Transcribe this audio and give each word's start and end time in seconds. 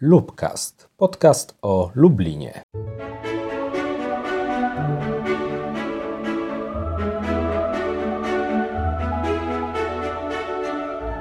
Lubcast, 0.00 0.88
podcast 0.96 1.58
o 1.62 1.90
Lublinie. 1.94 2.62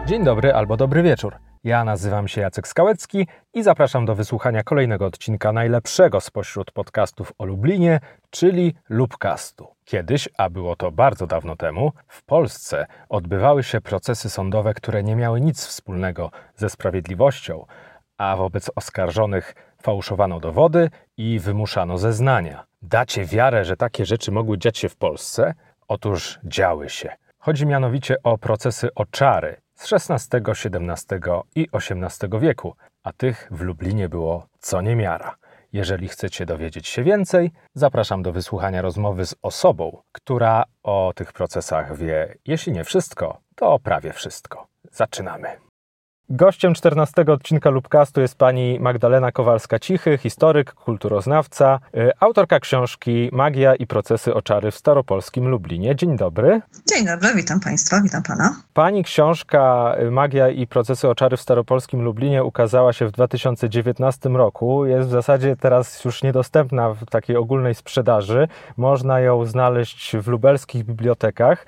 Dzień 0.05 0.23
dobry 0.23 0.53
albo 0.53 0.77
dobry 0.77 1.03
wieczór. 1.03 1.35
Ja 1.63 1.83
nazywam 1.83 2.27
się 2.27 2.41
Jacek 2.41 2.67
Skałecki 2.67 3.27
i 3.53 3.63
zapraszam 3.63 4.05
do 4.05 4.15
wysłuchania 4.15 4.63
kolejnego 4.63 5.05
odcinka 5.05 5.51
najlepszego 5.51 6.21
spośród 6.21 6.71
podcastów 6.71 7.33
o 7.37 7.45
Lublinie, 7.45 7.99
czyli 8.29 8.75
Lubcastu. 8.89 9.67
Kiedyś, 9.85 10.29
a 10.37 10.49
było 10.49 10.75
to 10.75 10.91
bardzo 10.91 11.27
dawno 11.27 11.55
temu, 11.55 11.91
w 12.07 12.23
Polsce 12.23 12.85
odbywały 13.09 13.63
się 13.63 13.81
procesy 13.81 14.29
sądowe, 14.29 14.73
które 14.73 15.03
nie 15.03 15.15
miały 15.15 15.41
nic 15.41 15.65
wspólnego 15.65 16.31
ze 16.55 16.69
sprawiedliwością, 16.69 17.65
a 18.17 18.35
wobec 18.35 18.71
oskarżonych 18.75 19.55
fałszowano 19.81 20.39
dowody 20.39 20.89
i 21.17 21.39
wymuszano 21.39 21.97
zeznania. 21.97 22.65
Dacie 22.81 23.25
wiarę, 23.25 23.65
że 23.65 23.77
takie 23.77 24.05
rzeczy 24.05 24.31
mogły 24.31 24.57
dziać 24.57 24.77
się 24.77 24.89
w 24.89 24.95
Polsce? 24.95 25.53
Otóż 25.87 26.39
działy 26.43 26.89
się. 26.89 27.15
Chodzi 27.39 27.65
mianowicie 27.65 28.15
o 28.23 28.37
procesy 28.37 28.89
o 28.95 29.05
czary 29.05 29.61
z 29.75 29.93
XVI, 29.93 30.37
XVII 30.47 31.17
i 31.55 31.67
XVIII 31.73 32.39
wieku, 32.39 32.75
a 33.03 33.13
tych 33.13 33.47
w 33.51 33.61
Lublinie 33.61 34.09
było 34.09 34.47
co 34.59 34.81
niemiara. 34.81 35.35
Jeżeli 35.73 36.07
chcecie 36.07 36.45
dowiedzieć 36.45 36.87
się 36.87 37.03
więcej, 37.03 37.51
zapraszam 37.73 38.23
do 38.23 38.31
wysłuchania 38.31 38.81
rozmowy 38.81 39.25
z 39.25 39.35
osobą, 39.41 40.01
która 40.11 40.63
o 40.83 41.11
tych 41.15 41.33
procesach 41.33 41.97
wie, 41.97 42.37
jeśli 42.45 42.73
nie 42.73 42.83
wszystko, 42.83 43.37
to 43.55 43.79
prawie 43.79 44.13
wszystko. 44.13 44.67
Zaczynamy. 44.91 45.47
Gościem 46.29 46.73
14 46.73 47.25
odcinka 47.27 47.69
Lubcastu 47.69 48.21
jest 48.21 48.35
pani 48.35 48.79
Magdalena 48.79 49.31
Kowalska-Cichy, 49.31 50.17
historyk, 50.17 50.73
kulturoznawca, 50.73 51.79
y, 51.95 52.11
autorka 52.19 52.59
książki 52.59 53.29
Magia 53.31 53.75
i 53.75 53.87
procesy 53.87 54.33
oczary 54.33 54.71
w 54.71 54.75
staropolskim 54.75 55.47
Lublinie. 55.47 55.95
Dzień 55.95 56.17
dobry. 56.17 56.61
Dzień 56.89 57.05
dobry, 57.05 57.29
witam 57.35 57.59
państwa, 57.59 58.01
witam 58.01 58.23
pana. 58.23 58.55
Pani 58.73 59.03
książka 59.03 59.95
y, 59.99 60.11
Magia 60.11 60.49
i 60.49 60.67
procesy 60.67 61.09
oczary 61.09 61.37
w 61.37 61.41
staropolskim 61.41 62.01
Lublinie 62.01 62.43
ukazała 62.43 62.93
się 62.93 63.07
w 63.07 63.11
2019 63.11 64.29
roku. 64.29 64.85
Jest 64.85 65.07
w 65.07 65.11
zasadzie 65.11 65.55
teraz 65.55 66.05
już 66.05 66.23
niedostępna 66.23 66.93
w 66.93 67.05
takiej 67.05 67.35
ogólnej 67.35 67.75
sprzedaży. 67.75 68.47
Można 68.77 69.19
ją 69.19 69.45
znaleźć 69.45 70.17
w 70.17 70.27
lubelskich 70.27 70.83
bibliotekach. 70.83 71.65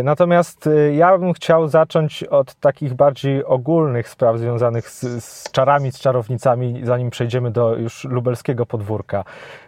Y, 0.00 0.02
natomiast 0.02 0.68
ja 0.92 1.18
bym 1.18 1.32
chciał 1.32 1.68
zacząć 1.68 2.24
od 2.24 2.54
takich 2.54 2.94
bardziej 2.94 3.44
ogólnych 3.44 3.81
spraw 4.04 4.38
związanych 4.38 4.90
z, 4.90 5.24
z 5.24 5.50
czarami, 5.52 5.92
z 5.92 6.00
czarownicami, 6.00 6.80
zanim 6.84 7.10
przejdziemy 7.10 7.50
do 7.50 7.76
już 7.76 8.04
lubelskiego 8.04 8.66
podwórka. 8.66 9.24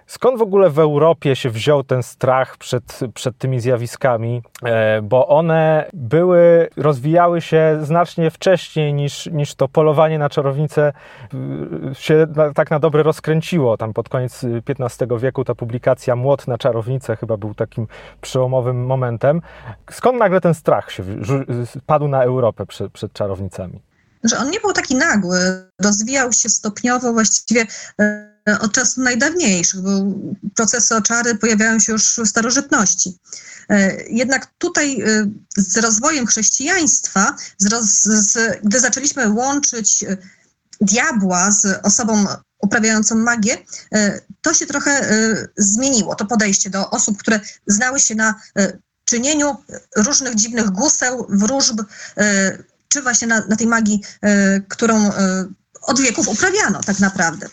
Skąd 0.07 0.39
w 0.39 0.43
ogóle 0.43 0.71
w 0.71 0.79
Europie 0.79 1.37
się 1.37 1.51
wziął 1.51 1.83
ten 1.83 2.03
strach 2.03 2.57
przed, 2.57 3.01
przed 3.15 3.39
tymi 3.39 3.61
zjawiskami? 3.61 4.43
E, 4.65 5.03
bo 5.03 5.29
one 5.29 5.91
były, 5.93 6.69
rozwijały 6.77 7.41
się 7.41 7.79
znacznie 7.81 8.31
wcześniej 8.31 8.95
niż, 8.95 9.27
niż 9.27 9.55
to 9.55 9.69
polowanie 9.69 10.19
na 10.19 10.29
czarownicę 10.29 10.93
e, 11.91 11.95
się 11.95 12.27
na, 12.37 12.53
tak 12.53 12.71
na 12.71 12.79
dobre 12.79 13.03
rozkręciło. 13.03 13.77
Tam 13.77 13.93
pod 13.93 14.09
koniec 14.09 14.47
XV 14.69 15.19
wieku 15.19 15.45
ta 15.45 15.55
publikacja 15.55 16.17
Młot 16.17 16.49
na 16.49 16.59
czarownicę 16.59 17.17
chyba 17.17 17.37
był 17.37 17.55
takim 17.55 17.87
przełomowym 18.21 18.87
momentem. 18.87 19.43
Skąd 19.91 20.19
nagle 20.19 20.41
ten 20.41 20.55
strach 20.55 20.91
się 20.91 21.03
padł 21.87 22.09
na 22.09 22.23
Europę 22.23 22.67
przed, 22.67 22.93
przed 22.93 23.13
czarownicami? 23.13 23.94
Że 24.25 24.39
on 24.39 24.51
nie 24.51 24.61
był 24.61 24.73
taki 24.73 24.95
nagły, 24.95 25.71
rozwijał 25.81 26.33
się 26.33 26.49
stopniowo 26.49 27.13
właściwie 27.13 27.67
e, 28.01 28.59
od 28.61 28.73
czasów 28.73 28.97
najdawniejszych, 28.97 29.81
bo 29.81 29.91
procesy 30.55 30.97
oczary 30.97 31.35
pojawiają 31.35 31.79
się 31.79 31.93
już 31.93 32.17
w 32.17 32.29
starożytności. 32.29 33.19
E, 33.69 34.03
jednak 34.03 34.47
tutaj 34.59 35.01
e, 35.01 35.31
z 35.57 35.77
rozwojem 35.77 36.27
chrześcijaństwa, 36.27 37.37
z 37.59 37.67
roz, 37.67 37.85
z, 38.03 38.59
gdy 38.63 38.81
zaczęliśmy 38.81 39.31
łączyć 39.31 40.05
diabła 40.81 41.51
z 41.51 41.81
osobą 41.83 42.27
uprawiającą 42.59 43.15
magię, 43.15 43.59
to 44.41 44.55
się 44.55 44.67
trochę 44.67 45.01
zmieniło, 45.57 46.15
to 46.15 46.27
podejście 46.27 46.71
do 46.71 46.91
osób, 46.91 47.19
które 47.19 47.41
znały 47.67 48.01
się 48.01 48.15
na 48.15 48.35
czynieniu 49.05 49.57
różnych 49.97 50.35
dziwnych 50.35 50.71
guseł, 50.71 51.27
wróżb, 51.29 51.83
czy 52.95 53.03
właśnie 53.03 53.29
na, 53.29 53.47
na 53.47 53.57
tej 53.57 53.67
magii, 53.67 54.01
e, 54.23 54.61
którą 54.61 55.13
e, 55.13 55.45
od 55.83 56.01
wieków 56.01 56.29
uprawiano 56.29 56.81
tak 56.81 57.01
naprawdę. 57.01 57.49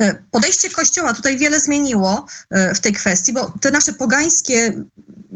E, 0.00 0.14
podejście 0.30 0.70
Kościoła 0.70 1.14
tutaj 1.14 1.38
wiele 1.38 1.60
zmieniło 1.60 2.26
w 2.74 2.80
tej 2.80 2.92
kwestii, 2.92 3.32
bo 3.32 3.52
te 3.60 3.70
nasze 3.70 3.92
pogańskie 3.92 4.84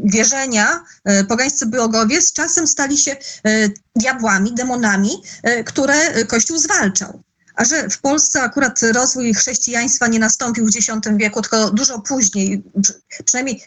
wierzenia, 0.05 0.85
pogańscy 1.29 1.67
bogowie 1.67 2.23
z 2.23 2.33
czasem 2.33 2.67
stali 2.67 2.99
się 2.99 3.17
diabłami, 3.97 4.55
demonami, 4.55 5.23
które 5.65 6.25
Kościół 6.25 6.59
zwalczał. 6.59 7.23
A 7.55 7.65
że 7.65 7.89
w 7.89 7.99
Polsce 7.99 8.43
akurat 8.43 8.81
rozwój 8.83 9.35
chrześcijaństwa 9.35 10.07
nie 10.07 10.19
nastąpił 10.19 10.67
w 10.67 10.77
X 10.77 10.87
wieku, 11.17 11.43
tylko 11.43 11.71
dużo 11.71 12.01
później, 12.01 12.63
przynajmniej 13.25 13.63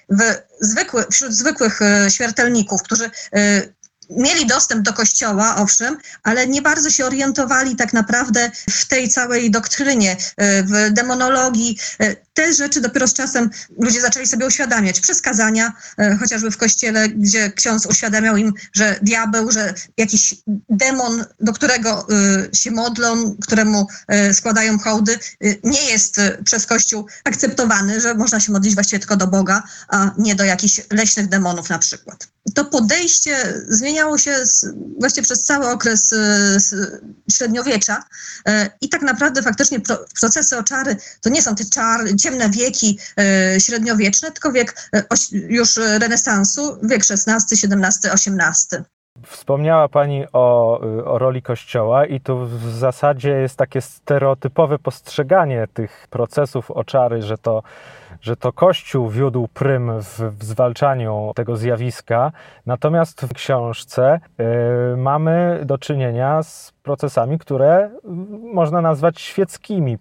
zwykły, 0.61 1.05
wśród 1.11 1.33
zwykłych 1.33 1.79
śmiertelników, 2.09 2.83
którzy 2.83 3.11
mieli 4.09 4.45
dostęp 4.45 4.81
do 4.81 4.93
kościoła, 4.93 5.55
owszem, 5.55 5.97
ale 6.23 6.47
nie 6.47 6.61
bardzo 6.61 6.89
się 6.89 7.05
orientowali 7.05 7.75
tak 7.75 7.93
naprawdę 7.93 8.51
w 8.69 8.85
tej 8.85 9.09
całej 9.09 9.51
doktrynie, 9.51 10.17
e, 10.37 10.63
w 10.63 10.93
demonologii. 10.93 11.77
E, 12.39 12.41
te 12.41 12.53
rzeczy 12.53 12.81
dopiero 12.81 13.07
z 13.07 13.13
czasem 13.13 13.49
ludzie 13.79 14.01
zaczęli 14.01 14.27
sobie 14.27 14.45
uświadamiać. 14.45 14.99
Przez 14.99 15.21
kazania, 15.21 15.73
e, 15.97 16.15
chociażby 16.15 16.51
w 16.51 16.57
kościele, 16.57 17.09
gdzie 17.09 17.51
ksiądz 17.51 17.85
uświadamiał 17.85 18.37
im, 18.37 18.53
że 18.73 18.99
diabeł, 19.01 19.51
że 19.51 19.73
jakiś 19.97 20.35
demon, 20.69 21.25
do 21.39 21.53
którego 21.53 22.07
się 22.53 22.71
modlą, 22.71 23.35
któremu 23.41 23.87
składają 24.33 24.79
hołdy, 24.79 25.19
nie 25.63 25.91
jest 25.91 26.21
przez 26.45 26.65
Kościół 26.65 27.07
akceptowany, 27.23 28.01
że 28.01 28.13
można 28.13 28.39
się 28.39 28.51
modlić 28.51 28.73
właściwie 28.75 28.99
tylko 28.99 29.17
do 29.17 29.27
Boga, 29.27 29.63
a 29.87 30.11
nie 30.17 30.35
do 30.35 30.43
jakichś 30.43 30.81
leśnych 30.91 31.29
demonów 31.29 31.69
na 31.69 31.79
przykład. 31.79 32.27
To 32.55 32.65
podejście 32.65 33.63
zmieniało 33.67 34.17
się 34.17 34.45
z, 34.45 34.65
właściwie 34.99 35.25
przez 35.25 35.43
cały 35.43 35.67
okres 35.67 36.13
średniowiecza 37.31 38.03
i 38.81 38.89
tak 38.89 39.01
naprawdę 39.01 39.43
faktycznie 39.43 39.79
pro, 39.79 40.05
procesy 40.19 40.57
oczary 40.57 40.97
to 41.21 41.29
nie 41.29 41.41
są 41.41 41.55
te 41.55 41.65
czary, 41.65 42.15
ciemne 42.29 42.49
wieki 42.49 42.97
y, 43.55 43.59
średniowieczne, 43.59 44.31
tylko 44.31 44.51
wiek 44.51 44.75
już 45.49 45.77
renesansu, 45.77 46.77
wiek 46.83 47.01
XVI, 47.09 47.33
XVII, 47.33 48.11
XVIII. 48.11 48.83
Wspomniała 49.25 49.87
Pani 49.87 50.25
o, 50.33 50.79
o, 50.79 51.19
roli 51.19 51.41
Kościoła, 51.41 52.05
i 52.05 52.21
tu 52.21 52.45
w 52.45 52.69
zasadzie 52.71 53.29
jest 53.29 53.55
takie 53.55 53.81
stereotypowe 53.81 54.79
postrzeganie 54.79 55.67
tych 55.73 56.07
procesów 56.09 56.71
oczary, 56.71 57.21
że 57.21 57.37
to 57.37 57.63
że 58.21 58.35
to 58.35 58.53
Kościół 58.53 59.09
wiódł 59.09 59.47
prym 59.47 59.91
w, 60.01 60.43
zwalczaniu 60.43 61.31
tego 61.35 61.57
zjawiska. 61.57 62.31
Natomiast 62.65 63.21
w 63.21 63.33
książce 63.33 64.19
y, 64.93 64.97
mamy 64.97 65.61
do 65.65 65.77
czynienia 65.77 66.43
z 66.43 66.73
procesami, 66.83 67.39
które 67.39 67.89
można 68.53 68.81
nazwać 68.81 69.21
świeckimi, 69.21 69.97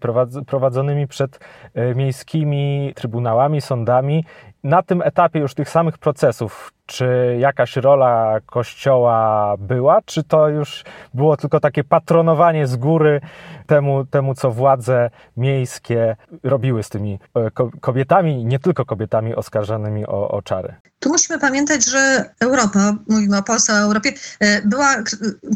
prowadzonymi 0.46 1.06
przed 1.06 1.40
y, 1.76 1.94
miejskimi 1.94 2.92
trybunałami, 2.96 3.60
sądami. 3.60 4.24
Na 4.64 4.82
tym 4.82 5.02
etapie 5.02 5.38
już 5.40 5.54
tych 5.54 5.70
samych 5.70 5.98
procesów, 5.98 6.72
czy 6.86 7.36
jakaś 7.38 7.76
rola 7.76 8.40
Kościoła 8.46 9.54
była, 9.58 10.02
czy 10.02 10.22
to 10.22 10.48
już 10.48 10.84
było 11.14 11.36
tylko 11.36 11.60
takie 11.60 11.84
patronowanie 11.84 12.66
z 12.66 12.76
góry 12.76 13.20
temu, 13.66 14.04
temu 14.04 14.34
co 14.34 14.50
władze 14.50 15.10
miejskie 15.36 16.16
robiły 16.42 16.82
z 16.82 16.88
tymi 16.88 17.18
e, 17.36 17.50
kobietami, 17.80 18.44
nie 18.44 18.58
tylko 18.58 18.84
kobietami 18.84 19.34
oskarżanymi 19.34 20.06
o, 20.06 20.30
o 20.30 20.42
czary? 20.42 20.74
Tu 20.98 21.08
musimy 21.08 21.38
pamiętać, 21.38 21.84
że 21.84 22.30
Europa, 22.40 22.94
mówimy 23.08 23.38
o 23.38 23.42
Polsce, 23.42 23.72
o 23.72 23.76
Europie, 23.76 24.12
e, 24.40 24.62
była 24.62 24.94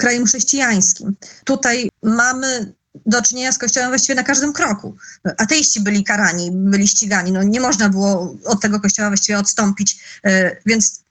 krajem 0.01 0.25
chrześcijańskim. 0.25 1.17
Tutaj 1.45 1.89
mamy 2.03 2.73
do 2.95 3.23
czynienia 3.23 3.53
z 3.53 3.59
Kościołem 3.59 3.91
właściwie 3.91 4.15
na 4.15 4.23
każdym 4.23 4.53
kroku. 4.53 4.97
Ateiści 5.39 5.81
byli 5.81 6.05
karani, 6.05 6.51
byli 6.53 6.89
ścigani. 6.89 7.33
No, 7.33 7.43
nie 7.43 7.61
można 7.61 7.89
było 7.89 8.37
od 8.45 8.61
tego 8.61 8.81
Kościoła 8.81 9.09
właściwie 9.09 9.39
odstąpić, 9.39 10.05
e, 10.25 10.57
więc 10.67 11.03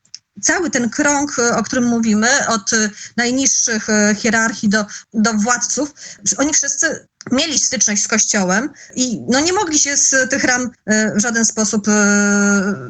cały 0.42 0.70
ten 0.70 0.90
krąg, 0.90 1.40
e, 1.40 1.58
o 1.58 1.64
którym 1.64 1.86
mówimy, 1.86 2.48
od 2.48 2.74
e, 2.74 2.90
najniższych 3.18 3.88
hierarchii 4.18 4.70
do, 4.70 4.86
do 5.14 5.34
władców, 5.34 5.94
oni 6.38 6.54
wszyscy 6.54 7.08
mieli 7.32 7.60
styczność 7.60 8.04
z 8.04 8.08
Kościołem 8.08 8.70
i 8.96 9.22
no, 9.28 9.40
nie 9.40 9.54
mogli 9.54 9.80
się 9.80 9.98
z 9.98 10.30
tych 10.30 10.44
ram 10.44 10.72
w 11.16 11.20
żaden 11.20 11.46
sposób 11.46 11.88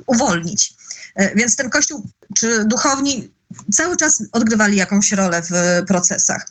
uwolnić. 0.05 0.73
Więc 1.35 1.55
ten 1.55 1.69
Kościół 1.69 2.09
czy 2.35 2.65
duchowni 2.65 3.31
cały 3.73 3.97
czas 3.97 4.23
odgrywali 4.31 4.77
jakąś 4.77 5.11
rolę 5.11 5.41
w 5.49 5.83
procesach. 5.87 6.47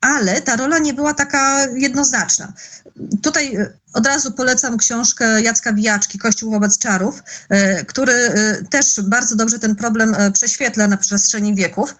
ale 0.00 0.42
ta 0.42 0.56
rola 0.56 0.78
nie 0.78 0.94
była 0.94 1.14
taka 1.14 1.66
jednoznaczna. 1.66 2.52
Tutaj 3.22 3.56
od 3.94 4.06
razu 4.06 4.32
polecam 4.32 4.76
książkę 4.76 5.42
Jacka 5.42 5.72
Wijaczki, 5.72 6.18
Kościół 6.18 6.50
wobec 6.50 6.78
czarów, 6.78 7.22
e, 7.48 7.84
który 7.84 8.12
e, 8.12 8.62
też 8.70 9.00
bardzo 9.02 9.36
dobrze 9.36 9.58
ten 9.58 9.76
problem 9.76 10.14
e, 10.14 10.30
prześwietla 10.30 10.88
na 10.88 10.96
przestrzeni 10.96 11.54
wieków. 11.54 11.96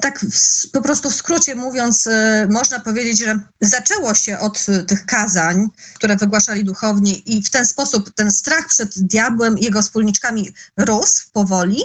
Tak 0.00 0.20
w, 0.20 0.70
po 0.70 0.82
prostu 0.82 1.10
w 1.10 1.14
skrócie 1.14 1.54
mówiąc, 1.54 2.08
można 2.50 2.80
powiedzieć, 2.80 3.18
że 3.18 3.40
zaczęło 3.60 4.14
się 4.14 4.38
od 4.38 4.66
tych 4.86 5.06
kazań, 5.06 5.68
które 5.94 6.16
wygłaszali 6.16 6.64
duchowni 6.64 7.36
i 7.36 7.42
w 7.42 7.50
ten 7.50 7.66
sposób 7.66 8.14
ten 8.14 8.30
strach 8.30 8.68
przed 8.68 8.98
diabłem 8.98 9.58
i 9.58 9.64
jego 9.64 9.82
wspólniczkami 9.82 10.54
rósł 10.76 11.30
powoli. 11.32 11.82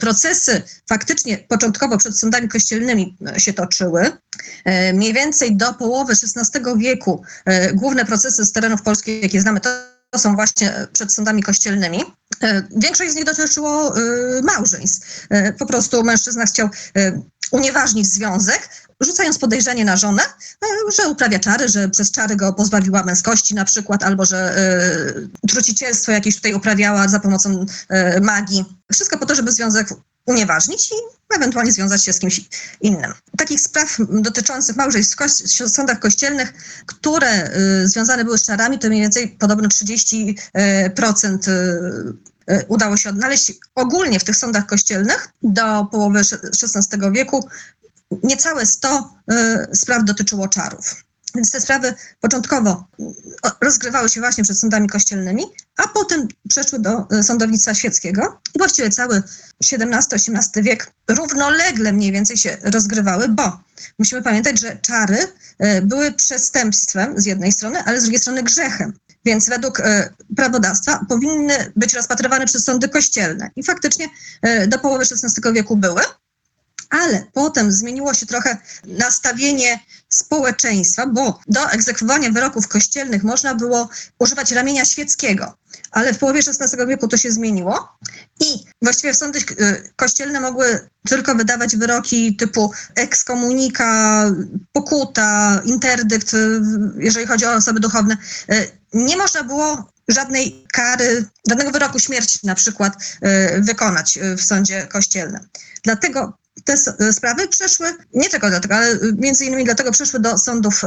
Procesy 0.00 0.62
faktycznie 0.88 1.38
początkowo 1.38 1.98
przed 1.98 2.18
sądami 2.18 2.48
kościelnymi 2.48 3.16
się 3.36 3.52
toczyły. 3.52 4.12
Mniej 4.94 5.12
więcej 5.12 5.56
do 5.56 5.74
połowy 5.74 6.12
XVI 6.12 6.60
wieku 6.76 7.22
główne 7.74 8.04
procesy 8.04 8.44
z 8.44 8.52
terenów 8.52 8.82
Polski, 8.82 8.99
jakie 9.06 9.40
znamy, 9.40 9.60
to 9.60 10.18
są 10.18 10.34
właśnie 10.34 10.74
e, 10.74 10.86
przed 10.86 11.12
sądami 11.14 11.42
kościelnymi. 11.42 12.02
E, 12.42 12.62
Większość 12.76 13.12
z 13.12 13.14
nich 13.14 13.24
dotyczyło 13.24 13.96
e, 13.96 14.00
małżeństw. 14.42 15.28
Po 15.58 15.66
prostu 15.66 16.04
mężczyzna 16.04 16.46
chciał 16.46 16.68
unieważnić 17.50 18.06
związek, 18.06 18.68
rzucając 19.00 19.38
podejrzenie 19.38 19.84
na 19.84 19.96
żonę, 19.96 20.22
że 20.96 21.08
uprawia 21.08 21.38
czary, 21.38 21.68
że 21.68 21.88
przez 21.88 22.10
czary 22.10 22.36
go 22.36 22.52
pozbawiła 22.52 23.02
męskości 23.02 23.54
na 23.54 23.64
przykład, 23.64 24.02
albo 24.02 24.24
że 24.24 24.56
trucicielstwo 25.48 26.12
jakieś 26.12 26.36
tutaj 26.36 26.54
uprawiała 26.54 27.08
za 27.08 27.20
pomocą 27.20 27.66
magii. 28.20 28.64
Wszystko 28.92 29.18
po 29.18 29.26
to, 29.26 29.34
żeby 29.34 29.52
związek 29.52 29.88
unieważnić 30.26 30.90
i 30.90 30.94
ewentualnie 31.36 31.72
związać 31.72 32.04
się 32.04 32.12
z 32.12 32.18
kimś 32.18 32.40
innym. 32.80 33.12
Takich 33.38 33.60
spraw 33.60 33.96
dotyczących 34.08 34.76
małżeństw 34.76 35.16
w 35.60 35.68
sądach 35.68 35.98
kościelnych, 35.98 36.52
które 36.86 37.50
y, 37.84 37.88
związane 37.88 38.24
były 38.24 38.38
z 38.38 38.46
czarami, 38.46 38.78
to 38.78 38.88
mniej 38.88 39.00
więcej 39.00 39.28
podobno 39.28 39.68
30% 39.68 41.48
y, 41.48 42.52
y, 42.52 42.64
udało 42.68 42.96
się 42.96 43.10
odnaleźć. 43.10 43.52
Ogólnie 43.74 44.20
w 44.20 44.24
tych 44.24 44.36
sądach 44.36 44.66
kościelnych 44.66 45.28
do 45.42 45.84
połowy 45.84 46.20
XVI 46.20 47.12
wieku 47.12 47.48
niecałe 48.22 48.66
100 48.66 49.14
y, 49.70 49.76
spraw 49.76 50.04
dotyczyło 50.04 50.48
czarów. 50.48 51.04
Więc 51.34 51.50
te 51.50 51.60
sprawy 51.60 51.94
początkowo 52.20 52.84
rozgrywały 53.60 54.08
się 54.08 54.20
właśnie 54.20 54.44
przed 54.44 54.58
sądami 54.58 54.88
kościelnymi, 54.88 55.44
a 55.80 55.88
potem 55.88 56.28
przeszły 56.48 56.78
do 56.78 57.06
y, 57.12 57.22
sądownictwa 57.22 57.74
świeckiego. 57.74 58.40
I 58.54 58.58
właściwie 58.58 58.90
cały 58.90 59.22
XVII-XVIII 59.64 60.62
wiek 60.62 60.92
równolegle 61.08 61.92
mniej 61.92 62.12
więcej 62.12 62.36
się 62.36 62.56
rozgrywały, 62.62 63.28
bo 63.28 63.60
musimy 63.98 64.22
pamiętać, 64.22 64.60
że 64.60 64.76
czary 64.76 65.18
y, 65.18 65.82
były 65.82 66.12
przestępstwem 66.12 67.20
z 67.20 67.26
jednej 67.26 67.52
strony, 67.52 67.82
ale 67.84 68.00
z 68.00 68.02
drugiej 68.02 68.20
strony 68.20 68.42
grzechem. 68.42 68.92
Więc 69.24 69.48
według 69.48 69.80
e, 69.80 70.14
prawodawstwa 70.36 71.04
powinny 71.08 71.72
być 71.76 71.94
rozpatrywane 71.94 72.46
przez 72.46 72.64
sądy 72.64 72.88
kościelne. 72.88 73.50
I 73.56 73.62
faktycznie 73.62 74.08
e, 74.42 74.66
do 74.66 74.78
połowy 74.78 75.04
XVI 75.04 75.52
wieku 75.52 75.76
były, 75.76 76.02
ale 76.90 77.26
potem 77.32 77.72
zmieniło 77.72 78.14
się 78.14 78.26
trochę 78.26 78.58
nastawienie 78.84 79.80
społeczeństwa, 80.10 81.06
bo 81.06 81.40
do 81.46 81.70
egzekwowania 81.70 82.30
wyroków 82.30 82.68
kościelnych 82.68 83.22
można 83.22 83.54
było 83.54 83.88
używać 84.18 84.52
ramienia 84.52 84.84
świeckiego, 84.84 85.54
ale 85.90 86.14
w 86.14 86.18
połowie 86.18 86.40
XVI 86.40 86.86
wieku 86.86 87.08
to 87.08 87.16
się 87.16 87.32
zmieniło 87.32 87.88
i 88.40 88.64
właściwie 88.82 89.14
sądy 89.14 89.38
y, 89.38 89.92
kościelne 89.96 90.40
mogły 90.40 90.88
tylko 91.08 91.34
wydawać 91.34 91.76
wyroki 91.76 92.36
typu 92.36 92.72
ekskomunika, 92.94 94.24
pokuta, 94.72 95.62
interdykt, 95.64 96.34
y, 96.34 96.60
jeżeli 96.98 97.26
chodzi 97.26 97.46
o 97.46 97.52
osoby 97.52 97.80
duchowne. 97.80 98.16
Y, 98.52 98.80
Nie 98.94 99.16
można 99.16 99.44
było 99.44 99.92
żadnej 100.08 100.66
kary, 100.72 101.24
żadnego 101.48 101.70
wyroku 101.70 101.98
śmierci 101.98 102.38
na 102.44 102.54
przykład 102.54 102.92
wykonać 103.58 104.18
w 104.36 104.42
sądzie 104.42 104.86
kościelnym. 104.86 105.48
Dlatego 105.82 106.38
te 106.64 106.74
y, 107.00 107.12
sprawy 107.12 107.48
przeszły, 107.48 107.94
nie 108.14 108.28
tylko 108.28 108.48
dlatego, 108.48 108.74
ale 108.74 108.92
y, 108.92 109.14
między 109.18 109.44
innymi 109.44 109.64
dlatego 109.64 109.92
przeszły 109.92 110.20
do 110.20 110.38
sądów 110.38 110.82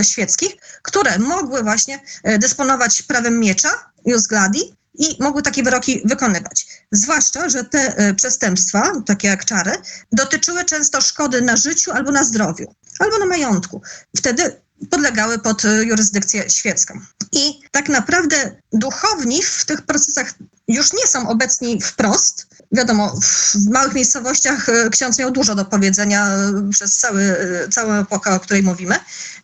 y, 0.00 0.04
świeckich, 0.04 0.56
które 0.82 1.18
mogły 1.18 1.62
właśnie 1.62 2.00
dysponować 2.38 3.02
prawem 3.02 3.40
miecza, 3.40 3.70
jus 4.04 4.26
gladi, 4.26 4.76
i 4.98 5.16
mogły 5.20 5.42
takie 5.42 5.62
wyroki 5.62 6.02
wykonywać. 6.04 6.66
Zwłaszcza, 6.90 7.48
że 7.48 7.64
te 7.64 8.14
przestępstwa, 8.16 8.92
takie 9.06 9.28
jak 9.28 9.44
czary, 9.44 9.72
dotyczyły 10.12 10.64
często 10.64 11.00
szkody 11.00 11.42
na 11.42 11.56
życiu 11.56 11.92
albo 11.92 12.10
na 12.10 12.24
zdrowiu, 12.24 12.74
albo 12.98 13.18
na 13.18 13.26
majątku. 13.26 13.82
Wtedy 14.16 14.56
podlegały 14.90 15.38
pod 15.38 15.62
jurysdykcję 15.82 16.50
świecką. 16.50 17.00
I 17.32 17.60
tak 17.70 17.88
naprawdę 17.88 18.56
duchowni 18.72 19.42
w 19.42 19.64
tych 19.64 19.82
procesach 19.82 20.34
już 20.68 20.92
nie 20.92 21.06
są 21.06 21.28
obecni 21.28 21.80
wprost. 21.80 22.46
Wiadomo, 22.72 23.16
w 23.20 23.70
małych 23.70 23.94
miejscowościach 23.94 24.68
y, 24.68 24.90
ksiądz 24.90 25.18
miał 25.18 25.30
dużo 25.30 25.54
do 25.54 25.64
powiedzenia 25.64 26.36
y, 26.68 26.70
przez 26.70 26.98
cały, 26.98 27.22
y, 27.22 27.68
całą 27.68 27.92
epokę, 27.92 28.34
o 28.34 28.40
której 28.40 28.62
mówimy. 28.62 28.96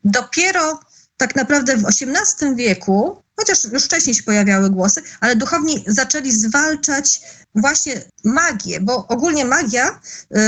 Dopiero 0.04 0.80
tak 1.16 1.36
naprawdę 1.36 1.76
w 1.76 1.86
XVIII 1.86 2.56
wieku, 2.56 3.22
chociaż 3.36 3.64
już 3.64 3.84
wcześniej 3.84 4.14
się 4.14 4.22
pojawiały 4.22 4.70
głosy, 4.70 5.02
ale 5.20 5.36
duchowni 5.36 5.84
zaczęli 5.86 6.32
zwalczać 6.32 7.20
właśnie 7.54 8.04
magię, 8.24 8.80
bo 8.80 9.06
ogólnie 9.06 9.44
magia 9.44 10.00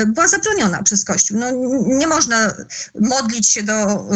była 0.06 0.28
zabroniona 0.28 0.82
przez 0.82 1.04
Kościół. 1.04 1.38
No, 1.38 1.50
nie 1.86 2.06
można 2.06 2.54
modlić 3.00 3.50
się 3.50 3.62
do, 3.62 4.06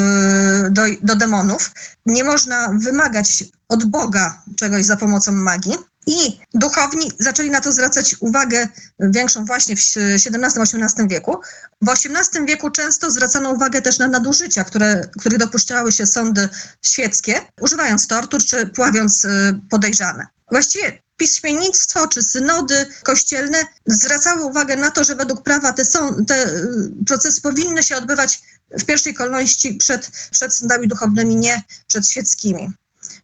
do, 0.70 0.82
do 1.02 1.16
demonów, 1.16 1.70
nie 2.06 2.24
można 2.24 2.68
wymagać 2.78 3.44
od 3.68 3.84
Boga 3.84 4.42
czegoś 4.56 4.84
za 4.84 4.96
pomocą 4.96 5.32
magii. 5.32 5.74
I 6.06 6.40
duchowni 6.54 7.12
zaczęli 7.18 7.50
na 7.50 7.60
to 7.60 7.72
zwracać 7.72 8.16
uwagę 8.20 8.68
większą 9.00 9.44
właśnie 9.44 9.76
w 9.76 9.80
XVII-XVIII 9.80 11.08
wieku. 11.08 11.40
W 11.82 11.88
XVIII 11.88 12.46
wieku 12.46 12.70
często 12.70 13.10
zwracano 13.10 13.50
uwagę 13.50 13.82
też 13.82 13.98
na 13.98 14.08
nadużycia, 14.08 14.64
które, 14.64 15.08
których 15.18 15.38
dopuszczały 15.38 15.92
się 15.92 16.06
sądy 16.06 16.48
świeckie, 16.82 17.40
używając 17.60 18.06
tortur 18.06 18.44
czy 18.44 18.66
pławiąc 18.66 19.24
y, 19.24 19.60
podejrzane. 19.70 20.26
Właściwie 20.50 21.02
piśmiennictwo 21.16 22.08
czy 22.08 22.22
synody 22.22 22.86
kościelne 23.02 23.58
zwracały 23.86 24.44
uwagę 24.44 24.76
na 24.76 24.90
to, 24.90 25.04
że 25.04 25.14
według 25.14 25.42
prawa 25.42 25.72
te, 25.72 25.84
są, 25.84 26.24
te 26.24 26.46
y, 26.46 26.68
procesy 27.06 27.40
powinny 27.40 27.82
się 27.82 27.96
odbywać 27.96 28.42
w 28.70 28.84
pierwszej 28.84 29.14
kolejności 29.14 29.74
przed, 29.74 30.10
przed 30.30 30.54
sądami 30.54 30.88
duchownymi, 30.88 31.36
nie 31.36 31.62
przed 31.86 32.08
świeckimi. 32.08 32.72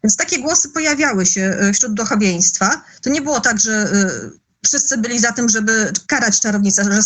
Więc 0.05 0.17
takie 0.17 0.39
głosy 0.39 0.69
pojawiały 0.69 1.27
się 1.27 1.59
y, 1.63 1.73
wśród 1.73 1.95
duchowieństwa. 1.95 2.85
To 3.03 3.11
nie 3.11 3.23
było 3.23 3.41
tak, 3.41 3.61
że 3.61 3.93
y, 3.95 4.41
wszyscy 4.67 4.99
byli 4.99 5.19
za 5.19 5.33
tym, 5.33 5.49
żeby 5.49 5.93
karać 6.07 6.41
czarownicę, 6.41 6.85
że 6.85 7.01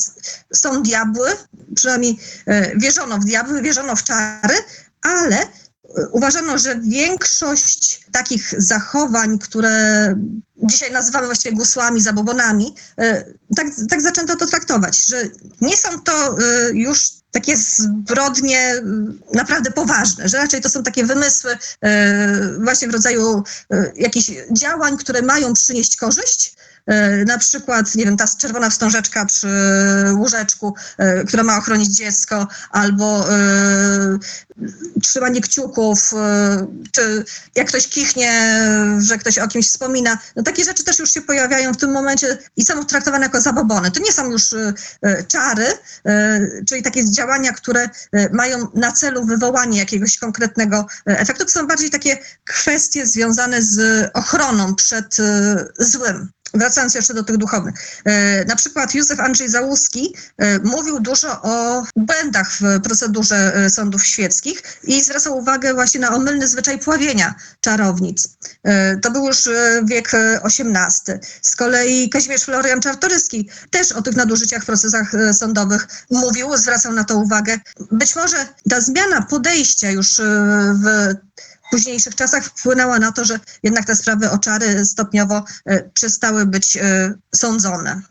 są 0.55 0.83
diabły, 0.83 1.31
przynajmniej 1.77 2.19
y, 2.49 2.73
wierzono 2.77 3.19
w 3.19 3.25
diabły, 3.25 3.63
wierzono 3.63 3.97
w 3.97 4.05
czary, 4.05 4.55
ale 5.03 5.39
uważano, 6.11 6.59
że 6.59 6.81
większość 6.81 8.07
takich 8.13 8.55
zachowań, 8.59 9.39
które 9.39 10.15
dzisiaj 10.57 10.93
nazywamy 10.93 11.27
właściwie 11.27 11.57
gusłami, 11.57 12.01
zabobonami, 12.01 12.75
tak, 13.57 13.67
tak 13.91 14.03
zaczęto 14.03 14.37
to 14.37 14.47
traktować, 14.47 15.07
że 15.07 15.23
nie 15.61 15.77
są 15.77 16.01
to 16.01 16.37
już 16.73 17.11
takie 17.35 17.57
zbrodnie 17.57 18.75
y, 18.75 18.83
naprawdę 19.35 19.71
poważne, 19.71 20.29
że 20.29 20.39
raczej 20.39 20.61
to 20.61 20.69
są 20.69 20.83
takie 20.83 21.05
wymysły 21.05 21.53
y, 21.53 21.59
właśnie 22.59 22.89
w 22.89 22.93
rodzaju 22.93 23.43
y, 23.75 23.93
jakichś 23.97 24.31
działań, 24.53 24.97
które 24.97 25.23
mają 25.23 25.55
przynieść 25.55 25.97
korzyść, 25.97 26.55
E, 26.55 26.74
Na 27.27 27.39
przykład, 27.39 27.95
nie 27.95 28.05
wiem, 28.05 28.17
ta 28.17 28.25
czerwona 28.39 28.71
wstążeczka 28.71 29.27
przy 29.27 29.49
łóżeczku, 30.17 30.75
e, 30.99 31.25
która 31.25 31.43
ma 31.43 31.59
ochronić 31.59 31.97
dziecko, 31.97 32.49
albo 32.71 33.33
e, 33.33 34.19
trzymanie 35.03 35.41
kciuków, 35.41 36.13
e, 36.15 36.67
czy 36.93 37.25
jak 37.55 37.69
ktoś 37.69 37.89
kichnie, 37.89 38.61
że 38.99 39.19
ktoś 39.19 39.39
o 39.39 39.49
kimś 39.49 39.69
wspomina. 39.69 40.19
No 40.37 40.43
takie 40.43 40.65
rzeczy 40.65 40.85
też 40.85 40.99
już 40.99 41.11
się 41.11 41.23
pojawiają 41.23 41.73
w 41.73 41.77
tym 41.77 41.93
momencie 41.93 42.39
i 42.57 42.65
są 42.65 42.85
traktowane 42.85 43.25
jako 43.25 43.41
zabobony. 43.41 43.91
To 43.91 44.01
nie 44.01 44.13
są 44.13 44.31
już 44.31 44.53
e, 44.53 44.73
e, 45.03 45.25
czary, 45.25 45.67
e, 46.07 46.41
czyli 46.69 46.83
takie 46.83 47.11
działania, 47.11 47.53
które 47.53 47.89
e, 48.13 48.29
mają 48.33 48.69
na 48.75 48.93
celu 48.93 49.27
wywołanie 49.27 49.79
jakiegoś 49.79 50.19
konkretnego 50.19 50.87
e, 51.09 51.19
efektu. 51.19 51.45
To 51.45 51.51
są 51.51 51.67
bardziej 51.67 51.91
takie 51.91 52.19
kwestie 52.45 53.07
związane 53.07 53.63
z 53.63 54.11
ochroną 54.15 54.75
przed 54.75 55.21
e, 55.21 55.67
złym. 55.79 56.29
Wracając 56.55 56.95
jeszcze 56.95 57.15
do 57.15 57.23
tych 57.23 57.37
duchownych. 57.37 57.75
Na 58.49 58.57
przykład 58.57 58.95
Józef 58.95 59.21
Andrzej 59.21 59.49
Załuski 59.49 60.17
mówił 60.65 61.01
dużo 61.01 61.43
o 61.43 61.85
błędach 61.97 62.51
w 62.61 62.81
procedurze 62.81 63.71
sądów 63.71 64.07
świeckich 64.07 64.63
i 64.85 65.05
zwracał 65.05 65.39
uwagę 65.39 65.75
właśnie 65.75 66.01
na 66.01 66.11
omylny 66.11 66.49
zwyczaj 66.49 66.79
pławienia 66.79 67.35
czarownic. 67.61 68.29
To 69.03 69.11
był 69.11 69.27
już 69.27 69.49
wiek 69.85 70.11
XVIII. 70.45 71.19
Z 71.43 71.57
kolei 71.57 72.11
Kazimierz 72.11 72.45
Florian 72.45 72.81
Czartoryski 72.81 73.51
też 73.71 73.93
o 73.93 74.03
tych 74.03 74.17
nadużyciach 74.17 74.63
w 74.63 74.67
procesach 74.67 75.13
sądowych 75.33 75.89
mówił, 76.11 76.57
zwracał 76.57 76.93
na 76.93 77.05
to 77.05 77.17
uwagę. 77.17 77.59
Być 77.91 78.17
może 78.17 78.37
ta 78.71 78.81
zmiana 78.81 79.23
podejścia 79.23 79.91
już 79.91 80.21
w 80.85 81.15
późniejszych 81.71 82.15
czasach 82.15 82.45
wpłynęła 82.45 82.99
na 82.99 83.13
to, 83.13 83.25
że 83.25 83.41
jednak 83.63 83.85
te 83.85 83.97
sprawy 83.97 84.31
o 84.31 84.39
czary 84.39 84.85
stopniowo 84.85 85.45
e, 85.67 85.91
przestały 85.91 86.47
być 86.47 86.77
e, 86.77 87.15
sądzone. 87.35 88.03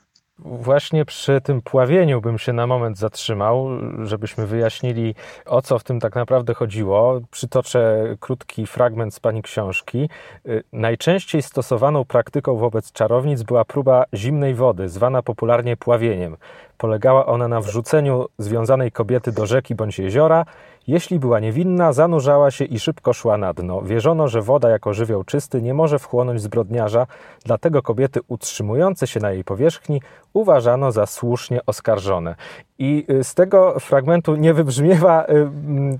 Właśnie 0.45 1.05
przy 1.05 1.41
tym 1.41 1.61
pławieniu 1.61 2.21
bym 2.21 2.39
się 2.39 2.53
na 2.53 2.67
moment 2.67 2.97
zatrzymał, 2.97 3.69
żebyśmy 4.03 4.47
wyjaśnili, 4.47 5.15
o 5.45 5.61
co 5.61 5.79
w 5.79 5.83
tym 5.83 5.99
tak 5.99 6.15
naprawdę 6.15 6.53
chodziło. 6.53 7.21
Przytoczę 7.31 8.03
krótki 8.19 8.67
fragment 8.67 9.13
z 9.13 9.19
pani 9.19 9.41
książki. 9.41 10.09
Y, 10.47 10.63
najczęściej 10.73 11.41
stosowaną 11.41 12.05
praktyką 12.05 12.57
wobec 12.57 12.91
czarownic 12.91 13.43
była 13.43 13.65
próba 13.65 14.05
zimnej 14.13 14.55
wody, 14.55 14.89
zwana 14.89 15.21
popularnie 15.21 15.77
pławieniem. 15.77 16.37
Polegała 16.77 17.25
ona 17.25 17.47
na 17.47 17.61
wrzuceniu 17.61 18.25
związanej 18.37 18.91
kobiety 18.91 19.31
do 19.31 19.45
rzeki 19.45 19.75
bądź 19.75 19.99
jeziora. 19.99 20.45
Jeśli 20.87 21.19
była 21.19 21.39
niewinna, 21.39 21.93
zanurzała 21.93 22.51
się 22.51 22.65
i 22.65 22.79
szybko 22.79 23.13
szła 23.13 23.37
na 23.37 23.53
dno. 23.53 23.81
Wierzono, 23.81 24.27
że 24.27 24.41
woda 24.41 24.69
jako 24.69 24.93
żywioł 24.93 25.23
czysty 25.23 25.61
nie 25.61 25.73
może 25.73 25.99
wchłonąć 25.99 26.41
zbrodniarza, 26.41 27.07
dlatego 27.45 27.81
kobiety 27.81 28.19
utrzymujące 28.27 29.07
się 29.07 29.19
na 29.19 29.31
jej 29.31 29.43
powierzchni 29.43 30.01
uważano 30.33 30.91
za 30.91 31.05
słusznie 31.05 31.65
oskarżone. 31.65 32.35
I 32.79 33.05
y, 33.09 33.23
z 33.23 33.33
tego 33.33 33.79
fragmentu 33.79 34.35
nie 34.35 34.53
wybrzmiewa 34.53 35.25
y, 35.25 35.49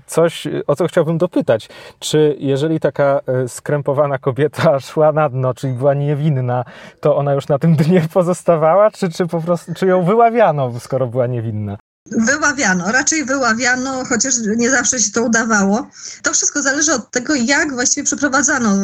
coś, 0.06 0.48
o 0.66 0.76
co 0.76 0.86
chciałbym 0.86 1.18
dopytać. 1.18 1.68
Czy 1.98 2.36
jeżeli 2.38 2.80
taka 2.80 3.20
y, 3.44 3.48
skrępowana 3.48 4.18
kobieta 4.18 4.80
szła 4.90 5.12
na 5.12 5.28
dno, 5.28 5.54
czyli 5.54 5.72
była 5.72 5.94
niewinna, 5.94 6.64
to 7.00 7.16
ona 7.16 7.34
już 7.34 7.48
na 7.48 7.58
tym 7.58 7.76
dnie 7.76 8.02
pozostawała, 8.14 8.90
czy, 8.90 9.08
czy 9.08 9.26
po 9.26 9.40
prostu, 9.40 9.74
czy 9.74 9.86
ją 9.86 10.02
wyławiano, 10.02 10.80
skoro 10.80 11.06
była 11.06 11.26
niewinna? 11.26 11.76
Wyławiano, 12.10 12.92
raczej 12.92 13.24
wyławiano, 13.24 14.04
chociaż 14.04 14.34
nie 14.56 14.70
zawsze 14.70 15.00
się 15.00 15.10
to 15.10 15.22
udawało. 15.22 15.90
To 16.22 16.32
wszystko 16.32 16.62
zależy 16.62 16.92
od 16.92 17.10
tego, 17.10 17.34
jak 17.34 17.72
właściwie 17.72 18.04
przeprowadzano 18.04 18.78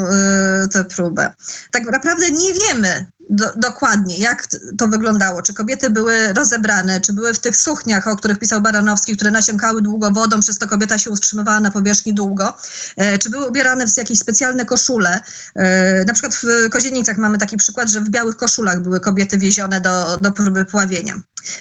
tę 0.73 0.85
próbę. 0.85 1.35
Tak 1.71 1.85
naprawdę 1.85 2.31
nie 2.31 2.55
wiemy, 2.55 3.07
do, 3.31 3.53
dokładnie, 3.57 4.19
jak 4.19 4.49
to 4.79 4.89
wyglądało. 4.89 5.43
Czy 5.43 5.55
kobiety 5.55 5.91
były 5.91 6.33
rozebrane, 6.33 7.01
czy 7.01 7.13
były 7.13 7.35
w 7.35 7.39
tych 7.39 7.57
suchniach, 7.57 8.09
o 8.09 8.17
których 8.17 8.39
pisał 8.39 8.61
Baranowski, 8.61 9.17
które 9.17 9.31
nasiąkały 9.31 9.83
długo 9.83 10.11
wodą, 10.11 10.41
przez 10.41 10.59
to 10.59 10.69
kobieta 10.69 10.99
się 10.99 11.11
utrzymywała 11.11 11.61
na 11.61 11.71
powierzchni 11.71 12.15
długo, 12.15 12.55
e, 12.97 13.19
czy 13.19 13.31
były 13.31 13.49
ubierane 13.49 13.87
w 13.87 13.97
jakieś 13.97 14.19
specjalne 14.19 14.65
koszule. 14.65 15.21
E, 15.55 16.05
na 16.05 16.13
przykład 16.13 16.35
w 16.35 16.71
Kozienicach 16.71 17.19
mamy 17.19 17.39
taki 17.39 17.57
przykład, 17.57 17.89
że 17.91 18.01
w 18.01 18.11
białych 18.11 18.37
koszulach 18.37 18.81
były 18.81 19.01
kobiety 19.01 19.39
wiezione 19.39 19.81
do, 19.81 20.19
do 20.21 20.33
próby 20.33 20.65
pławienia. 20.65 21.15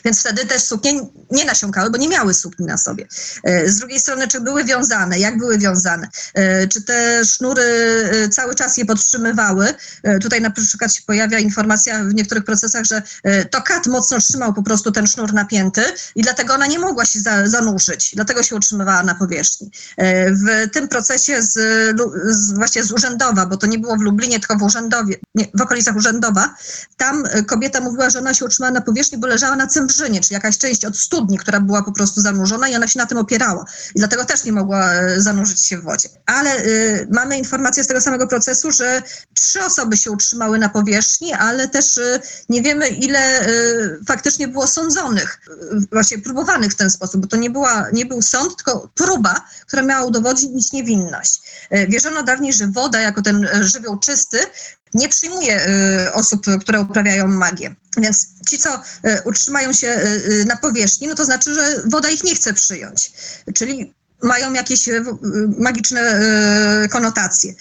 Więc 0.06 0.20
wtedy 0.20 0.46
też 0.46 0.64
suknie 0.64 1.02
nie 1.32 1.46
nasiąkały, 1.46 1.90
bo 1.90 1.98
nie 1.98 2.10
miały 2.10 2.34
sukni 2.34 2.66
na 2.66 2.78
sobie. 2.78 3.08
E, 3.44 3.70
z 3.70 3.78
drugiej 3.78 4.00
strony, 4.00 4.28
czy 4.28 4.42
były 4.42 4.64
wiązane, 4.64 5.20
jak 5.20 5.38
były 5.38 5.58
wiązane, 5.58 6.08
e, 6.34 6.68
czy 6.68 6.82
te 6.82 7.26
sznury 7.26 7.64
e, 7.64 8.30
cały 8.30 8.56
czas 8.56 8.78
je 8.78 8.86
podtrzymywały. 8.86 9.74
Tutaj 10.22 10.42
na 10.42 10.52
przykład 10.52 10.96
się 10.96 11.02
pojawia 11.06 11.40
informacja 11.40 12.04
w 12.04 12.14
niektórych 12.14 12.44
procesach, 12.44 12.86
że 12.86 13.02
to 13.52 13.62
kat 13.62 13.88
mocno 13.88 14.20
trzymał 14.20 14.54
po 14.54 14.64
prostu 14.64 14.92
ten 14.92 15.08
sznur 15.08 15.34
napięty 15.34 15.82
i 16.16 16.22
dlatego 16.22 16.54
ona 16.54 16.68
nie 16.68 16.80
mogła 16.80 17.06
się 17.06 17.20
zanurzyć, 17.46 18.12
dlatego 18.16 18.44
się 18.44 18.56
utrzymywała 18.56 19.04
na 19.04 19.16
powierzchni. 19.16 19.72
W 20.32 20.70
tym 20.72 20.88
procesie 20.88 21.42
z, 21.42 21.54
z, 22.30 22.54
właśnie 22.54 22.84
z 22.84 22.92
Urzędowa, 22.92 23.46
bo 23.46 23.58
to 23.58 23.68
nie 23.68 23.80
było 23.80 23.98
w 23.98 24.02
Lublinie, 24.02 24.40
tylko 24.40 24.56
w 24.56 24.64
Urzędowie, 24.64 25.16
nie, 25.36 25.46
w 25.54 25.62
okolicach 25.62 25.96
Urzędowa, 25.96 26.56
tam 26.98 27.24
kobieta 27.48 27.82
mówiła, 27.82 28.10
że 28.10 28.20
ona 28.20 28.34
się 28.34 28.46
utrzymała 28.46 28.72
na 28.72 28.82
powierzchni, 28.82 29.18
bo 29.18 29.28
leżała 29.28 29.56
na 29.56 29.68
Cembrzynie, 29.70 30.22
czyli 30.22 30.34
jakaś 30.34 30.58
część 30.58 30.86
od 30.86 30.98
studni, 30.98 31.38
która 31.38 31.60
była 31.60 31.84
po 31.84 31.92
prostu 31.92 32.22
zanurzona 32.22 32.70
i 32.70 32.76
ona 32.76 32.88
się 32.88 33.00
na 33.00 33.06
tym 33.06 33.18
opierała. 33.18 33.66
I 33.96 34.00
dlatego 34.00 34.26
też 34.26 34.44
nie 34.44 34.52
mogła 34.52 34.94
e, 34.94 35.22
zanurzyć 35.22 35.66
się 35.66 35.78
w 35.78 35.84
wodzie. 35.84 36.10
Ale 36.26 36.66
y, 36.66 37.08
mamy 37.12 37.38
informację 37.38 37.84
z 37.84 37.88
tego 37.88 38.02
samego 38.02 38.28
procesu, 38.28 38.72
że 38.72 39.02
trzy 39.34 39.64
osoby 39.64 39.98
się 39.98 40.12
utrzymały 40.12 40.60
na 40.60 40.70
powierzchni, 40.70 41.34
ale 41.34 41.68
też 41.68 41.98
y, 41.98 42.20
nie 42.50 42.62
wiemy, 42.62 42.90
ile 42.90 43.48
y, 43.48 44.00
faktycznie 44.08 44.48
było 44.48 44.68
sądzonych, 44.68 45.40
właśnie 45.92 46.18
próbowanych 46.18 46.72
w 46.72 46.76
ten 46.76 46.90
sposób, 46.90 47.22
bo 47.22 47.28
to 47.28 47.38
nie, 47.38 47.50
była, 47.50 47.86
nie 47.94 48.06
był 48.06 48.22
sąd, 48.22 48.56
tylko 48.56 48.90
próba, 48.96 49.42
która 49.68 49.82
miała 49.82 50.06
udowodnić 50.06 50.72
niewinność. 50.72 51.42
Wierzono 51.90 52.24
dawniej, 52.24 52.54
że 52.54 52.68
woda 52.68 53.00
jako 53.00 53.22
ten 53.22 53.48
żywioł 53.62 54.00
czysty 54.00 54.40
nie 54.94 55.10
przyjmuje 55.10 55.68
y, 56.08 56.14
osób, 56.14 56.46
które 56.62 56.82
uprawiają 56.82 57.28
magię. 57.28 57.76
Więc 57.98 58.28
ci, 58.50 58.58
co 58.58 58.76
y, 58.76 59.22
utrzymają 59.26 59.74
się 59.74 59.88
y, 59.88 60.46
na 60.48 60.58
powierzchni, 60.58 61.08
no 61.08 61.16
to 61.16 61.26
znaczy, 61.26 61.54
że 61.54 61.82
woda 61.86 62.10
ich 62.10 62.24
nie 62.24 62.36
chce 62.36 62.54
przyjąć. 62.54 63.12
Czyli 63.56 63.94
mają 64.24 64.54
jakieś 64.54 64.90
magiczne 65.58 66.22
konotacje. 66.90 67.54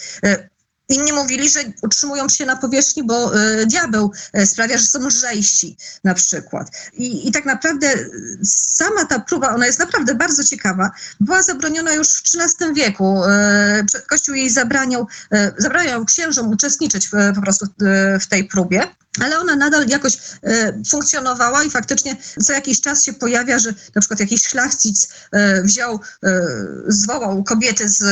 Inni 0.88 1.12
mówili, 1.12 1.50
że 1.50 1.60
utrzymują 1.82 2.28
się 2.28 2.46
na 2.46 2.56
powierzchni, 2.56 3.02
bo 3.02 3.38
y, 3.38 3.66
diabeł 3.66 4.12
y, 4.38 4.46
sprawia, 4.46 4.78
że 4.78 4.84
są 4.84 5.06
lżejsi 5.06 5.76
na 6.04 6.14
przykład. 6.14 6.70
I, 6.92 7.28
I 7.28 7.32
tak 7.32 7.44
naprawdę 7.44 7.94
sama 8.44 9.04
ta 9.04 9.20
próba, 9.20 9.54
ona 9.54 9.66
jest 9.66 9.78
naprawdę 9.78 10.14
bardzo 10.14 10.44
ciekawa, 10.44 10.90
była 11.20 11.42
zabroniona 11.42 11.92
już 11.92 12.08
w 12.08 12.22
XIII 12.22 12.74
wieku. 12.74 13.24
Y, 13.24 14.02
Kościół 14.06 14.34
jej 14.34 14.50
zabraniał, 14.50 15.06
zabraniał 15.58 16.04
księżom 16.04 16.50
uczestniczyć 16.50 17.08
po 17.34 17.42
prostu 17.42 17.66
w 18.20 18.26
tej 18.26 18.44
próbie 18.44 18.82
ale 19.20 19.38
ona 19.38 19.56
nadal 19.56 19.88
jakoś 19.88 20.18
e, 20.42 20.72
funkcjonowała 20.88 21.64
i 21.64 21.70
faktycznie 21.70 22.16
co 22.42 22.52
jakiś 22.52 22.80
czas 22.80 23.04
się 23.04 23.12
pojawia, 23.12 23.58
że 23.58 23.74
na 23.94 24.00
przykład 24.00 24.20
jakiś 24.20 24.42
szlachcic 24.42 25.08
e, 25.32 25.62
wziął, 25.62 26.00
e, 26.24 26.40
zwołał 26.88 27.44
kobiety 27.44 27.88
z 27.88 28.02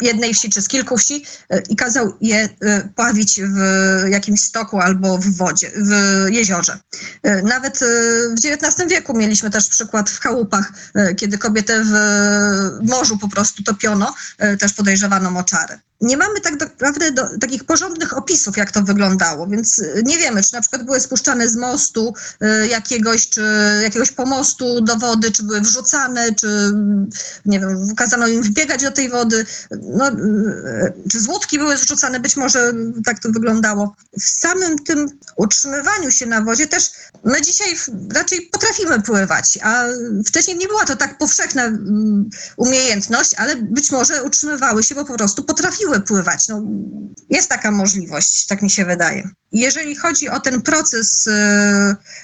jednej 0.00 0.34
wsi 0.34 0.50
czy 0.50 0.62
z 0.62 0.68
kilku 0.68 0.96
wsi 0.96 1.24
i 1.68 1.76
kazał 1.76 2.12
je 2.20 2.48
pławić 2.96 3.40
w 3.40 3.58
jakimś 4.08 4.40
stoku 4.40 4.80
albo 4.80 5.18
w 5.18 5.36
wodzie, 5.36 5.70
w 5.76 6.26
jeziorze. 6.30 6.78
Nawet 7.44 7.78
w 8.30 8.44
XIX 8.44 8.88
wieku 8.90 9.16
mieliśmy 9.16 9.50
też 9.50 9.68
przykład 9.68 10.10
w 10.10 10.20
chałupach, 10.20 10.72
kiedy 11.16 11.38
kobietę 11.38 11.84
w 11.84 11.92
morzu 12.88 13.18
po 13.18 13.28
prostu 13.28 13.62
topiono, 13.62 14.14
też 14.58 14.72
podejrzewano 14.72 15.30
moczary 15.30 15.80
nie 16.02 16.16
mamy 16.16 16.40
tak 16.40 16.60
naprawdę 16.60 17.12
do, 17.12 17.38
takich 17.40 17.64
porządnych 17.64 18.16
opisów, 18.16 18.56
jak 18.56 18.70
to 18.70 18.82
wyglądało, 18.82 19.46
więc 19.46 19.78
y, 19.78 20.02
nie 20.04 20.18
wiemy, 20.18 20.42
czy 20.42 20.52
na 20.52 20.60
przykład 20.60 20.82
były 20.82 21.00
spuszczane 21.00 21.48
z 21.48 21.56
mostu 21.56 22.14
y, 22.42 22.68
jakiegoś, 22.68 23.28
czy 23.28 23.42
jakiegoś 23.82 24.10
pomostu 24.10 24.80
do 24.80 24.96
wody, 24.96 25.30
czy 25.30 25.42
były 25.42 25.60
wrzucane, 25.60 26.34
czy 26.34 26.72
nie 27.46 27.60
wiem, 27.60 27.94
kazano 27.96 28.26
im 28.26 28.42
wbiegać 28.42 28.82
do 28.82 28.90
tej 28.90 29.10
wody, 29.10 29.46
no, 29.70 30.08
y, 30.08 30.92
czy 31.10 31.20
z 31.20 31.28
łódki 31.28 31.58
były 31.58 31.76
zrzucane, 31.76 32.20
być 32.20 32.36
może 32.36 32.72
tak 33.04 33.20
to 33.20 33.28
wyglądało. 33.28 33.96
W 34.20 34.22
samym 34.22 34.78
tym 34.78 35.06
utrzymywaniu 35.36 36.10
się 36.10 36.26
na 36.26 36.40
wodzie 36.40 36.66
też 36.66 36.90
my 37.24 37.42
dzisiaj 37.42 37.76
raczej 38.14 38.40
potrafimy 38.40 39.02
pływać, 39.02 39.58
a 39.62 39.84
wcześniej 40.26 40.58
nie 40.58 40.68
była 40.68 40.84
to 40.84 40.96
tak 40.96 41.18
powszechna 41.18 41.64
mm, 41.64 42.30
umiejętność, 42.56 43.34
ale 43.34 43.56
być 43.56 43.90
może 43.90 44.24
utrzymywały 44.24 44.82
się, 44.82 44.94
bo 44.94 45.04
po 45.04 45.14
prostu 45.14 45.44
potrafiły 45.44 45.91
pływać. 46.00 46.48
No, 46.48 46.62
jest 47.30 47.48
taka 47.48 47.70
możliwość, 47.70 48.46
tak 48.46 48.62
mi 48.62 48.70
się 48.70 48.84
wydaje. 48.84 49.28
Jeżeli 49.52 49.96
chodzi 49.96 50.28
o 50.28 50.40
ten 50.40 50.62
proces, 50.62 51.26
y, 51.26 51.32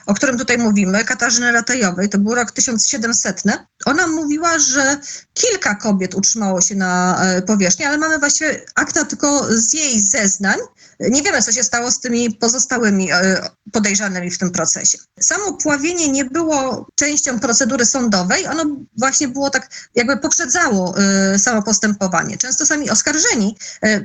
o 0.06 0.14
którym 0.14 0.38
tutaj 0.38 0.58
mówimy, 0.58 1.04
Katarzyny 1.04 1.52
Ratajowej, 1.52 2.08
to 2.08 2.18
był 2.18 2.34
rok 2.34 2.50
1700, 2.50 3.42
ona 3.84 4.06
mówiła, 4.06 4.58
że 4.58 5.00
kilka 5.34 5.74
kobiet 5.74 6.14
utrzymało 6.14 6.60
się 6.60 6.74
na 6.74 7.22
e, 7.22 7.42
powierzchni, 7.42 7.84
ale 7.84 7.98
mamy 7.98 8.18
właściwie 8.18 8.60
akta 8.74 9.04
tylko 9.04 9.46
z 9.50 9.72
jej 9.72 10.00
zeznań. 10.00 10.58
Nie 11.00 11.22
wiemy, 11.22 11.42
co 11.42 11.52
się 11.52 11.64
stało 11.64 11.90
z 11.90 12.00
tymi 12.00 12.30
pozostałymi 12.30 13.12
e, 13.12 13.48
podejrzanymi 13.72 14.30
w 14.30 14.38
tym 14.38 14.50
procesie. 14.50 14.98
Samo 15.20 15.52
pławienie 15.52 16.08
nie 16.08 16.24
było 16.24 16.86
częścią 16.94 17.40
procedury 17.40 17.86
sądowej, 17.86 18.46
ono 18.46 18.64
właśnie 18.96 19.28
było 19.28 19.50
tak, 19.50 19.70
jakby 19.94 20.16
poprzedzało 20.16 20.94
e, 20.98 21.38
samo 21.38 21.62
postępowanie. 21.62 22.38
Często 22.38 22.66
sami 22.66 22.90
oskarżeni 22.90 23.56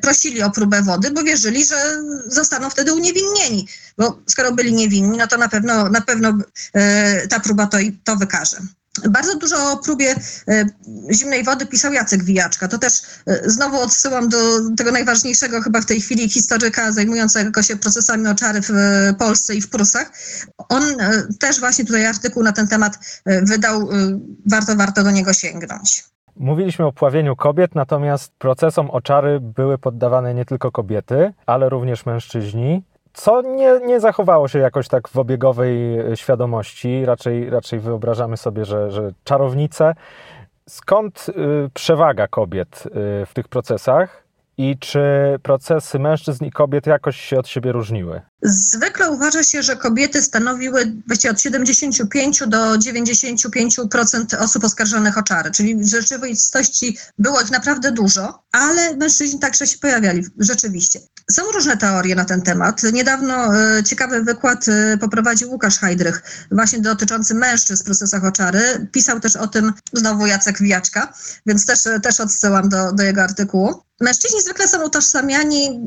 prosili 0.02 0.42
o 0.42 0.52
próbę 0.52 0.82
wody, 0.82 1.12
bo 1.12 1.24
wierzyli, 1.24 1.66
że 1.66 2.04
zostaną 2.28 2.70
wtedy 2.70 2.94
uniewinnieni, 2.94 3.68
bo 3.98 4.20
skoro 4.28 4.52
byli 4.52 4.74
niewinni, 4.74 5.18
no 5.18 5.28
to 5.28 5.38
na 5.38 5.50
pewno, 5.50 5.90
na 5.90 6.02
pewno 6.02 6.38
ta 7.30 7.40
próba 7.40 7.68
to, 7.68 7.78
to 8.04 8.16
wykaże. 8.16 8.58
Bardzo 9.10 9.38
dużo 9.38 9.72
o 9.72 9.78
próbie 9.78 10.16
e, 10.48 10.66
zimnej 11.12 11.44
wody 11.44 11.66
pisał 11.66 11.94
Jacek 11.94 12.24
Wijaczka. 12.24 12.68
To 12.68 12.78
też 12.78 12.94
e, 13.28 13.50
znowu 13.50 13.80
odsyłam 13.80 14.30
do 14.30 14.38
tego 14.78 14.92
najważniejszego 14.92 15.62
chyba 15.62 15.82
w 15.82 15.86
tej 15.86 16.02
chwili 16.02 16.30
historyka 16.30 16.92
zajmującego 16.92 17.64
się 17.64 17.76
procesami 17.76 18.28
oczary 18.28 18.62
w 18.62 18.70
e, 18.70 19.14
Polsce 19.20 19.56
i 19.56 19.62
w 19.62 19.70
Prusach. 19.70 20.12
On 20.70 20.84
też 21.40 21.60
właśnie 21.60 21.86
tutaj 21.86 22.06
artykuł 22.06 22.44
na 22.44 22.52
ten 22.52 22.68
temat 22.68 23.22
wydał. 23.26 23.90
Warto, 24.52 24.76
warto 24.76 25.04
do 25.04 25.12
niego 25.12 25.34
sięgnąć. 25.34 26.04
Mówiliśmy 26.36 26.86
o 26.86 26.92
pławieniu 26.92 27.36
kobiet, 27.36 27.76
natomiast 27.76 28.32
procesom 28.38 28.90
oczary 28.90 29.40
były 29.40 29.78
poddawane 29.78 30.34
nie 30.34 30.46
tylko 30.46 30.72
kobiety, 30.72 31.34
ale 31.46 31.70
również 31.70 32.06
mężczyźni 32.06 32.84
co 33.14 33.42
nie, 33.42 33.80
nie 33.86 34.00
zachowało 34.00 34.48
się 34.48 34.60
jakoś 34.60 34.88
tak 34.88 35.08
w 35.08 35.18
obiegowej 35.18 36.00
e, 36.00 36.18
świadomości. 36.18 37.06
Raczej, 37.06 37.50
raczej 37.50 37.80
wyobrażamy 37.80 38.38
sobie, 38.38 38.66
że, 38.66 38.92
że 38.92 39.12
czarownice. 39.24 39.96
Skąd 40.70 41.30
y, 41.30 41.34
przewaga 41.74 42.28
kobiet 42.28 42.84
y, 42.86 42.90
w 43.26 43.32
tych 43.34 43.48
procesach 43.48 44.24
i 44.58 44.78
czy 44.80 45.04
procesy 45.44 46.00
mężczyzn 46.00 46.46
i 46.46 46.52
kobiet 46.52 46.88
jakoś 46.88 47.18
się 47.18 47.40
od 47.40 47.48
siebie 47.48 47.72
różniły? 47.72 48.22
Zwykle 48.44 49.12
uważa 49.12 49.44
się, 49.44 49.64
że 49.64 49.76
kobiety 49.76 50.22
stanowiły 50.22 50.94
właściwie 51.08 51.32
od 51.32 51.42
75 51.42 52.44
do 52.48 52.58
95% 52.58 54.38
osób 54.40 54.64
oskarżonych 54.64 55.18
o 55.18 55.24
czary, 55.24 55.52
czyli 55.52 55.76
w 55.76 55.88
rzeczywistości 55.88 56.98
było 57.20 57.42
ich 57.42 57.52
naprawdę 57.52 57.92
dużo, 57.92 58.44
ale 58.52 58.96
mężczyźni 58.98 59.40
także 59.40 59.68
się 59.68 59.78
pojawiali 59.78 60.26
rzeczywiście. 60.38 61.00
Są 61.32 61.42
różne 61.52 61.78
teorie 61.78 62.16
na 62.16 62.26
ten 62.26 62.42
temat. 62.42 62.84
Niedawno 62.94 63.56
e, 63.56 63.84
ciekawy 63.84 64.24
wykład 64.24 64.66
e, 64.68 64.98
poprowadził 64.98 65.52
Łukasz 65.52 65.80
Hajdrych, 65.80 66.22
właśnie 66.52 66.80
dotyczący 66.80 67.36
mężczyzn 67.36 67.84
w 67.84 67.86
procesach 67.86 68.26
o 68.26 68.32
czary. 68.32 68.88
Pisał 68.92 69.20
też 69.20 69.36
o 69.36 69.48
tym 69.48 69.74
znowu 69.94 70.26
Jacek 70.26 70.60
Wijaczka, 70.60 71.14
więc 71.46 71.66
też, 71.66 71.80
też 72.04 72.20
odsyłam 72.20 72.70
do, 72.70 72.92
do 72.92 73.04
jego 73.04 73.24
artykułu. 73.24 73.84
Mężczyźni 74.02 74.42
zwykle 74.42 74.68
są 74.68 74.86
utożsamiani, 74.86 75.82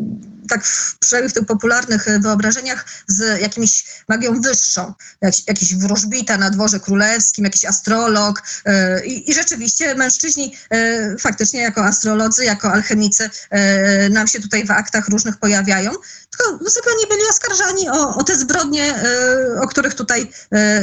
tak 0.48 0.64
w, 0.64 0.98
przynajmniej 0.98 1.30
w 1.30 1.34
tych 1.34 1.46
popularnych 1.46 2.06
wyobrażeniach, 2.20 2.45
wyobrażeniach 2.46 2.84
z 3.06 3.40
jakimś 3.40 3.84
magią 4.08 4.40
wyższą. 4.40 4.94
Jak, 5.22 5.48
jakiś 5.48 5.74
wróżbita 5.74 6.36
na 6.36 6.50
dworze 6.50 6.80
królewskim, 6.80 7.44
jakiś 7.44 7.64
astrolog. 7.64 8.42
E, 8.64 9.06
I, 9.06 9.30
i 9.30 9.34
rzeczywiście 9.34 9.94
mężczyźni 9.94 10.56
e, 10.70 11.16
faktycznie 11.18 11.60
jako 11.60 11.84
astrolodzy, 11.84 12.44
jako 12.44 12.72
alchemicy 12.72 13.30
e, 13.50 14.08
nam 14.08 14.26
się 14.26 14.40
tutaj 14.40 14.64
w 14.64 14.70
aktach 14.70 15.08
różnych 15.08 15.36
pojawiają, 15.36 15.90
tylko 16.38 16.70
zwykle 16.70 16.92
nie 17.00 17.06
byli 17.06 17.22
oskarżani 17.30 17.88
o, 17.88 18.14
o 18.14 18.24
te 18.24 18.36
zbrodnie, 18.36 18.94
o 19.62 19.66
których 19.66 19.94
tutaj 19.94 20.30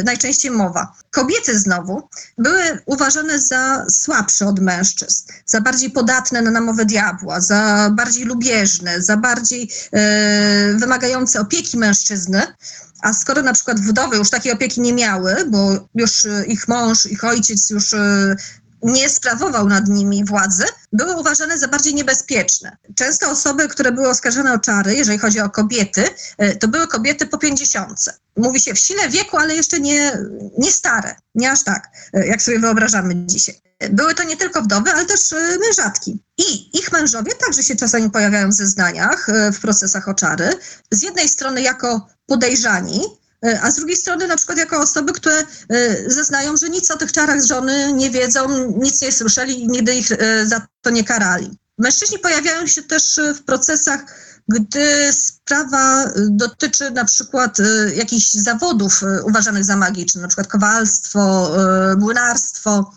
najczęściej 0.06 0.52
mowa. 0.52 0.94
Kobiety 1.12 1.60
znowu 1.60 2.10
były 2.38 2.80
uważane 2.86 3.40
za 3.40 3.86
słabsze 3.90 4.48
od 4.48 4.60
mężczyzn, 4.60 5.26
za 5.46 5.62
bardziej 5.62 5.92
podatne 5.92 6.42
na 6.42 6.52
namowę 6.52 6.86
diabła, 6.86 7.42
za 7.42 7.90
bardziej 7.94 8.26
lubieżne, 8.26 9.02
za 9.02 9.18
bardziej 9.18 9.72
wymagające 10.78 11.40
opieki 11.40 11.78
mężczyzny, 11.78 12.42
a 13.04 13.14
skoro 13.14 13.42
na 13.42 13.54
przykład 13.54 13.80
wdowy 13.80 14.18
już 14.18 14.30
takiej 14.30 14.52
opieki 14.52 14.82
nie 14.82 14.94
miały, 14.94 15.36
bo 15.48 15.88
już 15.96 16.26
e, 16.26 16.46
ich 16.46 16.68
mąż, 16.68 17.06
ich 17.06 17.24
ojciec 17.24 17.70
już 17.70 17.94
e, 17.94 18.36
nie 18.84 19.10
sprawował 19.10 19.68
nad 19.68 19.88
nimi 19.88 20.26
władzy, 20.26 20.64
były 20.94 21.16
uważane 21.16 21.58
za 21.58 21.68
bardziej 21.68 21.94
niebezpieczne. 21.94 22.78
Często 22.96 23.30
osoby, 23.30 23.68
które 23.68 23.92
były 23.92 24.10
oskarżone 24.10 24.54
o 24.54 24.60
czary, 24.60 24.96
jeżeli 24.96 25.20
chodzi 25.20 25.40
o 25.40 25.50
kobiety, 25.50 26.04
e, 26.38 26.56
to 26.56 26.68
były 26.68 26.88
kobiety 26.88 27.26
po 27.26 27.38
pięćdziesiątce. 27.38 28.14
Mówi 28.38 28.60
się 28.60 28.74
w 28.74 28.80
sile 28.80 29.10
wieku, 29.10 29.38
ale 29.38 29.56
jeszcze 29.56 29.80
nie, 29.80 30.18
nie 30.58 30.72
stare, 30.72 31.16
nie 31.36 31.52
aż 31.52 31.64
tak, 31.64 31.88
jak 32.14 32.42
sobie 32.42 32.60
wyobrażamy 32.60 33.16
dzisiaj. 33.16 33.64
Były 33.90 34.16
to 34.16 34.24
nie 34.24 34.38
tylko 34.38 34.62
wdowy, 34.62 34.92
ale 34.92 35.06
też 35.06 35.34
e, 35.34 35.58
mężatki. 35.60 36.24
I 36.38 36.78
ich 36.78 36.92
mężowie 36.92 37.32
także 37.46 37.64
się 37.64 37.76
czasami 37.76 38.10
pojawiają 38.10 38.50
w 38.50 38.54
zeznaniach, 38.54 39.30
e, 39.30 39.52
w 39.52 39.60
procesach 39.60 40.08
o 40.08 40.14
czary. 40.14 40.50
Z 40.92 41.02
jednej 41.02 41.30
strony 41.30 41.62
jako 41.62 42.08
podejrzani, 42.26 43.02
e, 43.02 43.23
a 43.62 43.72
z 43.72 43.76
drugiej 43.76 43.98
strony 43.98 44.28
na 44.28 44.36
przykład 44.36 44.58
jako 44.58 44.80
osoby, 44.80 45.14
które 45.14 45.44
zeznają, 46.08 46.58
że 46.58 46.70
nic 46.70 46.92
o 46.92 46.98
tych 46.98 47.12
czarach 47.12 47.46
żony 47.46 47.94
nie 47.94 48.10
wiedzą, 48.10 48.68
nic 48.78 49.02
nie 49.02 49.12
słyszeli 49.12 49.64
i 49.64 49.68
nigdy 49.68 49.96
ich 49.96 50.10
za 50.46 50.68
to 50.82 50.90
nie 50.90 51.04
karali. 51.04 51.58
Mężczyźni 51.78 52.20
pojawiają 52.20 52.68
się 52.68 52.84
też 52.84 53.20
w 53.36 53.44
procesach 53.44 54.00
gdy 54.48 55.14
sprawa 55.14 56.06
dotyczy 56.30 56.92
na 56.92 57.06
przykład 57.06 57.58
jakichś 57.96 58.32
zawodów 58.32 59.02
uważanych 59.24 59.66
za 59.66 59.76
magiczne, 59.76 60.22
na 60.22 60.28
przykład 60.28 60.48
kowalstwo, 60.48 61.52
młynarstwo, 61.98 62.94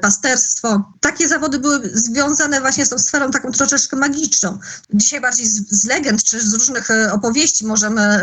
pasterstwo. 0.00 0.92
Takie 1.00 1.28
zawody 1.28 1.58
były 1.58 1.90
związane 1.94 2.60
właśnie 2.60 2.86
z 2.86 2.88
tą 2.88 2.98
sferą 2.98 3.30
taką 3.30 3.52
troszeczkę 3.52 3.96
magiczną. 3.96 4.58
Dzisiaj 4.94 5.20
bardziej 5.20 5.46
z, 5.46 5.70
z 5.70 5.84
legend 5.84 6.24
czy 6.24 6.40
z 6.40 6.54
różnych 6.54 6.88
opowieści 7.12 7.66
możemy 7.66 8.20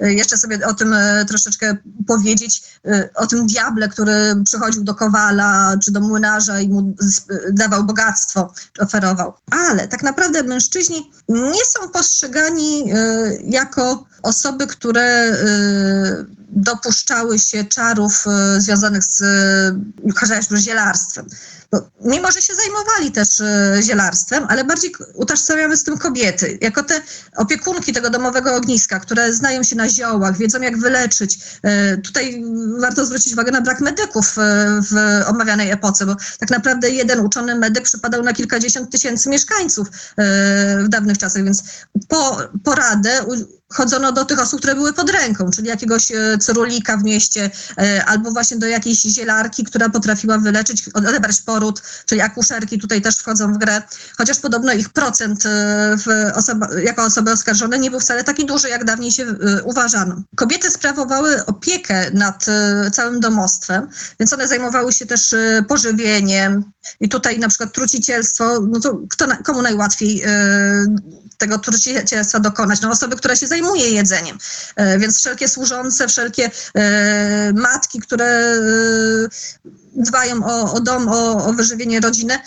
jeszcze 0.00 0.38
sobie 0.38 0.66
o 0.66 0.74
tym 0.74 0.94
troszeczkę 1.28 1.76
powiedzieć, 2.06 2.62
o 3.14 3.26
tym 3.26 3.46
diable, 3.46 3.88
który 3.88 4.14
przychodził 4.44 4.84
do 4.84 4.94
kowala 4.94 5.74
czy 5.84 5.90
do 5.90 6.00
młynarza 6.00 6.60
i 6.60 6.68
mu 6.68 6.94
dawał 7.52 7.84
bogactwo, 7.84 8.52
oferował. 8.78 9.34
Ale 9.50 9.88
tak 9.88 10.02
naprawdę 10.02 10.42
mężczyźni 10.42 11.12
nie 11.28 11.64
są 11.76 11.88
postrzegani 11.88 12.92
e, 12.92 12.96
jako 13.44 14.06
osoby, 14.22 14.66
które 14.66 15.02
e, 15.02 16.37
dopuszczały 16.48 17.38
się 17.38 17.64
czarów 17.64 18.24
e, 18.26 18.60
związanych 18.60 19.04
z 19.04 19.22
chociażby 20.16 20.58
zielarstwem. 20.58 21.26
Bo 21.72 21.90
mimo, 22.04 22.32
że 22.32 22.42
się 22.42 22.54
zajmowali 22.54 23.12
też 23.12 23.28
zielarstwem, 23.82 24.46
ale 24.48 24.64
bardziej 24.64 24.94
utożsamiamy 25.14 25.76
z 25.76 25.84
tym 25.84 25.98
kobiety, 25.98 26.58
jako 26.60 26.82
te 26.82 27.02
opiekunki 27.36 27.92
tego 27.92 28.10
domowego 28.10 28.54
ogniska, 28.54 29.00
które 29.00 29.32
znają 29.32 29.62
się 29.62 29.76
na 29.76 29.88
ziołach, 29.88 30.36
wiedzą 30.36 30.60
jak 30.60 30.78
wyleczyć. 30.78 31.38
Tutaj 32.04 32.44
warto 32.80 33.06
zwrócić 33.06 33.32
uwagę 33.32 33.52
na 33.52 33.60
brak 33.60 33.80
medyków 33.80 34.34
w 34.90 35.22
omawianej 35.26 35.70
epoce, 35.70 36.06
bo 36.06 36.16
tak 36.38 36.50
naprawdę 36.50 36.90
jeden 36.90 37.20
uczony 37.20 37.54
medyk 37.54 37.84
przypadał 37.84 38.22
na 38.22 38.32
kilkadziesiąt 38.32 38.90
tysięcy 38.90 39.28
mieszkańców 39.28 39.88
w 40.78 40.88
dawnych 40.88 41.18
czasach, 41.18 41.44
więc 41.44 41.62
po 42.08 42.38
poradę 42.64 43.24
chodzono 43.72 44.12
do 44.12 44.24
tych 44.24 44.40
osób, 44.40 44.60
które 44.60 44.74
były 44.74 44.92
pod 44.92 45.10
ręką, 45.10 45.50
czyli 45.50 45.68
jakiegoś 45.68 46.10
e, 46.10 46.38
cyrulika 46.38 46.96
w 46.96 47.04
mieście, 47.04 47.50
e, 47.78 48.04
albo 48.04 48.30
właśnie 48.30 48.56
do 48.56 48.66
jakiejś 48.66 49.02
zielarki, 49.02 49.64
która 49.64 49.88
potrafiła 49.88 50.38
wyleczyć, 50.38 50.90
odebrać 50.94 51.40
poród, 51.40 51.82
czyli 52.06 52.20
akuszerki 52.20 52.78
tutaj 52.78 53.02
też 53.02 53.16
wchodzą 53.16 53.52
w 53.52 53.58
grę, 53.58 53.82
chociaż 54.18 54.38
podobno 54.38 54.72
ich 54.72 54.88
procent 54.88 55.46
e, 55.46 56.32
osoba, 56.34 56.68
jako 56.84 57.04
osoby 57.04 57.32
oskarżone 57.32 57.78
nie 57.78 57.90
był 57.90 58.00
wcale 58.00 58.24
taki 58.24 58.46
duży, 58.46 58.68
jak 58.68 58.84
dawniej 58.84 59.12
się 59.12 59.26
uważano. 59.64 60.22
Kobiety 60.36 60.70
sprawowały 60.70 61.46
opiekę 61.46 62.10
nad 62.10 62.46
całym 62.92 63.20
domostwem, 63.20 63.88
więc 64.20 64.32
one 64.32 64.48
zajmowały 64.48 64.92
się 64.92 65.06
też 65.06 65.34
pożywieniem 65.68 66.64
i 67.00 67.08
tutaj 67.08 67.38
na 67.38 67.48
przykład 67.48 67.72
trucicielstwo, 67.72 68.60
no 68.60 68.80
to 68.80 68.98
kto, 69.10 69.26
komu 69.44 69.62
najłatwiej 69.62 70.22
tego 71.38 71.58
trucicielstwa 71.58 72.40
dokonać? 72.40 72.80
No 72.80 72.90
osoby, 72.90 73.16
które 73.16 73.36
się 73.36 73.46
zajmuje 73.46 73.90
jedzeniem. 73.90 74.38
E, 74.76 74.98
więc 74.98 75.18
wszelkie 75.18 75.48
służące, 75.48 76.08
wszelkie 76.08 76.50
e, 76.74 77.52
matki, 77.52 78.00
które 78.00 78.26
e, 78.26 78.58
dbają 79.96 80.44
o, 80.44 80.72
o 80.72 80.80
dom, 80.80 81.08
o, 81.08 81.46
o 81.46 81.52
wyżywienie 81.52 82.00
rodziny, 82.00 82.38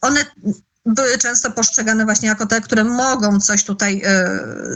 one 0.00 0.24
były 0.86 1.18
często 1.18 1.50
postrzegane 1.50 2.04
właśnie 2.04 2.28
jako 2.28 2.46
te, 2.46 2.60
które 2.60 2.84
mogą 2.84 3.40
coś 3.40 3.64
tutaj 3.64 4.02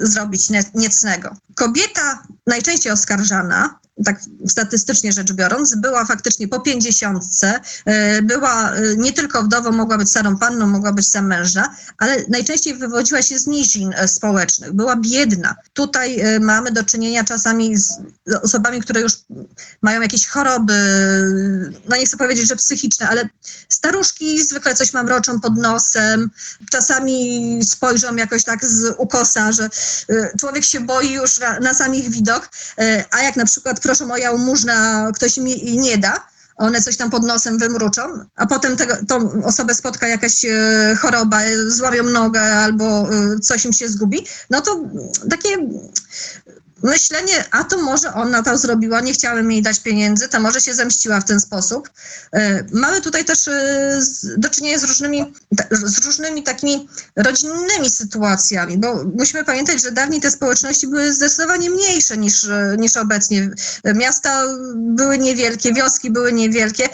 zrobić 0.03 0.49
niecnego. 0.75 1.37
Kobieta 1.55 2.23
najczęściej 2.47 2.93
oskarżana 2.93 3.79
tak 4.05 4.21
statystycznie 4.47 5.13
rzecz 5.13 5.33
biorąc, 5.33 5.77
była 5.77 6.05
faktycznie 6.05 6.49
po 6.49 6.61
pięćdziesiątce, 6.61 7.61
e, 7.85 8.23
była 8.23 8.73
e, 8.73 8.97
nie 8.97 9.13
tylko 9.13 9.43
wdową, 9.43 9.73
mogła 9.73 9.99
być 9.99 10.11
starą 10.11 10.39
panną, 10.39 10.67
mogła 10.67 10.93
być 10.93 11.11
zamężna, 11.11 11.77
ale 11.99 12.17
najczęściej 12.29 12.75
wywodziła 12.75 13.23
się 13.23 13.39
z 13.39 13.47
nizin 13.47 13.93
e, 13.97 14.09
społecznych, 14.09 14.73
była 14.73 14.97
biedna. 14.97 15.57
Tutaj 15.73 16.23
mamy 16.41 16.73
do 16.73 16.85
czynienia 16.85 17.25
czasami 17.25 17.77
z 17.77 17.93
osobami, 18.43 18.81
które 18.81 19.01
już 19.01 19.13
mają 19.83 20.01
jakieś 20.01 20.27
choroby, 20.27 20.75
no 21.89 21.97
nie 21.97 22.07
chcę 22.07 22.17
powiedzieć, 22.17 22.49
że 22.49 22.57
psychiczne, 22.57 23.09
ale 23.09 23.29
staruszki 23.69 24.45
zwykle 24.45 24.75
coś 24.75 24.93
mamroczą 24.93 25.41
pod 25.41 25.57
nosem, 25.57 26.31
czasami 26.71 27.61
spojrzą 27.65 28.17
jakoś 28.17 28.45
tak 28.45 28.65
z 28.65 28.95
ukosa, 28.99 29.53
że 29.53 29.71
człowiek 30.41 30.65
się 30.65 30.81
boi 30.81 31.13
już 31.13 31.39
na, 31.39 31.61
na 31.61 31.75
sam 31.75 31.95
ich 31.95 32.11
widok, 32.11 32.49
a 33.11 33.23
jak 33.23 33.37
na 33.37 33.45
przykład 33.45 33.81
proszę 33.93 34.07
moja 34.07 34.25
jałmużna, 34.25 35.09
ktoś 35.15 35.37
mi 35.37 35.79
nie 35.79 35.99
da, 35.99 36.27
one 36.57 36.83
coś 36.83 36.97
tam 36.97 37.11
pod 37.11 37.23
nosem 37.23 37.59
wymruczą, 37.59 38.03
a 38.37 38.47
potem 38.47 38.77
tego, 38.77 38.95
tą 39.09 39.45
osobę 39.45 39.75
spotka 39.75 40.09
jakaś 40.09 40.45
e, 40.45 40.97
choroba, 41.01 41.41
złapią 41.67 42.03
nogę 42.03 42.41
albo 42.41 42.85
e, 42.85 43.39
coś 43.39 43.65
im 43.65 43.73
się 43.73 43.89
zgubi, 43.89 44.27
no 44.51 44.61
to 44.61 44.81
takie 45.31 45.49
myślenie, 46.83 47.45
a 47.51 47.65
to 47.65 47.83
może 47.83 48.15
ona 48.15 48.43
to 48.43 48.59
zrobiła, 48.59 49.01
nie 49.01 49.13
chciałem 49.13 49.53
jej 49.53 49.63
dać 49.63 49.81
pieniędzy, 49.81 50.29
to 50.29 50.41
może 50.41 50.61
się 50.61 50.75
zemściła 50.75 51.21
w 51.21 51.25
ten 51.25 51.41
sposób. 51.41 51.91
E, 52.33 52.65
mamy 52.73 53.01
tutaj 53.01 53.25
też 53.25 53.49
e, 53.49 54.01
do 54.37 54.49
czynienia 54.49 54.79
z 54.79 54.85
różnymi, 54.85 55.35
z 55.71 56.07
różnymi 56.07 56.43
takimi 56.43 56.89
rodzinnymi 57.17 57.91
sytuacjami, 57.91 58.79
bo 58.79 59.05
musimy 59.19 59.45
pamiętać, 59.45 59.83
że 59.83 59.93
dawniej 59.93 60.21
te 60.21 60.31
społeczności 60.31 60.89
były 60.89 61.13
zdecydowanie 61.13 61.71
mniejsze 61.71 62.17
niż, 62.17 62.47
niż 62.79 62.97
obecnie. 62.97 63.51
Miasta 63.95 64.45
były 64.77 65.19
niewielkie, 65.19 65.73
wioski 65.73 66.11
były 66.11 66.33
niewielkie. 66.33 66.89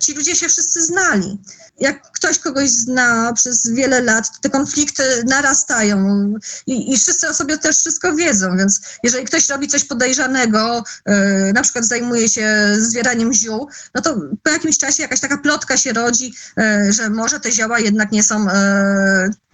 Ci 0.00 0.14
ludzie 0.14 0.36
się 0.36 0.48
wszyscy 0.48 0.84
znali 0.84 1.38
jak 1.80 2.12
ktoś 2.12 2.38
kogoś 2.38 2.70
zna 2.70 3.32
przez 3.32 3.68
wiele 3.68 4.00
lat, 4.00 4.40
te 4.40 4.50
konflikty 4.50 5.02
narastają 5.26 6.34
i, 6.66 6.92
i 6.92 6.98
wszyscy 6.98 7.28
o 7.28 7.34
sobie 7.34 7.58
też 7.58 7.76
wszystko 7.76 8.14
wiedzą, 8.14 8.56
więc 8.56 8.80
jeżeli 9.02 9.24
ktoś 9.24 9.48
robi 9.48 9.68
coś 9.68 9.84
podejrzanego, 9.84 10.84
yy, 11.06 11.52
na 11.54 11.62
przykład 11.62 11.84
zajmuje 11.84 12.28
się 12.28 12.76
zbieraniem 12.78 13.32
ziół, 13.32 13.68
no 13.94 14.02
to 14.02 14.20
po 14.42 14.50
jakimś 14.50 14.78
czasie 14.78 15.02
jakaś 15.02 15.20
taka 15.20 15.38
plotka 15.38 15.76
się 15.76 15.92
rodzi, 15.92 16.34
yy, 16.56 16.92
że 16.92 17.10
może 17.10 17.40
te 17.40 17.52
zioła 17.52 17.78
jednak 17.78 18.12
nie 18.12 18.22
są 18.22 18.44
yy, 18.44 18.50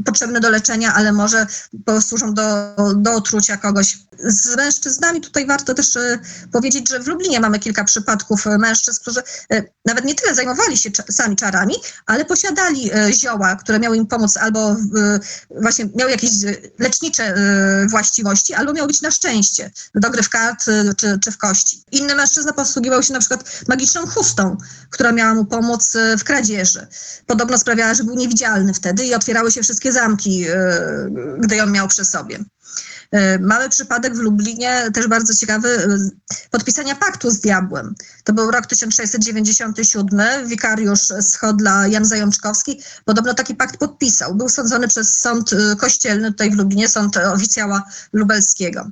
potrzebne 0.04 0.40
do 0.40 0.50
leczenia, 0.50 0.94
ale 0.94 1.12
może 1.12 1.46
posłużą 1.84 2.34
do, 2.34 2.74
do 2.96 3.12
otrucia 3.12 3.56
kogoś. 3.56 3.98
Z 4.18 4.56
mężczyznami 4.56 5.20
tutaj 5.20 5.46
warto 5.46 5.74
też 5.74 5.98
powiedzieć, 6.52 6.88
że 6.88 7.00
w 7.00 7.06
Lublinie 7.06 7.40
mamy 7.40 7.58
kilka 7.58 7.84
przypadków 7.84 8.46
mężczyzn, 8.46 9.00
którzy 9.00 9.22
nawet 9.84 10.04
nie 10.04 10.14
tyle 10.14 10.34
zajmowali 10.34 10.76
się 10.78 10.90
sami 11.10 11.36
czarami, 11.36 11.74
ale 12.10 12.24
posiadali 12.24 12.90
e, 12.92 13.12
zioła, 13.12 13.56
które 13.56 13.78
miały 13.78 13.96
im 13.96 14.06
pomóc 14.06 14.36
albo 14.36 14.76
właśnie 15.50 15.88
miały 15.94 16.10
jakieś 16.10 16.30
lecznicze 16.78 17.24
e, 17.24 17.86
właściwości, 17.86 18.54
albo 18.54 18.72
miały 18.72 18.86
być 18.86 19.02
na 19.02 19.10
szczęście, 19.10 19.70
do 19.94 20.10
gry 20.10 20.22
w 20.22 20.28
kart 20.28 20.68
e, 20.68 20.94
czy, 20.94 21.18
czy 21.24 21.30
w 21.30 21.38
kości. 21.38 21.82
Inny 21.92 22.14
mężczyzna 22.14 22.52
posługiwał 22.52 23.02
się 23.02 23.12
na 23.12 23.20
przykład 23.20 23.60
magiczną 23.68 24.06
chustą, 24.06 24.56
która 24.90 25.12
miała 25.12 25.34
mu 25.34 25.44
pomóc 25.44 25.96
w 26.18 26.24
kradzieży. 26.24 26.86
Podobno 27.26 27.58
sprawiała, 27.58 27.94
że 27.94 28.04
był 28.04 28.14
niewidzialny 28.14 28.74
wtedy 28.74 29.06
i 29.06 29.14
otwierały 29.14 29.52
się 29.52 29.62
wszystkie 29.62 29.92
zamki, 29.92 30.46
gdy 31.38 31.56
ją 31.56 31.66
miał 31.66 31.88
przy 31.88 32.04
sobie. 32.04 32.38
E, 33.10 33.38
mamy 33.38 33.68
przypadek 33.68 34.14
w 34.14 34.18
Lublinie, 34.18 34.90
też 34.94 35.06
bardzo 35.06 35.34
ciekawy, 35.34 35.68
e, 35.68 35.98
podpisania 36.50 36.94
paktu 36.94 37.30
z 37.30 37.40
diabłem. 37.40 37.94
To 38.24 38.32
był 38.32 38.50
rok 38.50 38.66
1697. 38.66 40.48
Wikariusz 40.48 41.08
z 41.18 41.36
Chodla 41.36 41.86
Jan 41.86 42.04
Zajączkowski 42.04 42.82
podobno 43.04 43.34
taki 43.34 43.54
pakt 43.54 43.76
podpisał. 43.76 44.34
Był 44.34 44.48
sądzony 44.48 44.88
przez 44.88 45.16
sąd 45.16 45.52
e, 45.52 45.76
kościelny 45.76 46.30
tutaj 46.30 46.50
w 46.50 46.54
Lublinie, 46.54 46.88
sąd 46.88 47.16
oficjała 47.16 47.82
lubelskiego. 48.12 48.90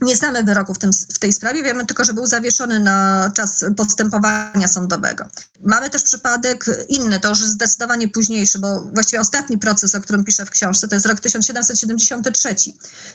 Nie 0.00 0.16
znamy 0.16 0.42
wyroku 0.42 0.74
w, 0.74 0.78
tym, 0.78 0.90
w, 0.92 1.18
tej 1.18 1.32
sprawie, 1.32 1.62
wiemy 1.62 1.86
tylko, 1.86 2.04
że 2.04 2.14
był 2.14 2.26
zawieszony 2.26 2.80
na 2.80 3.30
czas 3.36 3.64
postępowania 3.76 4.68
sądowego. 4.68 5.24
Mamy 5.60 5.90
też 5.90 6.02
przypadek 6.02 6.64
inny, 6.88 7.20
to 7.20 7.28
już 7.28 7.38
zdecydowanie 7.38 8.08
późniejszy, 8.08 8.58
bo 8.58 8.80
właściwie 8.80 9.20
ostatni 9.20 9.58
proces, 9.58 9.94
o 9.94 10.00
którym 10.00 10.24
piszę 10.24 10.46
w 10.46 10.50
książce, 10.50 10.88
to 10.88 10.94
jest 10.94 11.06
rok 11.06 11.20
1773, 11.20 12.54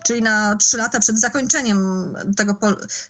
czyli 0.04 0.22
na 0.22 0.56
trzy 0.56 0.78
lata 0.78 1.00
przed 1.00 1.20
zakończeniem 1.20 2.14
tego, 2.38 2.58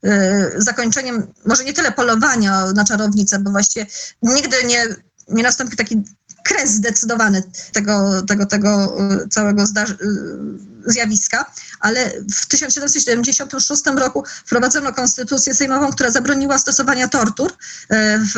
yy, 0.04 0.12
zakończeniem 0.58 1.28
może 1.46 1.64
nie 1.64 1.74
tyle 1.74 1.92
polowania 1.92 2.72
na 2.76 2.86
czarownicę, 2.86 3.40
bo 3.40 3.52
właściwie 3.52 3.86
nigdy 4.22 4.58
nie, 4.66 4.88
nie 5.28 5.44
nastąpił 5.44 5.78
taki 5.78 6.04
kres 6.44 6.72
zdecydowany 6.72 7.44
tego, 7.74 8.22
tego, 8.22 8.46
tego 8.46 8.98
y, 9.24 9.28
całego 9.28 9.66
zdarzenia 9.66 10.00
y, 10.02 10.73
zjawiska, 10.86 11.46
ale 11.80 12.12
w 12.36 12.46
1776 12.46 13.84
roku 13.96 14.24
wprowadzono 14.46 14.94
konstytucję 14.94 15.54
sejmową, 15.54 15.92
która 15.92 16.12
zabroniła 16.12 16.58
stosowania 16.58 17.08
tortur 17.08 17.52
e, 17.52 18.20
w 18.20 18.36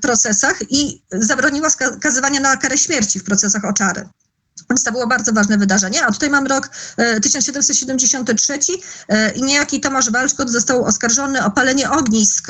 procesach 0.00 0.56
i 0.70 1.02
zabroniła 1.12 1.70
skazywania 1.70 2.40
na 2.40 2.56
karę 2.56 2.78
śmierci 2.78 3.18
w 3.18 3.24
procesach 3.24 3.64
o 3.64 3.72
czary. 3.72 4.08
Więc 4.70 4.84
to 4.84 4.92
było 4.92 5.06
bardzo 5.06 5.32
ważne 5.32 5.58
wydarzenie. 5.58 6.06
A 6.06 6.12
tutaj 6.12 6.30
mam 6.30 6.46
rok 6.46 6.70
1773 7.22 8.52
e, 8.52 8.58
e, 9.08 9.30
i 9.30 9.42
niejaki 9.42 9.80
Tomasz 9.80 10.10
Walczkot 10.10 10.50
został 10.50 10.84
oskarżony 10.84 11.44
o 11.44 11.50
palenie 11.50 11.90
ognisk 11.90 12.46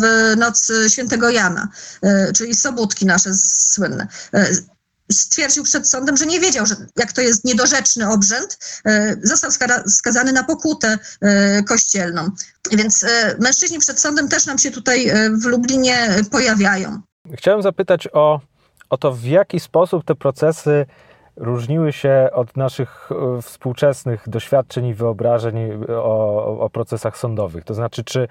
w 0.00 0.34
noc 0.36 0.72
świętego 0.88 1.30
Jana, 1.30 1.68
czyli 2.34 2.54
sobótki 2.54 3.06
nasze 3.06 3.34
słynne 3.34 4.06
stwierdził 5.12 5.64
przed 5.64 5.88
sądem, 5.88 6.16
że 6.16 6.26
nie 6.26 6.40
wiedział, 6.40 6.66
że 6.66 6.76
jak 6.96 7.12
to 7.12 7.20
jest 7.20 7.44
niedorzeczny 7.44 8.08
obrzęd, 8.08 8.58
e, 8.84 9.16
został 9.22 9.50
skazany 9.86 10.32
na 10.32 10.44
pokutę 10.44 10.98
e, 11.20 11.62
kościelną. 11.62 12.30
Więc 12.72 13.04
e, 13.04 13.36
mężczyźni 13.40 13.78
przed 13.78 14.00
sądem 14.00 14.28
też 14.28 14.46
nam 14.46 14.58
się 14.58 14.70
tutaj 14.70 15.12
w 15.42 15.44
Lublinie 15.44 16.08
pojawiają. 16.30 17.00
Chciałem 17.34 17.62
zapytać 17.62 18.08
o, 18.12 18.40
o 18.90 18.96
to, 18.96 19.12
w 19.12 19.24
jaki 19.24 19.60
sposób 19.60 20.04
te 20.04 20.14
procesy 20.14 20.86
różniły 21.36 21.92
się 21.92 22.28
od 22.32 22.56
naszych 22.56 23.10
e, 23.38 23.42
współczesnych 23.42 24.28
doświadczeń 24.28 24.86
i 24.86 24.94
wyobrażeń 24.94 25.56
o, 25.88 26.58
o, 26.60 26.70
procesach 26.70 27.18
sądowych? 27.18 27.64
To 27.64 27.74
znaczy, 27.74 28.04
czy 28.04 28.22
e, 28.22 28.28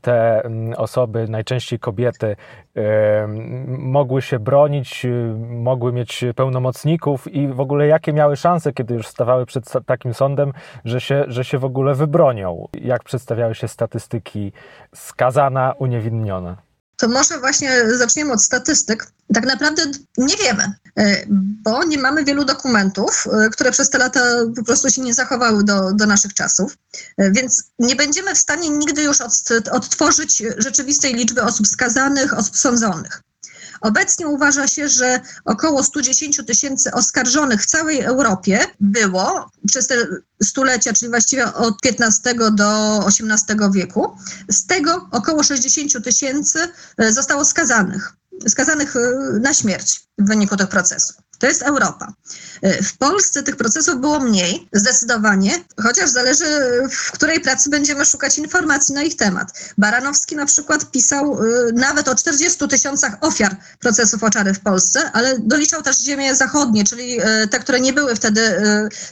te 0.00 0.42
osoby, 0.76 1.28
najczęściej 1.28 1.78
kobiety, 1.78 2.36
e, 2.76 3.26
mogły 3.68 4.22
się 4.22 4.38
bronić, 4.38 5.06
mogły 5.48 5.92
mieć 5.92 6.24
pełnomocników 6.36 7.32
i 7.32 7.48
w 7.48 7.60
ogóle 7.60 7.86
jakie 7.86 8.12
miały 8.12 8.36
szanse, 8.36 8.72
kiedy 8.72 8.94
już 8.94 9.06
stawały 9.06 9.46
przed 9.46 9.72
takim 9.86 10.14
sądem, 10.14 10.52
że 10.84 11.00
się, 11.00 11.24
że 11.28 11.44
się 11.44 11.58
w 11.58 11.64
ogóle 11.64 11.94
wybronią? 11.94 12.68
Jak 12.80 13.04
przedstawiały 13.04 13.54
się 13.54 13.68
statystyki 13.68 14.52
skazana, 14.94 15.74
uniewinniona? 15.78 16.67
To 16.98 17.08
może 17.08 17.38
właśnie 17.38 17.96
zaczniemy 17.96 18.32
od 18.32 18.42
statystyk. 18.42 19.06
Tak 19.34 19.46
naprawdę 19.46 19.82
nie 20.16 20.36
wiemy, 20.36 20.72
e, 20.98 21.26
bo 21.62 21.84
nie 21.84 21.98
mamy 21.98 22.24
wielu 22.24 22.44
dokumentów, 22.44 23.26
e, 23.32 23.50
które 23.50 23.72
przez 23.72 23.90
te 23.90 23.98
lata 23.98 24.20
po 24.56 24.64
prostu 24.64 24.90
się 24.90 25.02
nie 25.02 25.14
zachowały 25.14 25.64
do, 25.64 25.92
do 25.92 26.06
naszych 26.06 26.34
czasów, 26.34 26.76
e, 27.16 27.30
więc 27.30 27.64
nie 27.78 27.96
będziemy 27.96 28.34
w 28.34 28.38
stanie 28.38 28.70
nigdy 28.70 29.02
już 29.02 29.18
odtworzyć 29.70 30.42
rzeczywistej 30.56 31.14
liczby 31.14 31.42
osób 31.42 31.66
skazanych, 31.66 32.38
osób 32.38 32.56
sądzonych. 32.56 33.22
Obecnie 33.80 34.26
uważa 34.26 34.66
się, 34.66 34.88
że 34.88 35.20
około 35.44 35.82
110 35.82 36.40
tysięcy 36.46 36.92
oskarżonych 36.92 37.62
w 37.62 37.66
całej 37.66 38.00
Europie 38.00 38.60
było 38.80 39.50
przez 39.66 39.86
te 39.86 39.94
stulecia, 40.42 40.92
czyli 40.92 41.10
właściwie 41.10 41.54
od 41.54 41.74
XV 41.84 42.34
do 42.52 42.98
XVIII 43.06 43.72
wieku. 43.72 44.16
Z 44.50 44.66
tego 44.66 45.08
około 45.10 45.42
60 45.42 46.04
tysięcy 46.04 46.58
e, 46.98 47.12
zostało 47.12 47.44
skazanych, 47.44 48.12
skazanych 48.48 48.96
e, 48.96 49.00
na 49.40 49.54
śmierć 49.54 50.00
w 50.18 50.28
wyniku 50.28 50.56
tych 50.56 50.68
procesów. 50.68 51.16
To 51.38 51.46
jest 51.46 51.62
Europa. 51.62 52.12
E, 52.62 52.82
w 52.82 52.96
Polsce 52.96 53.42
tych 53.42 53.56
procesów 53.56 54.00
było 54.00 54.20
mniej, 54.20 54.68
zdecydowanie, 54.72 55.64
chociaż 55.82 56.10
zależy, 56.10 56.44
w 56.90 57.12
której 57.12 57.40
pracy 57.40 57.70
będziemy 57.70 58.04
szukać 58.04 58.38
informacji 58.38 58.94
na 58.94 59.02
ich 59.02 59.16
temat. 59.16 59.52
Baranowski 59.78 60.36
na 60.36 60.46
przykład 60.46 60.90
pisał 60.90 61.38
e, 61.38 61.72
nawet 61.72 62.08
o 62.08 62.14
40 62.14 62.68
tysiącach 62.68 63.16
ofiar 63.20 63.56
procesów 63.80 64.24
oczary 64.24 64.54
w 64.54 64.60
Polsce, 64.60 65.10
ale 65.12 65.38
doliczał 65.38 65.82
też 65.82 65.98
ziemie 65.98 66.34
zachodnie, 66.34 66.84
czyli 66.84 67.18
e, 67.20 67.48
te, 67.48 67.58
które 67.58 67.80
nie 67.80 67.92
były 67.92 68.16
wtedy 68.16 68.40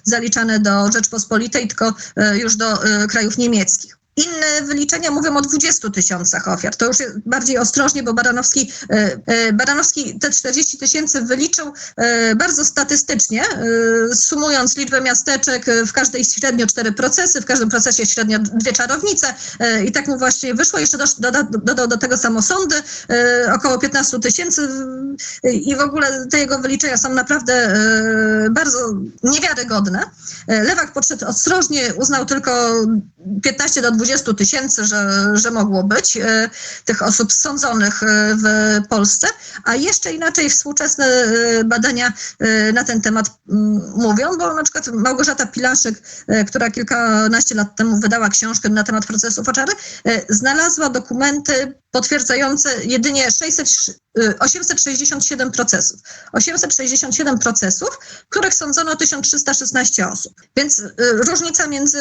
zaliczane 0.03 0.61
do 0.61 0.93
Rzeczpospolitej, 0.93 1.69
tylko 1.69 1.95
już 2.35 2.57
do 2.57 2.79
krajów 3.09 3.39
niemieckich. 3.39 3.97
Inne 4.17 4.63
wyliczenia 4.63 5.11
mówią 5.11 5.37
o 5.37 5.43
20 5.43 5.91
tysiącach 5.91 6.49
ofiar. 6.49 6.77
To 6.77 6.87
już 6.87 6.97
bardziej 7.27 7.59
ostrożnie, 7.59 8.03
bo 8.03 8.15
Baranowski, 8.15 8.73
e, 8.91 9.19
e, 9.27 9.53
Baranowski 9.53 10.19
te 10.19 10.31
40 10.31 10.79
tysięcy 10.79 11.23
wyliczył 11.23 11.73
e, 11.97 12.35
bardzo 12.37 12.65
statystycznie, 12.65 13.45
sumując 14.15 14.77
liczbę 14.77 15.01
miasteczek, 15.01 15.67
w 15.87 15.93
każdej 15.93 16.25
średnio 16.25 16.67
cztery 16.67 16.93
procesy, 16.93 17.41
w 17.41 17.45
każdym 17.45 17.69
procesie 17.69 18.07
średnio 18.07 18.39
dwie 18.39 18.73
czarownice 18.73 19.35
i 19.85 19.93
tak 19.93 20.09
mu 20.09 20.19
właśnie 20.19 20.55
wyszło. 20.55 20.79
Jeszcze 20.79 20.99
dodał 21.19 21.45
do, 21.51 21.75
do, 21.75 21.87
do 21.87 21.97
tego 21.97 22.17
samosądy, 22.17 22.75
około 23.55 23.79
15 23.79 24.21
tysięcy 24.21 24.69
i 25.45 25.77
w 25.77 25.81
ogóle 25.81 26.27
te 26.27 26.39
jego 26.39 26.59
wyliczenia 26.59 26.97
są 26.97 27.15
naprawdę 27.15 27.79
bardzo 28.51 28.79
niewiarygodne. 29.23 30.03
Lewak 30.49 30.93
podszedł 30.93 31.27
ostrożnie, 31.27 31.95
uznał 31.95 32.27
tylko 32.27 32.73
15 33.43 33.83
do 33.83 33.91
20 33.91 34.06
20 34.07 34.35
tysięcy, 34.35 34.85
że, 34.85 35.31
że 35.35 35.51
mogło 35.51 35.83
być 35.85 36.17
e, 36.17 36.51
tych 36.85 37.03
osób 37.03 37.33
sądzonych 37.33 38.03
e, 38.03 38.07
w 38.37 38.89
Polsce, 38.89 39.27
a 39.65 39.75
jeszcze 39.75 40.13
inaczej 40.13 40.51
współczesne 40.51 41.07
e, 41.07 41.65
badania 41.65 42.13
na 42.75 42.85
ten 42.85 43.01
temat 43.01 43.31
mm, 43.49 43.93
mówią, 43.97 44.37
bo 44.39 44.55
na 44.55 44.63
przykład 44.63 44.89
Małgorzata 44.89 45.47
Pilaszek, 45.47 45.95
która 46.47 46.71
kilkanaście 46.71 47.55
lat 47.55 47.77
temu 47.77 48.01
wydała 48.01 48.29
książkę 48.29 48.69
na 48.69 48.85
temat 48.85 49.07
procesu 49.07 49.43
Oczary, 49.47 49.73
znalazła 50.29 50.89
dokumenty 50.89 51.75
potwierdzające 51.97 52.85
jedynie 52.85 53.31
600, 53.31 53.69
867 54.39 55.53
procesów. 55.53 56.01
867 56.33 57.39
procesów, 57.39 57.99
których 58.29 58.55
sądzono 58.55 58.97
1316 58.97 60.09
osób. 60.09 60.33
Więc 60.57 60.83
różnica 60.99 61.67
między 61.67 61.99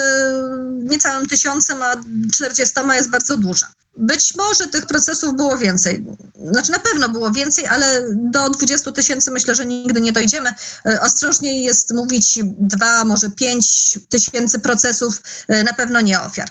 niecałym 0.84 1.27
tysiącem 1.27 1.81
a 1.81 1.95
40 2.34 2.75
jest 2.95 3.10
bardzo 3.10 3.38
duża. 3.38 3.67
Być 3.97 4.36
może 4.36 4.67
tych 4.67 4.86
procesów 4.86 5.36
było 5.36 5.58
więcej. 5.58 6.05
Znaczy 6.51 6.71
na 6.71 6.79
pewno 6.79 7.10
było 7.10 7.31
więcej, 7.31 7.65
ale 7.65 8.05
do 8.15 8.49
20 8.49 8.91
tysięcy 8.91 9.31
myślę, 9.31 9.55
że 9.55 9.65
nigdy 9.65 10.01
nie 10.01 10.12
dojdziemy. 10.12 10.53
E, 10.86 11.01
ostrożniej 11.01 11.63
jest 11.63 11.93
mówić 11.93 12.39
dwa, 12.43 13.05
może 13.05 13.29
pięć 13.29 13.99
tysięcy 14.10 14.60
procesów, 14.60 15.21
e, 15.47 15.63
na 15.63 15.73
pewno 15.73 16.01
nie 16.01 16.21
ofiar. 16.21 16.49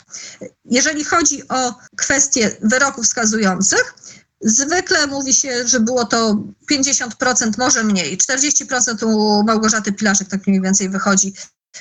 Jeżeli 0.65 1.05
chodzi 1.05 1.49
o 1.49 1.75
kwestie 1.97 2.57
wyroków 2.63 3.07
skazujących, 3.07 3.95
Zwykle 4.47 5.07
mówi 5.07 5.35
się, 5.35 5.69
że 5.69 5.81
było 5.81 6.05
to 6.05 6.45
50%, 6.71 7.59
może 7.59 7.85
mniej. 7.85 8.19
40% 8.19 9.03
u 9.07 9.43
Małgorzaty 9.45 9.93
Pilaszek 9.93 10.29
tak 10.29 10.47
mniej 10.47 10.61
więcej 10.61 10.89
wychodzi 10.89 11.35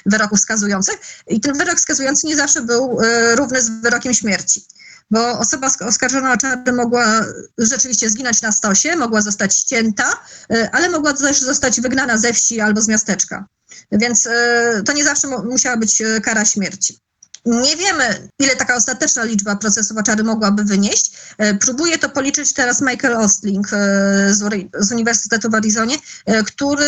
wyroków 0.05 0.39
skazujących. 0.39 0.95
I 1.27 1.39
ten 1.39 1.57
wyrok 1.57 1.79
skazujący 1.79 2.27
nie 2.27 2.35
zawsze 2.35 2.61
był 2.61 3.01
e, 3.01 3.35
równy 3.35 3.61
z 3.61 3.69
wyrokiem 3.69 4.13
śmierci 4.13 4.65
bo 5.13 5.39
osoba 5.39 5.71
oskarżona 5.79 6.33
o 6.33 6.37
czary 6.37 6.73
mogła 6.73 7.25
rzeczywiście 7.57 8.09
zginąć 8.09 8.41
na 8.41 8.51
stosie, 8.51 8.95
mogła 8.95 9.21
zostać 9.21 9.57
ścięta, 9.57 10.13
e, 10.49 10.69
ale 10.71 10.89
mogła 10.89 11.13
też 11.13 11.41
zostać 11.41 11.81
wygnana 11.81 12.17
ze 12.17 12.33
wsi 12.33 12.61
albo 12.61 12.81
z 12.81 12.87
miasteczka. 12.87 13.45
Więc 13.91 14.25
e, 14.25 14.81
to 14.85 14.93
nie 14.93 15.03
zawsze 15.03 15.27
musiała 15.27 15.77
być 15.77 16.01
e, 16.01 16.21
kara 16.21 16.45
śmierci. 16.45 16.99
Nie 17.45 17.77
wiemy, 17.77 18.29
ile 18.39 18.55
taka 18.55 18.75
ostateczna 18.75 19.23
liczba 19.23 19.55
procesów 19.55 19.97
oczary 19.97 20.23
mogłaby 20.23 20.63
wynieść. 20.63 21.11
E, 21.37 21.53
próbuje 21.53 21.97
to 21.97 22.09
policzyć 22.09 22.53
teraz 22.53 22.81
Michael 22.81 23.15
Ostling 23.15 23.67
e, 23.73 23.77
z 24.79 24.91
Uniwersytetu 24.91 25.49
w 25.49 25.55
Arizonie, 25.55 25.97
e, 26.25 26.43
który 26.43 26.85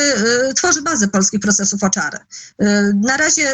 tworzy 0.56 0.82
bazę 0.82 1.08
polskich 1.08 1.40
procesów 1.40 1.84
oczary. 1.84 2.18
Na 3.04 3.18
razie 3.18 3.54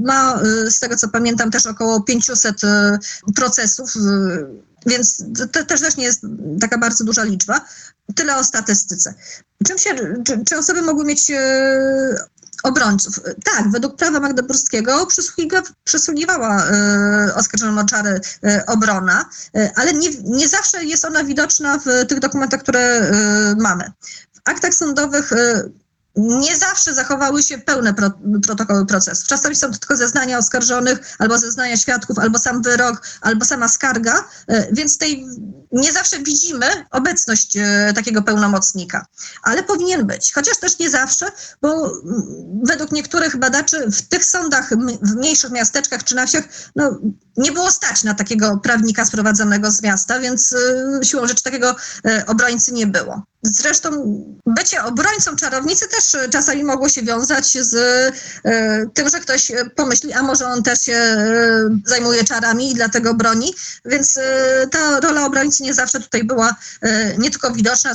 ma, 0.00 0.40
z 0.70 0.80
tego 0.80 0.96
co 0.96 1.08
pamiętam, 1.08 1.50
też 1.50 1.66
około 1.66 2.02
500 2.02 2.60
procesów, 3.34 3.94
więc 4.86 5.24
to 5.52 5.64
też, 5.64 5.80
też 5.80 5.96
nie 5.96 6.04
jest 6.04 6.22
taka 6.60 6.78
bardzo 6.78 7.04
duża 7.04 7.24
liczba. 7.24 7.60
Tyle 8.14 8.36
o 8.36 8.44
statystyce. 8.44 9.14
Czym 9.66 9.78
się, 9.78 9.90
czy, 10.24 10.44
czy 10.44 10.58
osoby 10.58 10.82
mogły 10.82 11.04
mieć 11.04 11.30
obrońców. 12.62 13.20
Tak, 13.44 13.70
według 13.70 13.96
prawa 13.96 14.20
magdeburskiego 14.20 15.06
przysługiwała 15.84 16.64
y, 17.28 17.34
oskarżonym 17.34 17.78
o 17.78 17.84
czary 17.84 18.20
y, 18.44 18.66
obrona, 18.66 19.24
ale 19.74 19.92
nie, 19.92 20.08
nie 20.24 20.48
zawsze 20.48 20.84
jest 20.84 21.04
ona 21.04 21.24
widoczna 21.24 21.78
w 21.78 22.06
tych 22.06 22.20
dokumentach, 22.20 22.62
które 22.62 23.10
mamy. 23.56 23.92
W 24.34 24.40
aktach 24.44 24.74
sądowych 24.74 25.32
nie 26.18 26.56
zawsze 26.56 26.94
zachowały 26.94 27.42
się 27.42 27.58
pełne 27.58 27.94
pro, 27.94 28.10
protokoły 28.46 28.86
procesu. 28.86 29.26
Czasami 29.26 29.56
są 29.56 29.70
to 29.70 29.78
tylko 29.78 29.96
zeznania 29.96 30.38
oskarżonych, 30.38 31.16
albo 31.18 31.38
zeznania 31.38 31.76
świadków, 31.76 32.18
albo 32.18 32.38
sam 32.38 32.62
wyrok, 32.62 33.02
albo 33.20 33.44
sama 33.44 33.68
skarga, 33.68 34.24
e, 34.48 34.68
więc 34.72 34.98
tej 34.98 35.26
nie 35.72 35.92
zawsze 35.92 36.18
widzimy 36.18 36.66
obecność 36.90 37.56
e, 37.56 37.92
takiego 37.94 38.22
pełnomocnika, 38.22 39.06
ale 39.42 39.62
powinien 39.62 40.06
być, 40.06 40.32
chociaż 40.32 40.56
też 40.56 40.78
nie 40.78 40.90
zawsze, 40.90 41.26
bo 41.62 41.92
według 42.62 42.92
niektórych 42.92 43.36
badaczy 43.36 43.90
w 43.90 44.02
tych 44.02 44.24
sądach 44.24 44.70
w 45.02 45.16
mniejszych 45.16 45.50
miasteczkach 45.50 46.04
czy 46.04 46.14
na 46.14 46.26
wsiach 46.26 46.44
no, 46.76 46.98
nie 47.36 47.52
było 47.52 47.70
stać 47.70 48.04
na 48.04 48.14
takiego 48.14 48.56
prawnika 48.62 49.04
sprowadzonego 49.04 49.70
z 49.70 49.82
miasta, 49.82 50.20
więc 50.20 50.52
e, 50.52 51.04
siłą 51.04 51.26
rzeczy 51.26 51.42
takiego 51.42 51.76
obrońcy 52.26 52.72
nie 52.72 52.86
było. 52.86 53.22
Zresztą 53.52 53.90
bycie 54.46 54.84
obrońcą 54.84 55.36
czarownicy 55.36 55.88
też 55.88 56.30
czasami 56.30 56.64
mogło 56.64 56.88
się 56.88 57.02
wiązać 57.02 57.52
z 57.52 57.74
e, 58.44 58.86
tym, 58.94 59.10
że 59.10 59.20
ktoś 59.20 59.52
pomyśli, 59.76 60.12
a 60.12 60.22
może 60.22 60.46
on 60.46 60.62
też 60.62 60.80
się 60.80 60.92
e, 60.92 61.68
zajmuje 61.86 62.24
czarami 62.24 62.70
i 62.70 62.74
dlatego 62.74 63.14
broni, 63.14 63.54
więc 63.84 64.16
e, 64.16 64.66
ta 64.70 65.00
rola 65.00 65.26
obrońcy 65.26 65.62
nie 65.62 65.74
zawsze 65.74 66.00
tutaj 66.00 66.24
była 66.24 66.56
nie 67.18 67.30
tylko 67.30 67.50
widoczna, 67.52 67.92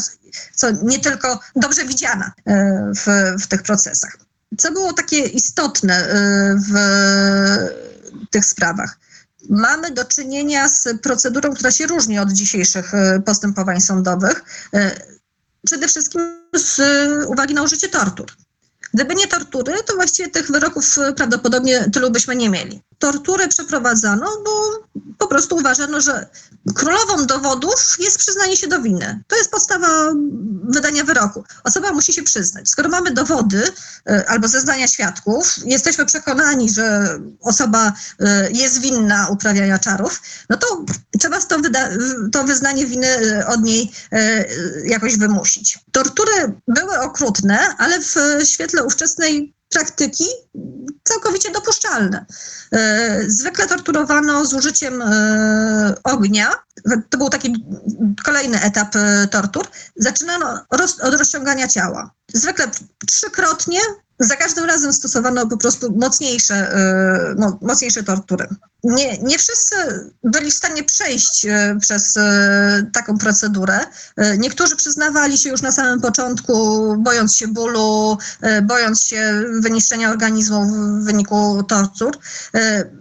co 0.56 0.68
nie 0.72 1.00
tylko 1.00 1.40
dobrze 1.56 1.86
widziana 1.86 2.32
w, 2.96 3.34
w 3.42 3.48
tych 3.48 3.64
procesach. 3.64 4.18
Co 4.58 4.72
było 4.72 4.94
takie 4.94 5.20
istotne 5.20 6.08
w 6.70 6.78
tych 8.30 8.46
sprawach? 8.46 8.98
mamy 9.50 9.92
do 9.92 10.06
czynienia 10.06 10.70
z 10.70 10.88
procedurą, 11.02 11.54
która 11.54 11.72
się 11.72 11.88
różni 11.88 12.20
od 12.20 12.32
dzisiejszych 12.32 12.92
postępowań 13.26 13.82
sądowych 13.82 14.44
przede 15.66 15.88
wszystkim 15.88 16.22
z 16.56 16.82
uwagi 17.28 17.54
na 17.54 17.64
użycie 17.64 17.90
tortur. 17.90 18.32
Gdyby 18.94 19.16
nie 19.16 19.28
tortury, 19.28 19.74
to 19.86 19.96
właściwie 19.96 20.30
tych 20.30 20.52
wyroków 20.52 20.98
prawdopodobnie 21.16 21.90
tylu 21.94 22.12
byśmy 22.12 22.36
nie 22.36 22.50
mieli 22.50 22.82
tortury 23.04 23.48
przeprowadzano, 23.48 24.26
bo 24.46 24.52
po 25.18 25.28
prostu 25.28 25.56
uważano, 25.56 26.02
że 26.02 26.30
królową 26.76 27.26
dowodów 27.26 27.96
jest 28.00 28.18
przyznanie 28.18 28.58
się 28.58 28.68
do 28.68 28.82
winy. 28.82 29.24
To 29.28 29.36
jest 29.36 29.52
podstawa 29.52 29.88
wydania 30.64 31.04
wyroku. 31.04 31.44
Osoba 31.64 31.92
musi 31.92 32.14
się 32.14 32.24
przyznać. 32.24 32.70
Skoro 32.70 32.90
mamy 32.90 33.12
dowody 33.12 33.64
e, 34.10 34.30
albo 34.30 34.48
zeznania 34.48 34.88
świadków, 34.88 35.56
jesteśmy 35.66 36.06
przekonani, 36.06 36.70
że 36.70 37.20
osoba 37.42 37.94
e, 38.20 38.52
jest 38.52 38.82
winna 38.82 39.28
uprawiania 39.30 39.80
czarów, 39.80 40.22
no 40.50 40.58
to 40.58 40.86
trzeba 41.20 41.42
to, 41.42 41.58
to 42.32 42.44
wyznanie 42.44 42.86
winy 42.86 43.08
e, 43.08 43.48
od 43.48 43.64
niej 43.64 43.92
jakoś 44.86 45.18
wymusić. 45.18 45.80
Tortury 45.92 46.54
były 46.68 47.00
okrutne, 47.00 47.60
ale 47.78 48.00
w 48.02 48.16
świetle 48.44 48.84
ówczesnej 48.84 49.54
praktyki 49.74 50.26
całkowicie 51.04 51.52
dopuszczalne. 51.52 52.26
E, 52.74 53.24
zwykle 53.28 53.68
torturowano 53.68 54.46
z 54.46 54.54
użyciem 54.54 55.02
e, 55.02 55.96
ognia. 56.04 56.52
To 57.10 57.18
był 57.18 57.30
taki 57.30 57.66
kolejny 58.26 58.62
etap 58.62 58.96
e, 58.96 59.28
tortur. 59.28 59.68
Zaczynano 59.96 60.66
od 60.70 60.82
rozciągania 61.20 61.68
ciała. 61.68 62.12
Zwykle 62.34 62.72
trzykrotnie 63.08 63.80
za 64.20 64.36
każdym 64.36 64.66
razem 64.66 64.94
stosowano 64.94 65.48
po 65.48 65.58
prostu 65.58 65.96
mocniejsze, 65.96 66.76
mocniejsze 67.62 68.04
tortury 68.04 68.48
nie, 68.84 69.18
nie 69.18 69.38
wszyscy 69.38 69.76
byli 70.24 70.52
w 70.52 70.54
stanie 70.54 70.84
przejść 70.84 71.46
e, 71.46 71.78
przez 71.82 72.18
e, 72.18 72.86
taką 72.94 73.18
procedurę. 73.18 73.80
Niektórzy 74.38 74.76
przyznawali 74.76 75.38
się 75.38 75.50
już 75.50 75.62
na 75.62 75.72
samym 75.72 76.02
początku, 76.02 76.54
bojąc 76.98 77.36
się 77.36 77.48
bólu, 77.48 78.18
bojąc 78.64 79.06
się 79.06 79.44
wyniszczenia 79.60 80.10
organizmu 80.10 80.66
w 80.66 81.06
wyniku 81.06 81.64
tortur. 81.64 82.18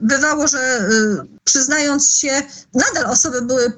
Bywało, 0.01 0.47
że 0.47 0.89
przyznając 1.45 2.13
się, 2.13 2.43
nadal 2.75 3.11
osoby 3.11 3.43
były 3.43 3.73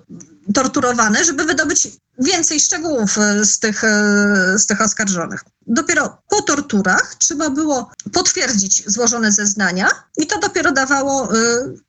torturowane, 0.53 1.25
żeby 1.25 1.45
wydobyć 1.45 1.89
więcej 2.19 2.61
szczegółów 2.61 3.19
e, 3.19 3.45
z 3.45 3.59
tych, 3.59 3.85
e, 3.85 4.59
z 4.59 4.67
tych 4.67 4.81
oskarżonych. 4.81 5.45
Dopiero 5.67 6.19
po 6.29 6.43
torturach 6.43 7.15
trzeba 7.15 7.51
było 7.51 7.91
potwierdzić 8.13 8.83
złożone 8.87 9.33
zeznania 9.33 9.89
i 10.17 10.27
to 10.27 10.39
dopiero 10.39 10.73
dawało 10.73 11.25
e, 11.25 11.37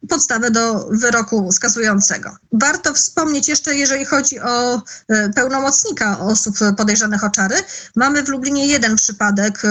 podstawę 0.10 0.52
do 0.52 0.88
wyroku 0.92 1.52
skazującego. 1.52 2.38
Warto 2.52 2.94
wspomnieć 2.94 3.48
jeszcze, 3.48 3.76
jeżeli 3.76 4.06
chodzi 4.06 4.40
o 4.40 4.82
pełnomocnika 5.36 6.20
osób 6.20 6.56
podejrzanych 6.78 7.24
o 7.24 7.30
czary, 7.30 7.56
mamy 7.96 8.24
w 8.24 8.30
Lublinie 8.30 8.68
jeden 8.68 8.96
przypadek, 8.96 9.62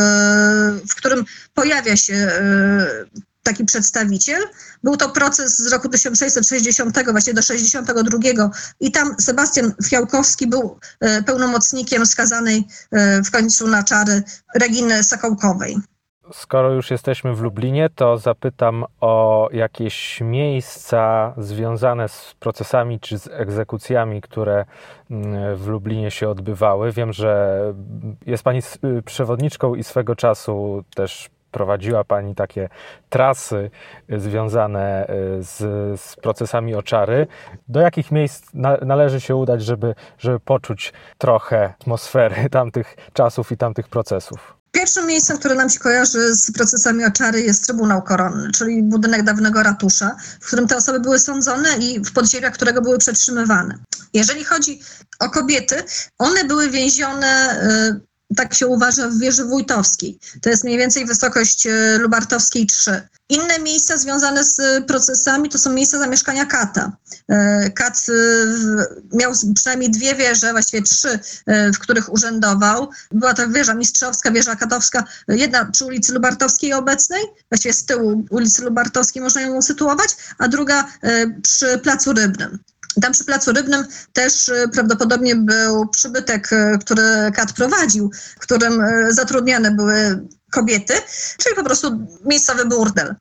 w 0.90 0.94
którym 0.96 1.24
pojawia 1.54 1.96
się 1.96 2.30
taki 3.44 3.64
przedstawiciel. 3.64 4.42
Był 4.82 4.96
to 4.96 5.08
proces 5.08 5.58
z 5.58 5.72
roku 5.72 5.88
1660 5.88 7.10
właśnie 7.10 7.34
do 7.34 7.42
62 7.42 8.18
i 8.80 8.92
tam 8.92 9.16
Sebastian 9.20 9.72
Fiałkowski 9.84 10.46
był 10.46 10.78
e, 11.00 11.22
pełnomocnikiem 11.22 12.06
skazanej 12.06 12.64
e, 12.90 13.22
w 13.22 13.30
końcu 13.30 13.68
na 13.68 13.82
czary 13.82 14.22
Reginy 14.54 15.04
Sokołkowej. 15.04 15.76
Skoro 16.32 16.72
już 16.72 16.90
jesteśmy 16.90 17.34
w 17.34 17.40
Lublinie, 17.40 17.88
to 17.94 18.18
zapytam 18.18 18.84
o 19.00 19.48
jakieś 19.52 20.20
miejsca 20.20 21.34
związane 21.38 22.08
z 22.08 22.34
procesami 22.40 23.00
czy 23.00 23.18
z 23.18 23.28
egzekucjami, 23.28 24.20
które 24.20 24.64
mm, 25.10 25.56
w 25.56 25.66
Lublinie 25.66 26.10
się 26.10 26.28
odbywały. 26.28 26.92
Wiem, 26.92 27.12
że 27.12 27.60
jest 28.26 28.42
Pani 28.42 28.60
przewodniczką 29.04 29.74
i 29.74 29.84
swego 29.84 30.16
czasu 30.16 30.84
też 30.94 31.30
prowadziła 31.54 32.04
Pani 32.04 32.34
takie 32.34 32.68
trasy 33.10 33.70
związane 34.18 35.06
e, 35.06 35.06
z, 35.42 35.56
z 36.00 36.16
procesami 36.16 36.74
oczary. 36.74 37.26
Do 37.68 37.80
jakich 37.80 38.10
miejsc 38.10 38.42
na, 38.54 38.76
należy 38.76 39.20
się 39.20 39.36
udać, 39.36 39.62
żeby, 39.62 39.94
żeby 40.18 40.40
poczuć 40.40 40.92
trochę 41.18 41.74
atmosfery 41.80 42.36
tamtych 42.58 42.96
czasów 43.12 43.52
i 43.52 43.56
tamtych 43.56 43.88
procesów? 43.88 44.56
Pierwszym 44.72 45.06
miejscem, 45.06 45.38
które 45.38 45.54
nam 45.54 45.70
się 45.70 45.78
kojarzy 45.78 46.34
z 46.34 46.52
procesami 46.52 47.04
oczary 47.04 47.40
jest 47.40 47.64
Trybunał 47.64 48.02
Koronny, 48.02 48.50
czyli 48.52 48.82
budynek 48.82 49.22
dawnego 49.22 49.62
ratusza, 49.62 50.16
w 50.40 50.46
którym 50.46 50.68
te 50.68 50.76
osoby 50.76 51.00
były 51.00 51.18
sądzone 51.18 51.68
i 51.80 52.00
w 52.00 52.12
podziemiach 52.12 52.52
którego 52.52 52.82
były 52.82 52.98
przetrzymywane. 52.98 53.78
Jeżeli 54.14 54.44
chodzi 54.44 54.80
o 55.20 55.30
kobiety, 55.30 55.76
one 56.18 56.44
były 56.44 56.70
więzione 56.70 57.60
y, 58.00 58.13
tak 58.36 58.54
się 58.54 58.66
uważa, 58.66 59.08
w 59.08 59.18
wieży 59.18 59.44
wójtowskiej. 59.44 60.18
To 60.42 60.50
jest 60.50 60.64
mniej 60.64 60.78
więcej 60.78 61.06
wysokość 61.06 61.66
y, 61.66 61.98
Lubartowskiej 61.98 62.66
3. 62.66 63.08
Inne 63.28 63.58
miejsca 63.58 63.96
związane 63.96 64.44
z 64.44 64.86
procesami 64.86 65.48
to 65.48 65.58
są 65.58 65.72
miejsca 65.72 65.98
zamieszkania 65.98 66.46
kata. 66.46 66.96
Y, 67.66 67.70
Kat 67.70 68.06
miał 69.12 69.32
przynajmniej 69.54 69.90
dwie 69.90 70.14
wieże, 70.14 70.52
właściwie 70.52 70.82
trzy, 70.82 71.18
w 71.46 71.78
których 71.78 72.12
urzędował. 72.12 72.90
Była 73.12 73.34
to 73.34 73.48
wieża 73.48 73.74
mistrzowska, 73.74 74.30
wieża 74.30 74.56
katowska, 74.56 75.04
jedna 75.28 75.64
przy 75.64 75.84
ulicy 75.84 76.12
Lubartowskiej 76.12 76.72
obecnej, 76.72 77.22
właściwie 77.50 77.74
z 77.74 77.84
tyłu 77.84 78.24
ulicy 78.30 78.62
Lubartowskiej 78.62 79.22
można 79.22 79.40
ją 79.40 79.54
usytuować, 79.54 80.16
a 80.38 80.48
druga 80.48 80.88
przy 81.42 81.78
Placu 81.78 82.12
Rybnym. 82.12 82.58
Tam 83.02 83.12
przy 83.12 83.24
Placu 83.24 83.52
Rybnym 83.52 83.84
też 84.12 84.48
y, 84.48 84.68
prawdopodobnie 84.72 85.36
był 85.36 85.88
przybytek, 85.88 86.52
y, 86.52 86.78
który 86.80 87.02
kat 87.34 87.52
prowadził, 87.52 88.10
w 88.36 88.40
którym 88.40 88.80
y, 88.80 89.12
zatrudniane 89.12 89.70
były 89.70 90.28
kobiety, 90.50 90.94
czyli 91.38 91.56
po 91.56 91.64
prostu 91.64 92.06
miejscowy 92.24 92.64
burdel. 92.64 93.14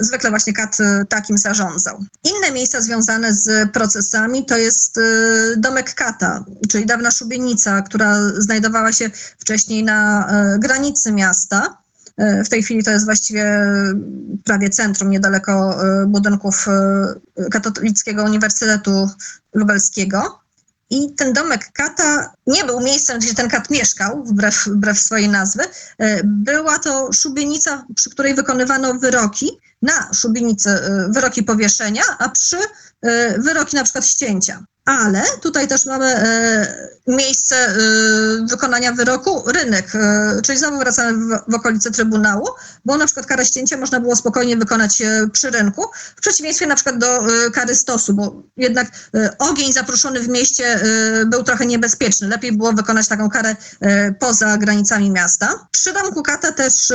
Zwykle 0.00 0.30
właśnie 0.30 0.52
kat 0.52 0.76
takim 1.08 1.38
zarządzał. 1.38 2.04
Inne 2.24 2.50
miejsca 2.52 2.80
związane 2.80 3.34
z 3.34 3.72
procesami 3.72 4.46
to 4.46 4.56
jest 4.56 5.00
domek 5.56 5.94
kata, 5.94 6.44
czyli 6.68 6.86
dawna 6.86 7.10
szubienica, 7.10 7.82
która 7.82 8.16
znajdowała 8.38 8.92
się 8.92 9.10
wcześniej 9.38 9.84
na 9.84 10.28
granicy 10.58 11.12
miasta. 11.12 11.77
E, 12.18 12.44
w 12.44 12.48
tej 12.48 12.62
chwili 12.62 12.84
to 12.84 12.90
jest 12.90 13.04
właściwie 13.04 13.62
prawie 14.44 14.70
centrum, 14.70 15.10
niedaleko 15.10 15.82
e, 15.84 16.06
budynków 16.06 16.66
e, 16.68 17.50
Katolickiego 17.50 18.24
Uniwersytetu 18.24 19.10
Lubelskiego. 19.54 20.38
I 20.90 21.14
ten 21.14 21.32
domek 21.32 21.70
kata 21.72 22.32
nie 22.46 22.64
był 22.64 22.80
miejscem, 22.80 23.18
gdzie 23.18 23.34
ten 23.34 23.48
kat 23.48 23.70
mieszkał, 23.70 24.24
wbrew, 24.24 24.66
wbrew 24.66 24.98
swojej 24.98 25.28
nazwy. 25.28 25.62
Była 26.24 26.78
to 26.78 27.12
szubienica, 27.12 27.84
przy 27.94 28.10
której 28.10 28.34
wykonywano 28.34 28.94
wyroki, 28.94 29.50
na 29.82 30.10
szubienicy 30.14 30.70
wyroki 31.08 31.42
powieszenia, 31.42 32.02
a 32.18 32.28
przy 32.28 32.56
wyroki 33.38 33.76
na 33.76 33.84
przykład 33.84 34.06
ścięcia 34.06 34.64
ale 34.88 35.22
tutaj 35.40 35.68
też 35.68 35.86
mamy 35.86 36.06
e, 36.06 36.88
miejsce 37.06 37.56
e, 37.56 37.76
wykonania 38.46 38.92
wyroku, 38.92 39.42
rynek, 39.46 39.94
e, 39.94 40.40
czyli 40.42 40.58
znowu 40.58 40.78
wracamy 40.78 41.12
w, 41.12 41.52
w 41.52 41.54
okolice 41.54 41.90
Trybunału, 41.90 42.48
bo 42.84 42.96
na 42.96 43.06
przykład 43.06 43.26
karę 43.26 43.46
ścięcia 43.46 43.76
można 43.76 44.00
było 44.00 44.16
spokojnie 44.16 44.56
wykonać 44.56 45.02
przy 45.32 45.50
rynku, 45.50 45.84
w 46.16 46.20
przeciwieństwie 46.20 46.66
na 46.66 46.74
przykład 46.74 46.98
do 46.98 47.26
kary 47.52 47.76
stosu, 47.76 48.14
bo 48.14 48.42
jednak 48.56 48.90
ogień 49.38 49.72
zaproszony 49.72 50.20
w 50.20 50.28
mieście 50.28 50.80
był 51.26 51.42
trochę 51.42 51.66
niebezpieczny. 51.66 52.28
Lepiej 52.28 52.52
było 52.52 52.72
wykonać 52.72 53.08
taką 53.08 53.30
karę 53.30 53.56
poza 54.18 54.58
granicami 54.58 55.10
miasta. 55.10 55.68
Przy 55.70 55.92
domku 55.92 56.22
Kata 56.22 56.52
też 56.52 56.92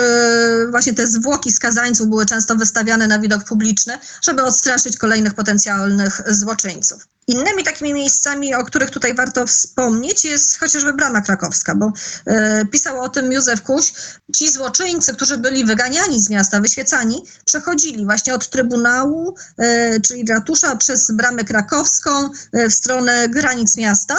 właśnie 0.72 0.94
te 0.94 1.08
zwłoki 1.08 1.52
skazańców 1.52 2.08
były 2.08 2.26
często 2.26 2.56
wystawiane 2.56 3.08
na 3.08 3.20
widok 3.20 3.44
publiczny, 3.44 3.98
żeby 4.22 4.44
odstraszyć 4.44 4.98
kolejnych 4.98 5.34
potencjalnych 5.34 6.22
złoczyńców. 6.28 7.08
Innymi 7.28 7.64
takimi 7.64 7.94
miejscami, 7.94 8.56
o 8.56 8.64
których 8.64 8.90
tutaj 8.90 9.16
warto 9.16 9.48
wspomnieć, 9.48 10.26
jest 10.26 10.60
chociażby 10.60 10.94
Brama 10.94 11.22
Krakowska, 11.22 11.76
bo 11.76 11.92
e, 12.26 12.66
pisał 12.66 13.02
o 13.02 13.10
tym 13.10 13.32
Józef 13.32 13.62
Kuś. 13.62 13.94
Ci 14.36 14.52
złoczyńcy, 14.52 15.14
którzy 15.14 15.38
byli 15.38 15.66
wyganiani 15.66 16.22
z 16.22 16.30
miasta, 16.30 16.60
wyświecani, 16.60 17.26
przechodzili 17.46 18.06
właśnie 18.06 18.34
od 18.36 18.50
Trybunału, 18.50 19.36
e, 19.58 20.00
czyli 20.00 20.26
ratusza, 20.26 20.76
przez 20.76 21.12
Bramę 21.12 21.44
Krakowską 21.44 22.30
e, 22.54 22.70
w 22.70 22.74
stronę 22.74 23.30
granic 23.30 23.78
miasta 23.78 24.16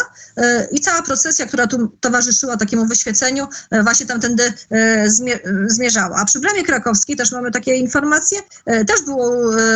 i 0.71 0.81
cała 0.81 1.03
procesja, 1.03 1.47
która 1.47 1.67
tu 1.67 1.89
towarzyszyła 2.01 2.57
takiemu 2.57 2.87
wyświeceniu, 2.87 3.49
właśnie 3.83 4.07
tamtędy 4.07 4.53
zmie 5.07 5.39
zmierzała. 5.67 6.17
A 6.17 6.25
przy 6.25 6.41
Bramie 6.41 6.65
Krakowskiej 6.65 7.17
też 7.17 7.33
mamy 7.33 7.51
takie 7.51 7.75
informacje, 7.77 8.39
też 8.65 9.03
był 9.05 9.19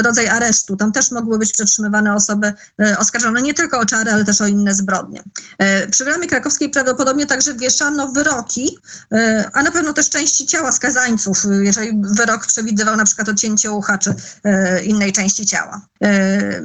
rodzaj 0.03 0.29
aresztu, 0.29 0.77
tam 0.77 0.93
też 0.93 1.11
mogły 1.11 1.38
być 1.38 1.53
przetrzymywane 1.53 2.14
osoby 2.14 2.53
oskarżone 2.99 3.17
oskarżono 3.18 3.40
nie 3.40 3.54
tylko 3.54 3.78
o 3.78 3.87
czary, 3.87 4.11
ale 4.12 4.24
też 4.24 4.40
o 4.40 4.46
inne 4.46 4.74
zbrodnie. 4.74 5.22
E, 5.59 5.88
przy 5.88 6.04
bramie 6.04 6.26
krakowskiej 6.26 6.70
prawdopodobnie 6.70 7.26
także 7.26 7.54
wieszano 7.54 8.09
wyroki, 8.09 8.78
e, 9.12 9.50
a 9.52 9.62
na 9.62 9.70
pewno 9.70 9.92
też 9.92 10.11
części 10.11 10.46
ciała 10.46 10.72
skazańców, 10.72 11.42
jeżeli 11.61 12.00
wyrok 12.02 12.46
przewidywał 12.46 12.96
na 12.96 13.04
przykład 13.04 13.28
odcięcie 13.28 13.70
ucha 13.70 13.98
czy 13.98 14.14
e, 14.44 14.85
innej 14.85 15.12
części 15.12 15.46
ciała. 15.46 15.81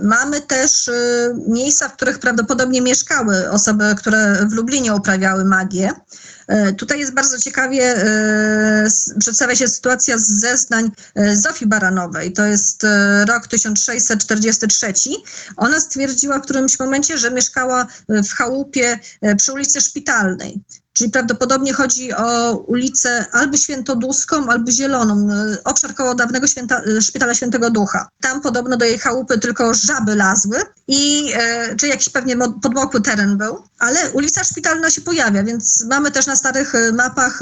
Mamy 0.04 0.42
też 0.42 0.90
miejsca, 1.48 1.90
w 1.90 1.94
których 1.94 2.20
prawdopodobnie 2.20 2.82
mieszkały 2.82 3.50
osoby, 3.50 3.96
które 3.98 4.46
w 4.50 4.54
Lublinie 4.54 4.94
uprawiały 4.94 5.46
magię. 5.46 5.92
E, 6.48 6.74
tutaj 6.74 7.00
jest 7.00 7.14
bardzo 7.14 7.40
ciekawie, 7.40 7.84
e, 7.84 8.88
przedstawia 9.20 9.56
się 9.56 9.68
sytuacja 9.68 10.18
z 10.18 10.28
zeznań 10.28 10.92
e, 11.16 11.36
Zofii 11.36 11.66
Baranowej. 11.66 12.34
To 12.34 12.46
jest 12.46 12.86
rok 13.28 13.48
1643. 13.48 14.94
Ona 15.58 15.80
stwierdziła 15.80 16.40
w 16.40 16.42
którymś 16.42 16.80
momencie, 16.80 17.18
że 17.18 17.32
mieszkała 17.32 17.88
w 18.10 18.30
chałupie 18.34 19.00
przy 19.38 19.54
ulicy 19.54 19.82
Szpitalnej. 19.82 20.62
Czyli 21.04 21.12
prawdopodobnie 21.12 21.74
chodzi 21.74 22.14
o 22.14 22.58
ulicę 22.58 23.26
albo 23.32 23.58
Świętoduską, 23.58 24.50
albo 24.50 24.72
Zieloną, 24.72 25.28
y, 25.54 25.64
obszar 25.64 25.96
koło 25.96 26.16
dawnego 26.16 26.48
święta, 26.48 26.82
y, 26.88 27.02
Szpitala 27.02 27.34
Świętego 27.34 27.70
Ducha. 27.70 28.10
Tam 28.22 28.42
podobno 28.42 28.78
do 28.78 28.86
jej 28.86 29.00
chałupy 29.00 29.40
tylko 29.40 29.74
żaby 29.74 30.16
lazły, 30.16 30.58
i, 30.88 31.32
e, 31.36 31.76
czy 31.76 31.88
jakiś 31.88 32.10
pewnie 32.10 32.38
podmokły 32.62 33.02
teren 33.02 33.38
był, 33.38 33.64
ale 33.80 34.12
ulica 34.12 34.44
Szpitalna 34.44 34.90
się 34.90 35.02
pojawia, 35.02 35.44
więc 35.44 35.86
mamy 35.90 36.12
też 36.12 36.26
na 36.26 36.36
starych 36.36 36.74
mapach 36.94 37.40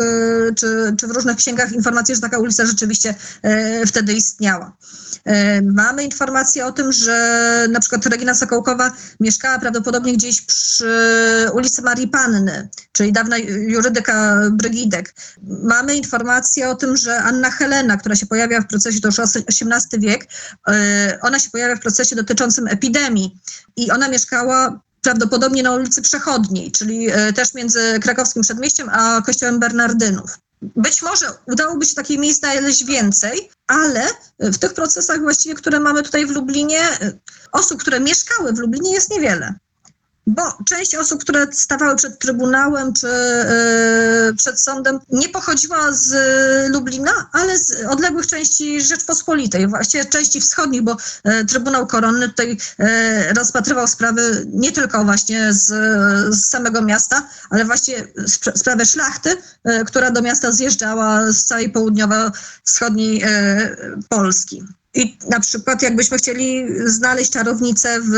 czy, 0.56 0.95
czy 1.00 1.08
w 1.08 1.12
różnych 1.12 1.38
księgach 1.38 1.71
informacje, 1.71 2.15
że 2.15 2.21
taka 2.21 2.39
ulica 2.39 2.65
rzeczywiście 2.65 3.15
e, 3.41 3.86
wtedy 3.86 4.13
istniała. 4.13 4.78
E, 5.26 5.62
mamy 5.62 6.04
informacje 6.04 6.66
o 6.66 6.72
tym, 6.72 6.92
że 6.92 7.68
na 7.70 7.80
przykład 7.80 8.06
Regina 8.06 8.36
Sokołkowa 8.36 8.92
mieszkała 9.20 9.60
prawdopodobnie 9.60 10.14
gdzieś 10.14 10.42
przy 10.42 10.92
ulicy 11.54 11.82
Marii 11.82 12.08
Panny, 12.08 12.70
czyli 12.92 13.12
dawna 13.12 13.38
jurydyka 13.68 14.42
Brygidek. 14.52 15.16
Mamy 15.44 15.96
informacje 15.96 16.70
o 16.70 16.76
tym, 16.76 16.98
że 16.98 17.18
Anna 17.18 17.52
Helena, 17.52 17.98
która 17.98 18.16
się 18.16 18.26
pojawia 18.26 18.62
w 18.62 18.68
procesie, 18.68 19.02
to 19.02 19.08
już 19.08 19.20
XVIII 19.20 20.00
wiek, 20.00 20.28
e, 20.68 21.18
ona 21.22 21.40
się 21.40 21.50
pojawia 21.50 21.76
w 21.76 21.80
procesie 21.80 22.16
dotyczącym 22.16 22.68
epidemii 22.68 23.40
i 23.76 23.92
ona 23.92 24.10
mieszkała 24.10 24.82
prawdopodobnie 25.02 25.64
na 25.64 25.72
ulicy 25.72 26.02
Przechodniej, 26.02 26.72
czyli 26.72 27.12
e, 27.12 27.34
też 27.34 27.54
między 27.54 28.00
krakowskim 28.02 28.42
przedmieściem 28.42 28.90
a 28.90 29.22
kościołem 29.26 29.60
Bernardynów. 29.60 30.38
Być 30.62 31.02
może 31.02 31.26
udałoby 31.45 31.86
się 31.86 31.95
takich 31.95 32.19
miejsc 32.19 32.39
znaleźć 32.39 32.86
więcej, 32.86 33.50
ale 33.67 34.08
w 34.39 34.58
tych 34.58 34.74
procesach 34.74 35.21
właściwie, 35.21 35.56
które 35.56 35.80
mamy 35.80 36.04
tutaj 36.04 36.26
w 36.26 36.32
Lublinie, 36.32 36.80
osób, 37.52 37.82
które 37.82 38.00
mieszkały 38.00 38.54
w 38.54 38.60
Lublinie 38.60 38.93
jest 38.93 39.10
niewiele. 39.10 39.56
Bo 40.36 40.58
część 40.65 40.96
osób, 40.96 41.22
które 41.22 41.48
stawały 41.52 41.96
przed 41.96 42.20
Trybunałem 42.20 42.94
czy 42.94 43.08
yy, 43.08 44.36
przed 44.36 44.62
sądem, 44.62 45.00
nie 45.10 45.30
pochodziła 45.30 45.91
z 45.91 46.13
Lublina, 46.72 47.30
ale 47.32 47.58
z 47.58 47.86
odległych 47.89 48.28
części 48.28 48.82
Rzeczpospolitej, 48.82 49.67
właściwie 49.67 50.06
części 50.06 50.41
wschodnich, 50.41 50.82
bo 50.82 50.98
yy, 51.26 51.46
Trybunał 51.46 51.88
Koronny 51.88 52.30
tutaj 52.30 52.58
rozpatrywał 53.38 53.88
sprawy 53.88 54.46
nie 54.54 54.72
tylko 54.72 55.04
właśnie 55.04 55.54
z, 55.54 55.65
z 56.36 56.50
samego 56.50 56.82
miasta, 56.82 57.28
ale 57.50 57.65
właśnie 57.65 57.96
sp 58.34 58.44
sprawę 58.56 58.86
szlachty, 58.86 59.38
która 59.86 60.12
do 60.12 60.22
miasta 60.22 60.52
zjeżdżała 60.52 61.32
z 61.32 61.44
całej 61.44 61.70
południowo-wschodniej 61.70 63.24
Polski. 64.10 64.63
I 64.94 65.18
na 65.30 65.40
przykład 65.40 65.82
jakbyśmy 65.82 66.18
chcieli 66.18 66.66
znaleźć 66.86 67.32
czarownicę 67.32 68.00
w 68.02 68.14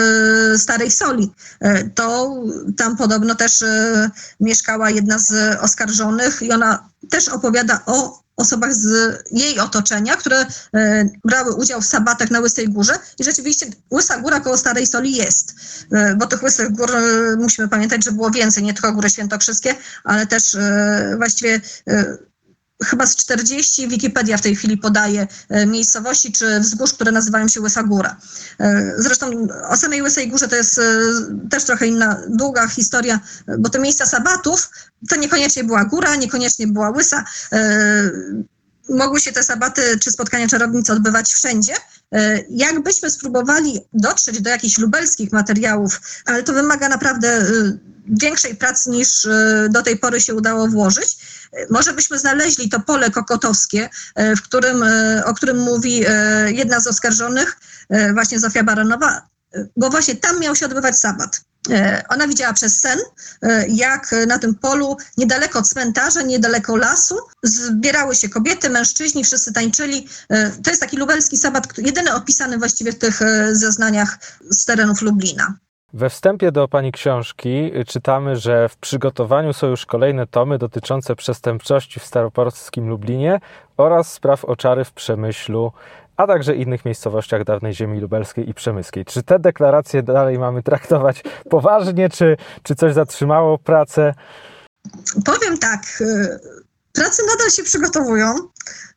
Starej 0.58 0.92
Soli, 0.92 1.32
e, 1.60 1.84
to 1.84 2.36
tam 2.78 2.98
podobno 2.98 3.36
też 3.36 3.62
e, 3.62 4.10
mieszkała 4.40 4.90
jedna 4.90 5.20
z 5.20 5.58
oskarżonych 5.62 6.42
i 6.42 6.52
ona 6.52 6.90
też 7.10 7.30
opowiada 7.30 7.82
o 7.86 8.24
osobach 8.36 8.74
z 8.74 9.18
jej 9.32 9.60
otoczenia, 9.60 10.16
które 10.16 10.46
e, 10.76 11.10
brały 11.26 11.54
udział 11.56 11.82
w 11.82 11.86
sabatach 11.86 12.32
na 12.32 12.40
Łysej 12.40 12.70
Górze. 12.70 12.94
I 13.20 13.24
rzeczywiście 13.24 13.66
Łysa 13.92 14.18
Góra 14.18 14.40
koło 14.40 14.58
Starej 14.58 14.88
Soli 14.88 15.16
jest, 15.16 15.56
bo 16.18 16.28
tych 16.28 16.44
Łysych 16.44 16.72
Gór 16.72 16.92
musimy 17.38 17.68
pamiętać, 17.68 18.06
że 18.06 18.12
było 18.12 18.32
więcej, 18.32 18.64
nie 18.64 18.74
tylko 18.74 18.94
Góry 18.94 19.10
Świętokrzyskie, 19.10 19.76
ale 20.04 20.28
też 20.28 20.58
właściwie 21.18 21.62
chyba 22.84 23.06
z 23.06 23.16
40 23.16 23.88
Wikipedia 23.88 24.38
w 24.38 24.42
tej 24.42 24.56
chwili 24.56 24.78
podaje 24.78 25.28
e, 25.50 25.66
miejscowości 25.66 26.32
czy 26.32 26.60
wzgórz, 26.60 26.94
które 26.94 27.12
nazywają 27.12 27.48
się 27.48 27.62
Łysa 27.62 27.84
Góra. 27.84 28.18
E, 28.60 28.94
zresztą 28.98 29.48
o 29.70 29.78
samej 29.78 30.02
Łysej 30.02 30.28
Górze 30.28 30.48
to 30.48 30.56
jest 30.56 30.78
e, 30.78 30.82
też 31.50 31.64
trochę 31.64 31.88
inna, 31.88 32.22
długa 32.30 32.68
historia, 32.68 33.20
bo 33.60 33.70
te 33.70 33.80
miejsca 33.80 34.06
sabatów 34.06 34.70
to 35.10 35.16
niekoniecznie 35.16 35.64
była 35.64 35.86
góra, 35.86 36.16
niekoniecznie 36.16 36.68
była 36.68 36.90
Łysa. 36.90 37.26
Mogły 38.90 39.20
się 39.20 39.32
te 39.32 39.44
sabaty 39.44 40.00
czy 40.00 40.12
spotkania 40.12 40.48
czarownic 40.48 40.90
odbywać 40.90 41.34
wszędzie. 41.34 41.74
Jakbyśmy 42.50 43.12
spróbowali 43.12 43.80
dotrzeć 43.94 44.42
do 44.42 44.50
jakichś 44.50 44.78
lubelskich 44.78 45.32
materiałów, 45.32 46.02
ale 46.26 46.44
to 46.44 46.54
wymaga 46.54 46.90
naprawdę 46.90 47.46
większej 48.08 48.56
pracy 48.56 48.90
niż 48.90 49.28
do 49.70 49.82
tej 49.82 49.98
pory 49.98 50.22
się 50.22 50.36
udało 50.36 50.68
włożyć, 50.68 51.18
może 51.70 51.94
byśmy 51.94 52.20
znaleźli 52.20 52.70
to 52.70 52.80
pole 52.80 53.12
kokotowskie, 53.12 53.90
e, 54.16 54.36
w 54.36 54.42
którym, 54.42 54.84
e, 54.84 55.24
o 55.26 55.34
którym 55.34 55.58
mówi 55.58 56.04
e, 56.08 56.52
jedna 56.52 56.80
z 56.80 56.88
oskarżonych, 56.88 57.58
właśnie 58.14 58.40
Zofia 58.40 58.64
Baranowa, 58.64 59.28
bo 59.78 59.90
właśnie 59.90 60.16
tam 60.16 60.40
miał 60.40 60.56
się 60.56 60.66
odbywać 60.66 61.00
sabat. 61.00 61.42
Ona 62.10 62.28
widziała 62.28 62.54
przez 62.54 62.80
sen, 62.80 63.00
jak 63.68 64.16
na 64.28 64.40
tym 64.40 64.56
polu, 64.56 64.98
niedaleko 65.18 65.62
cmentarza, 65.62 66.22
niedaleko 66.22 66.76
lasu, 66.76 67.16
zbierały 67.44 68.16
się 68.16 68.30
kobiety, 68.30 68.70
mężczyźni, 68.70 69.24
wszyscy 69.24 69.54
tańczyli. 69.54 70.08
To 70.64 70.70
jest 70.70 70.82
taki 70.82 70.98
lubelski 70.98 71.38
sabat, 71.38 71.78
jedyny 71.78 72.14
opisany 72.14 72.58
właściwie 72.58 72.92
w 72.92 73.00
tych 73.00 73.20
zeznaniach 73.52 74.18
z 74.50 74.66
terenów 74.66 75.02
Lublina. 75.02 75.54
We 75.94 76.10
wstępie 76.10 76.52
do 76.52 76.68
Pani 76.68 76.92
książki 76.92 77.72
czytamy, 77.88 78.36
że 78.36 78.70
w 78.70 78.78
przygotowaniu 78.78 79.54
są 79.54 79.68
już 79.68 79.86
kolejne 79.86 80.28
tomy 80.28 80.58
dotyczące 80.58 81.16
przestępczości 81.16 82.00
w 82.00 82.06
staropolskim 82.06 82.90
Lublinie 82.90 83.40
oraz 83.78 84.14
spraw 84.14 84.46
oczary 84.46 84.86
w 84.86 84.92
Przemyślu, 84.92 85.72
a 86.18 86.28
także 86.28 86.56
innych 86.56 86.86
miejscowościach 86.86 87.44
dawnej 87.44 87.74
ziemi 87.74 88.00
lubelskiej 88.00 88.50
i 88.50 88.54
przemyskiej. 88.54 89.06
Czy 89.06 89.24
te 89.24 89.40
deklaracje 89.40 90.04
dalej 90.04 90.40
mamy 90.40 90.64
traktować 90.64 91.24
poważnie, 91.50 92.10
czy, 92.10 92.38
czy 92.64 92.76
coś 92.76 92.94
zatrzymało 92.94 93.58
pracę? 93.58 94.14
Powiem 95.26 95.58
tak. 95.58 95.82
Y, 96.02 96.40
prace 96.94 97.24
nadal 97.24 97.50
się 97.50 97.64
przygotowują. 97.64 98.36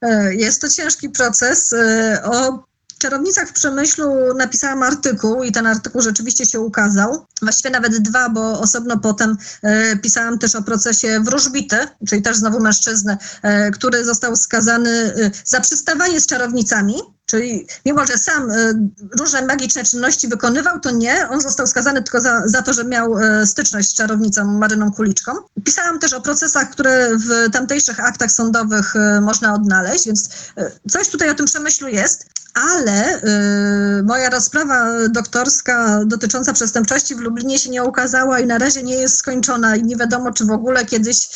Y, 0.04 0.34
jest 0.34 0.60
to 0.60 0.68
ciężki 0.68 1.08
proces. 1.08 1.72
Y, 1.72 2.18
o 2.24 2.64
Czarownicach 2.98 3.48
w 3.48 3.52
Przemyślu 3.52 4.34
napisałam 4.36 4.82
artykuł 4.82 5.42
i 5.42 5.52
ten 5.52 5.66
artykuł 5.66 6.02
rzeczywiście 6.02 6.46
się 6.46 6.60
ukazał. 6.60 7.26
Właściwie 7.42 7.70
nawet 7.70 7.98
dwa, 7.98 8.28
bo 8.28 8.60
osobno 8.60 8.98
potem 8.98 9.36
e, 9.62 9.96
pisałam 9.96 10.38
też 10.38 10.54
o 10.54 10.62
procesie 10.62 11.20
wróżbity, 11.20 11.76
czyli 12.08 12.22
też 12.22 12.36
znowu 12.36 12.60
mężczyzny, 12.60 13.16
e, 13.42 13.70
który 13.70 14.04
został 14.04 14.36
skazany 14.36 14.90
e, 14.90 15.30
za 15.44 15.60
przystawanie 15.60 16.20
z 16.20 16.26
czarownicami. 16.26 16.94
Czyli 17.26 17.66
mimo, 17.86 18.06
że 18.06 18.18
sam 18.18 18.48
różne 19.18 19.46
magiczne 19.46 19.84
czynności 19.84 20.28
wykonywał, 20.28 20.80
to 20.80 20.90
nie. 20.90 21.28
On 21.28 21.40
został 21.40 21.66
skazany 21.66 22.02
tylko 22.02 22.20
za, 22.20 22.48
za 22.48 22.62
to, 22.62 22.72
że 22.72 22.84
miał 22.84 23.14
styczność 23.44 23.88
z 23.88 23.94
czarownicą 23.94 24.44
Maryną 24.44 24.92
Kuliczką. 24.92 25.32
Pisałam 25.64 25.98
też 25.98 26.12
o 26.12 26.20
procesach, 26.20 26.70
które 26.70 27.08
w 27.16 27.50
tamtejszych 27.52 28.00
aktach 28.00 28.32
sądowych 28.32 28.94
można 29.20 29.54
odnaleźć, 29.54 30.06
więc 30.06 30.28
coś 30.90 31.08
tutaj 31.08 31.30
o 31.30 31.34
tym 31.34 31.46
przemyślu 31.46 31.88
jest 31.88 32.26
ale 32.56 33.20
moja 34.04 34.30
rozprawa 34.30 34.86
doktorska 35.08 36.00
dotycząca 36.06 36.52
przestępczości 36.52 37.14
w 37.14 37.18
Lublinie 37.18 37.58
się 37.58 37.70
nie 37.70 37.84
ukazała 37.84 38.40
i 38.40 38.46
na 38.46 38.58
razie 38.58 38.82
nie 38.82 38.94
jest 38.94 39.16
skończona 39.16 39.76
i 39.76 39.82
nie 39.82 39.96
wiadomo, 39.96 40.32
czy 40.32 40.44
w 40.44 40.50
ogóle 40.50 40.84
kiedyś 40.84 41.28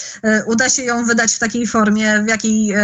uda 0.47 0.68
się 0.68 0.82
ją 0.82 1.05
wydać 1.05 1.34
w 1.34 1.38
takiej 1.38 1.66
formie, 1.66 2.22
w 2.22 2.28
jakiej 2.28 2.74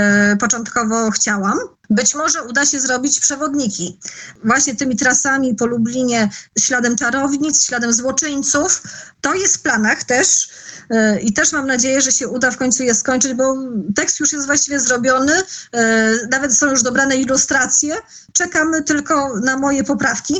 początkowo 0.41 1.11
chciałam. 1.11 1.59
Być 1.91 2.15
może 2.15 2.43
uda 2.43 2.67
się 2.67 2.81
zrobić 2.81 3.21
przewodniki. 3.21 3.99
Właśnie 4.45 4.75
tymi 4.75 4.97
trasami 4.97 5.55
po 5.55 5.67
Lublinie, 5.67 6.31
śladem 6.59 6.97
czarownic, 6.97 7.65
śladem 7.65 7.93
złoczyńców. 7.93 8.83
To 9.21 9.35
jest 9.35 9.57
w 9.57 9.63
planach 9.63 10.05
też 10.05 10.49
e, 10.91 11.21
i 11.21 11.33
też 11.33 11.53
mam 11.53 11.67
nadzieję, 11.67 12.01
że 12.01 12.13
się 12.13 12.29
uda 12.29 12.51
w 12.51 12.57
końcu 12.57 12.83
je 12.83 12.95
skończyć, 12.95 13.35
bo 13.35 13.55
tekst 13.97 14.21
już 14.21 14.33
jest 14.33 14.47
właściwie 14.47 14.81
zrobiony. 14.81 15.33
E, 15.73 16.13
nawet 16.31 16.55
są 16.55 16.71
już 16.71 16.83
dobrane 16.83 17.17
ilustracje. 17.17 17.95
Czekamy 18.33 18.83
tylko 18.83 19.41
na 19.41 19.57
moje 19.57 19.85
poprawki 19.85 20.35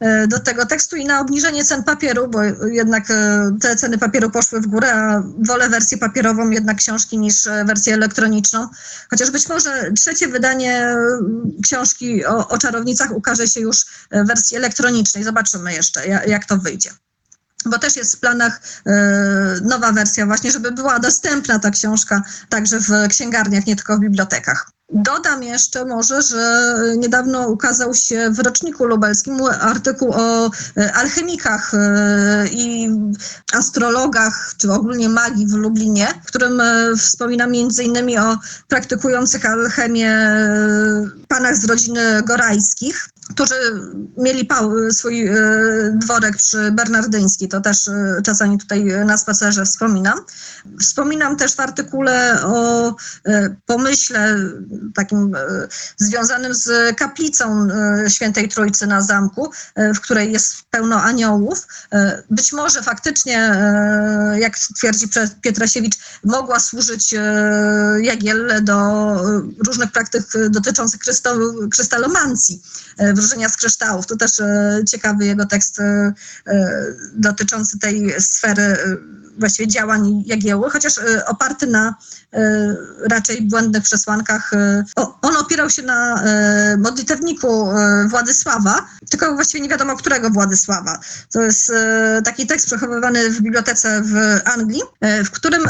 e, 0.00 0.26
do 0.26 0.38
tego 0.38 0.66
tekstu 0.66 0.96
i 0.96 1.04
na 1.04 1.20
obniżenie 1.20 1.64
cen 1.64 1.84
papieru, 1.84 2.28
bo 2.28 2.42
jednak 2.70 3.04
te 3.60 3.76
ceny 3.76 3.98
papieru 3.98 4.30
poszły 4.30 4.60
w 4.60 4.66
górę, 4.66 4.94
a 4.94 5.22
wolę 5.38 5.68
wersję 5.68 5.98
papierową 5.98 6.50
jednak 6.50 6.76
książki 6.76 7.18
niż 7.18 7.48
wersję 7.66 7.94
elektroniczną. 7.94 8.68
Chociaż 9.10 9.30
być 9.30 9.48
może 9.48 9.92
trzecie 9.96 10.28
wydanie 10.28 10.89
książki 11.62 12.26
o, 12.26 12.48
o 12.48 12.58
czarownicach 12.58 13.10
ukaże 13.10 13.46
się 13.46 13.60
już 13.60 13.84
w 14.10 14.26
wersji 14.26 14.56
elektronicznej. 14.56 15.24
Zobaczymy 15.24 15.72
jeszcze, 15.72 16.06
jak, 16.06 16.44
to 16.44 16.56
wyjdzie 16.56 16.90
bo 17.66 17.78
też 17.78 17.96
jest 17.96 18.16
w 18.16 18.20
planach 18.20 18.60
y, 18.86 18.90
nowa 19.62 19.92
wersja 19.92 20.26
właśnie, 20.26 20.50
żeby 20.50 20.72
była 20.72 20.98
dostępna 20.98 21.58
ta 21.58 21.70
książka 21.70 22.22
także 22.48 22.80
w 22.80 23.08
księgarniach, 23.08 23.66
nie 23.66 23.76
tylko 23.76 23.96
w 23.96 24.00
bibliotekach. 24.00 24.70
Dodam 24.92 25.42
jeszcze 25.42 25.84
może, 25.84 26.22
że 26.22 26.74
niedawno 26.96 27.48
ukazał 27.48 27.94
się 27.94 28.30
w 28.30 28.38
roczniku 28.38 28.84
lubelskim 28.84 29.40
artykuł 29.60 30.12
o 30.12 30.50
e, 30.76 30.92
alchemikach 30.92 31.74
e, 31.74 32.46
i 32.52 32.90
astrologach, 33.52 34.54
czy 34.56 34.72
ogólnie 34.72 35.08
magii 35.08 35.46
w 35.46 35.52
Lublinie, 35.52 36.08
w 36.24 36.26
którym 36.26 36.60
e, 36.60 36.96
wspomina 36.96 37.46
innymi 37.82 38.18
o 38.18 38.36
praktykujących 38.68 39.46
alchemię 39.46 40.12
panach 41.28 41.56
z 41.56 41.64
rodziny 41.64 42.22
Gorajskich 42.22 43.08
którzy 43.30 43.54
mieli 44.18 44.48
swój 44.90 45.30
dworek 45.92 46.36
przy 46.36 46.72
Bernardyński, 46.72 47.48
to 47.48 47.60
też 47.60 47.90
czasami 48.24 48.58
tutaj 48.58 48.84
na 48.84 49.18
spacerze 49.18 49.64
wspominam. 49.64 50.18
Wspominam 50.80 51.36
też 51.36 51.54
w 51.54 51.60
artykule 51.60 52.42
o 52.42 52.94
pomyśle 53.66 54.36
takim 54.94 55.34
e, 55.34 55.68
związanym 55.96 56.54
z 56.54 56.96
kaplicą 56.96 57.68
e, 58.04 58.10
Świętej 58.10 58.48
Trójcy 58.48 58.86
na 58.86 59.02
zamku, 59.02 59.50
e, 59.74 59.94
w 59.94 60.00
której 60.00 60.32
jest 60.32 60.56
pełno 60.70 61.02
aniołów. 61.02 61.66
Być 62.30 62.52
może 62.52 62.82
faktycznie, 62.82 63.54
jak 64.38 64.58
twierdzi 64.58 65.08
Pietrasiewicz, 65.40 65.98
mogła 66.24 66.60
służyć 66.60 67.14
Jagielle 68.02 68.60
do 68.60 68.76
różnych 69.66 69.92
praktyk 69.92 70.22
dotyczących 70.50 71.00
krystalomancji, 71.70 72.62
wróżenia 73.20 73.48
z 73.48 73.56
kryształów. 73.56 74.06
To 74.06 74.16
też 74.16 74.30
ciekawy 74.88 75.26
jego 75.26 75.46
tekst 75.46 75.78
dotyczący 77.14 77.78
tej 77.78 78.20
sfery 78.20 78.76
właściwie 79.40 79.68
działań 79.68 80.22
Jagieły, 80.26 80.70
chociaż 80.70 80.98
e, 80.98 81.26
oparty 81.26 81.66
na 81.66 81.94
e, 82.32 82.76
raczej 83.10 83.42
błędnych 83.42 83.82
przesłankach. 83.82 84.52
E, 84.52 84.84
on 85.22 85.36
opierał 85.36 85.70
się 85.70 85.82
na 85.82 86.24
modlitewniku 86.78 87.68
Władysława, 88.08 88.86
tylko 89.10 89.34
właściwie 89.34 89.62
nie 89.62 89.68
wiadomo 89.68 89.96
którego 89.96 90.30
Władysława. 90.30 90.98
To 91.32 91.42
jest 91.42 91.72
taki 92.24 92.46
tekst 92.46 92.66
przechowywany 92.66 93.30
w 93.30 93.40
bibliotece 93.40 94.02
w 94.02 94.40
Anglii, 94.44 94.82
w 95.24 95.30
którym 95.30 95.62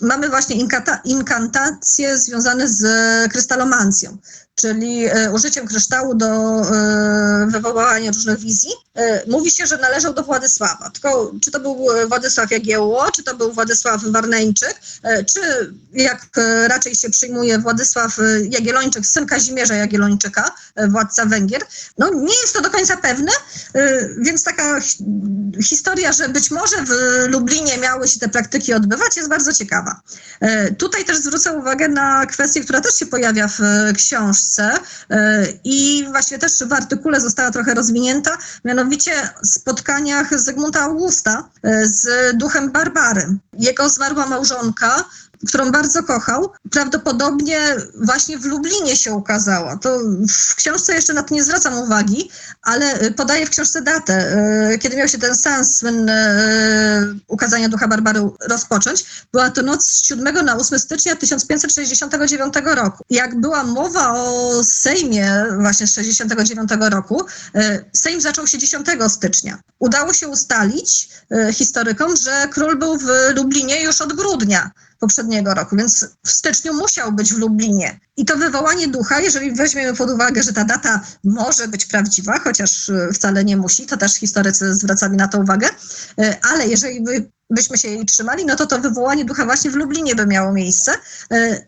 mamy 0.00 0.28
właśnie 0.28 0.56
inkantacje 1.04 2.18
związane 2.18 2.68
z 2.68 2.82
krystalomancją 3.32 4.18
czyli 4.54 5.04
e, 5.06 5.32
użyciem 5.32 5.66
kryształu 5.66 6.14
do 6.14 6.26
e, 6.26 7.46
wywoływania 7.50 8.10
różnych 8.10 8.38
wizji. 8.38 8.70
E, 8.94 9.22
mówi 9.30 9.50
się, 9.50 9.66
że 9.66 9.78
należał 9.78 10.14
do 10.14 10.22
Władysława. 10.22 10.90
Tylko 10.90 11.32
czy 11.44 11.50
to 11.50 11.60
był 11.60 11.86
Władysław 12.08 12.50
Jagiełło, 12.50 13.10
czy 13.10 13.22
to 13.22 13.36
był 13.36 13.52
Władysław 13.52 14.04
Warneńczyk, 14.04 14.80
czy 15.26 15.40
jak 15.92 16.26
raczej 16.68 16.94
się 16.94 17.10
przyjmuje 17.10 17.58
Władysław 17.58 18.16
Jagiellończyk, 18.50 19.06
syn 19.06 19.26
Kazimierza 19.26 19.74
Jagiellończyka, 19.74 20.54
władca 20.88 21.26
Węgier. 21.26 21.62
No 21.98 22.10
nie 22.14 22.40
jest 22.42 22.54
to 22.54 22.60
do 22.60 22.70
końca 22.70 22.96
pewne, 22.96 23.32
więc 24.18 24.44
taka 24.44 24.80
historia, 25.62 26.12
że 26.12 26.28
być 26.28 26.50
może 26.50 26.76
w 26.86 26.90
Lublinie 27.28 27.78
miały 27.78 28.08
się 28.08 28.20
te 28.20 28.28
praktyki 28.28 28.74
odbywać, 28.74 29.16
jest 29.16 29.28
bardzo 29.28 29.52
ciekawa. 29.52 30.00
Tutaj 30.78 31.04
też 31.04 31.18
zwrócę 31.18 31.52
uwagę 31.52 31.88
na 31.88 32.26
kwestię, 32.26 32.60
która 32.60 32.80
też 32.80 32.94
się 32.94 33.06
pojawia 33.06 33.48
w 33.48 33.58
książce, 33.96 34.41
książce 34.42 34.78
e, 35.10 35.46
i 35.64 36.06
właśnie 36.10 36.38
też 36.38 36.52
w 36.64 36.72
artykule 36.72 37.20
została 37.20 37.50
trochę 37.50 37.74
rozwinięta, 37.74 38.38
mianowicie 38.64 39.12
spotkaniach 39.44 40.40
Zygmunta 40.40 40.80
Augusta 40.80 41.48
e, 41.62 41.86
z 41.86 42.06
duchem 42.36 42.70
Barbary. 42.70 43.38
Jego 43.58 43.88
zmarła 43.88 44.26
małżonka 44.26 45.04
którą 45.48 45.70
bardzo 45.70 46.02
kochał, 46.02 46.52
prawdopodobnie 46.70 47.76
właśnie 47.94 48.38
w 48.38 48.44
Lublinie 48.44 48.96
się 48.96 49.12
ukazała. 49.12 49.76
To 49.76 49.98
w 50.28 50.54
książce 50.54 50.94
jeszcze 50.94 51.12
na 51.12 51.22
to 51.22 51.34
nie 51.34 51.44
zwracam 51.44 51.78
uwagi, 51.78 52.30
ale 52.62 53.10
podaję 53.10 53.46
w 53.46 53.50
książce 53.50 53.82
datę, 53.82 54.36
kiedy 54.80 54.96
miał 54.96 55.08
się 55.08 55.18
ten 55.18 55.36
sens 55.36 55.76
słynny 55.76 56.12
ukazania 57.28 57.68
Ducha 57.68 57.88
Barbary 57.88 58.20
rozpocząć. 58.48 59.04
Była 59.32 59.50
to 59.50 59.62
noc 59.62 59.84
z 59.84 60.06
7 60.06 60.44
na 60.44 60.56
8 60.56 60.78
stycznia 60.78 61.16
1569 61.16 62.54
roku. 62.64 63.04
Jak 63.10 63.40
była 63.40 63.64
mowa 63.64 64.12
o 64.12 64.50
Sejmie 64.64 65.44
właśnie 65.60 65.86
z 65.86 65.94
69 65.94 66.70
roku, 66.90 67.22
Sejm 67.92 68.20
zaczął 68.20 68.46
się 68.46 68.58
10 68.58 68.86
stycznia. 69.08 69.58
Udało 69.78 70.12
się 70.12 70.28
ustalić 70.28 71.08
historykom, 71.52 72.16
że 72.16 72.48
król 72.50 72.78
był 72.78 72.98
w 72.98 73.06
Lublinie 73.36 73.82
już 73.82 74.00
od 74.00 74.12
grudnia 74.12 74.70
poprzedniego 75.02 75.54
roku, 75.54 75.76
więc 75.76 76.06
w 76.26 76.30
styczniu 76.30 76.74
musiał 76.74 77.12
być 77.12 77.34
w 77.34 77.38
Lublinie. 77.38 78.00
I 78.16 78.24
to 78.24 78.36
wywołanie 78.36 78.88
ducha, 78.88 79.20
jeżeli 79.20 79.52
weźmiemy 79.52 79.96
pod 79.96 80.10
uwagę, 80.10 80.42
że 80.42 80.52
ta 80.52 80.64
data 80.64 81.00
może 81.24 81.68
być 81.68 81.86
prawdziwa, 81.86 82.38
chociaż 82.38 82.90
wcale 83.14 83.44
nie 83.44 83.56
musi, 83.56 83.86
to 83.86 83.96
też 83.96 84.14
historycy 84.14 84.74
zwracali 84.74 85.16
na 85.16 85.28
to 85.28 85.40
uwagę, 85.40 85.68
ale 86.42 86.66
jeżeli 86.66 87.00
by 87.00 87.30
byśmy 87.52 87.78
się 87.78 87.88
jej 87.88 88.06
trzymali, 88.06 88.46
no 88.46 88.56
to 88.56 88.66
to 88.66 88.78
wywołanie 88.78 89.24
ducha 89.24 89.44
właśnie 89.44 89.70
w 89.70 89.74
Lublinie 89.74 90.14
by 90.14 90.26
miało 90.26 90.52
miejsce. 90.52 90.92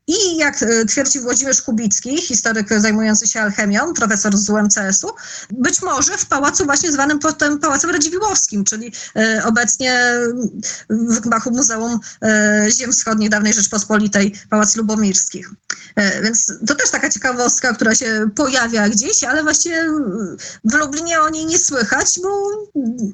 I 0.07 0.37
jak 0.37 0.65
twierdzi 0.89 1.21
Włodzimierz 1.21 1.63
Kubicki, 1.63 2.23
historyk 2.23 2.69
zajmujący 2.81 3.27
się 3.27 3.41
alchemią, 3.41 3.95
profesor 3.95 4.37
z 4.37 4.51
UMCS-u, 4.51 5.11
być 5.51 5.83
może 5.83 6.19
w 6.19 6.27
pałacu 6.27 6.65
właśnie 6.65 6.93
zwanym 6.93 7.19
potem 7.19 7.59
Pałacem 7.59 7.91
Radziwiłłowskim, 7.91 8.65
czyli 8.65 8.93
obecnie 9.45 10.15
w 10.91 11.21
gmachu 11.21 11.51
Muzeum 11.51 12.01
Ziem 12.69 12.93
Wschodnich 12.93 13.31
Dawnej 13.31 13.53
Rzeczpospolitej, 13.53 14.35
Pałac 14.51 14.77
Lubomirskich. 14.77 15.51
Więc 16.23 16.53
to 16.67 16.75
też 16.75 16.91
taka 16.91 17.11
ciekawostka, 17.11 17.75
która 17.75 17.95
się 17.95 18.31
pojawia 18.35 18.89
gdzieś, 18.89 19.25
ale 19.25 19.43
właściwie 19.43 19.87
w 20.65 20.75
Lublinie 20.75 21.21
o 21.21 21.29
niej 21.29 21.47
nie 21.47 21.59
słychać, 21.59 22.21
bo 22.23 22.49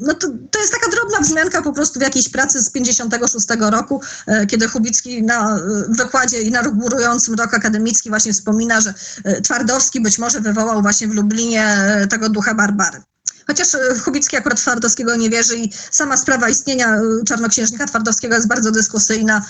no 0.00 0.14
to, 0.14 0.28
to 0.50 0.60
jest 0.60 0.72
taka 0.72 0.90
drobna 0.90 1.20
wzmianka 1.20 1.62
po 1.62 1.72
prostu 1.72 1.98
w 1.98 2.02
jakiejś 2.02 2.28
pracy 2.28 2.59
z 2.62 2.70
56 2.70 3.46
roku, 3.60 4.00
kiedy 4.48 4.68
Chubicki 4.68 5.22
na 5.22 5.60
wykładzie 5.88 6.42
inaugurującym 6.42 7.34
rok 7.34 7.54
akademicki 7.54 8.08
właśnie 8.08 8.32
wspomina, 8.32 8.80
że 8.80 8.94
Twardowski 9.42 10.00
być 10.00 10.18
może 10.18 10.40
wywołał 10.40 10.82
właśnie 10.82 11.08
w 11.08 11.14
Lublinie 11.14 11.76
tego 12.10 12.28
ducha 12.28 12.54
Barbary. 12.54 13.02
Chociaż 13.46 13.68
Chubicki 14.04 14.36
akurat 14.36 14.60
Twardowskiego 14.60 15.16
nie 15.16 15.30
wierzy 15.30 15.56
i 15.56 15.72
sama 15.90 16.16
sprawa 16.16 16.48
istnienia 16.48 17.00
czarnoksiężnika 17.26 17.86
Twardowskiego 17.86 18.34
jest 18.34 18.48
bardzo 18.48 18.70
dyskusyjna. 18.70 19.44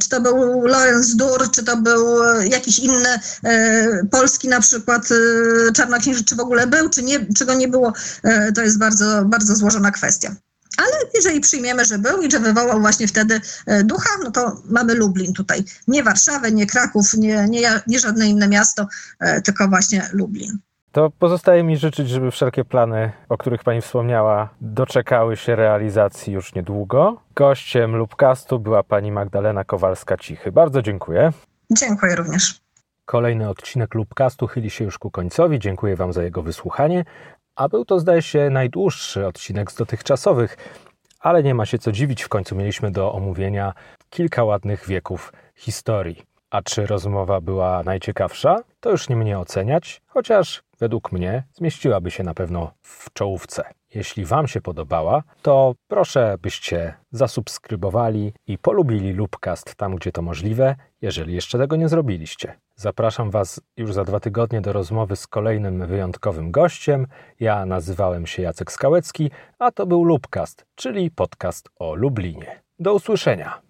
Czy 0.00 0.08
to 0.08 0.20
był 0.20 0.66
Lorenz 0.66 1.16
Dur, 1.16 1.50
czy 1.50 1.64
to 1.64 1.76
był 1.76 2.06
jakiś 2.42 2.78
inny 2.78 3.18
polski 4.10 4.48
na 4.48 4.60
przykład 4.60 5.08
czarnoksiężnik, 5.74 6.28
czy 6.28 6.36
w 6.36 6.40
ogóle 6.40 6.66
był, 6.66 6.88
czy, 6.88 7.02
nie, 7.02 7.26
czy 7.34 7.44
go 7.44 7.54
nie 7.54 7.68
było, 7.68 7.92
to 8.54 8.62
jest 8.62 8.78
bardzo, 8.78 9.24
bardzo 9.24 9.56
złożona 9.56 9.90
kwestia. 9.90 10.36
Ale 10.76 10.96
jeżeli 11.14 11.40
przyjmiemy, 11.40 11.84
że 11.84 11.98
był 11.98 12.22
i 12.22 12.30
że 12.30 12.40
wywołał 12.40 12.80
właśnie 12.80 13.08
wtedy 13.08 13.40
ducha, 13.84 14.10
no 14.24 14.30
to 14.30 14.62
mamy 14.70 14.94
Lublin 14.94 15.32
tutaj. 15.32 15.64
Nie 15.88 16.02
Warszawę, 16.02 16.52
nie 16.52 16.66
Kraków, 16.66 17.14
nie, 17.14 17.46
nie, 17.48 17.80
nie 17.86 17.98
żadne 17.98 18.26
inne 18.26 18.48
miasto, 18.48 18.86
tylko 19.44 19.68
właśnie 19.68 20.08
Lublin. 20.12 20.58
To 20.92 21.10
pozostaje 21.10 21.62
mi 21.62 21.76
życzyć, 21.76 22.08
żeby 22.08 22.30
wszelkie 22.30 22.64
plany, 22.64 23.12
o 23.28 23.38
których 23.38 23.64
Pani 23.64 23.80
wspomniała, 23.80 24.48
doczekały 24.60 25.36
się 25.36 25.56
realizacji 25.56 26.32
już 26.32 26.54
niedługo. 26.54 27.20
Gościem 27.34 27.96
Lubcastu 27.96 28.58
była 28.58 28.82
Pani 28.82 29.12
Magdalena 29.12 29.64
Kowalska-Cichy. 29.64 30.52
Bardzo 30.52 30.82
dziękuję. 30.82 31.32
Dziękuję 31.70 32.16
również. 32.16 32.60
Kolejny 33.04 33.48
odcinek 33.48 33.94
Lubcastu 33.94 34.46
chyli 34.46 34.70
się 34.70 34.84
już 34.84 34.98
ku 34.98 35.10
końcowi. 35.10 35.58
Dziękuję 35.58 35.96
Wam 35.96 36.12
za 36.12 36.22
jego 36.22 36.42
wysłuchanie. 36.42 37.04
A 37.56 37.68
był 37.68 37.84
to, 37.84 37.98
zdaje 37.98 38.22
się, 38.22 38.50
najdłuższy 38.50 39.26
odcinek 39.26 39.72
z 39.72 39.74
dotychczasowych, 39.74 40.56
ale 41.20 41.42
nie 41.42 41.54
ma 41.54 41.66
się 41.66 41.78
co 41.78 41.92
dziwić, 41.92 42.22
w 42.22 42.28
końcu 42.28 42.56
mieliśmy 42.56 42.90
do 42.90 43.12
omówienia 43.12 43.72
kilka 44.10 44.44
ładnych 44.44 44.86
wieków 44.88 45.32
historii. 45.54 46.22
A 46.50 46.62
czy 46.62 46.86
rozmowa 46.86 47.40
była 47.40 47.82
najciekawsza? 47.82 48.56
To 48.80 48.90
już 48.90 49.08
nie 49.08 49.16
mnie 49.16 49.38
oceniać, 49.38 50.02
chociaż 50.06 50.62
według 50.78 51.12
mnie 51.12 51.42
zmieściłaby 51.54 52.10
się 52.10 52.22
na 52.22 52.34
pewno 52.34 52.70
w 52.82 53.12
czołówce. 53.12 53.64
Jeśli 53.94 54.24
Wam 54.24 54.48
się 54.48 54.60
podobała, 54.60 55.22
to 55.42 55.74
proszę 55.88 56.36
byście 56.42 56.94
zasubskrybowali 57.10 58.32
i 58.46 58.58
polubili 58.58 59.12
Lubcast 59.12 59.74
tam, 59.74 59.96
gdzie 59.96 60.12
to 60.12 60.22
możliwe, 60.22 60.76
jeżeli 61.02 61.34
jeszcze 61.34 61.58
tego 61.58 61.76
nie 61.76 61.88
zrobiliście. 61.88 62.58
Zapraszam 62.78 63.30
Was 63.30 63.60
już 63.76 63.92
za 63.92 64.04
dwa 64.04 64.20
tygodnie 64.20 64.60
do 64.60 64.72
rozmowy 64.72 65.16
z 65.16 65.26
kolejnym 65.26 65.86
wyjątkowym 65.86 66.50
gościem. 66.50 67.06
Ja 67.40 67.66
nazywałem 67.66 68.26
się 68.26 68.42
Jacek 68.42 68.72
Skałecki, 68.72 69.30
a 69.58 69.72
to 69.72 69.86
był 69.86 70.04
Lubcast, 70.04 70.66
czyli 70.74 71.10
podcast 71.10 71.68
o 71.78 71.94
Lublinie. 71.94 72.62
Do 72.78 72.94
usłyszenia. 72.94 73.60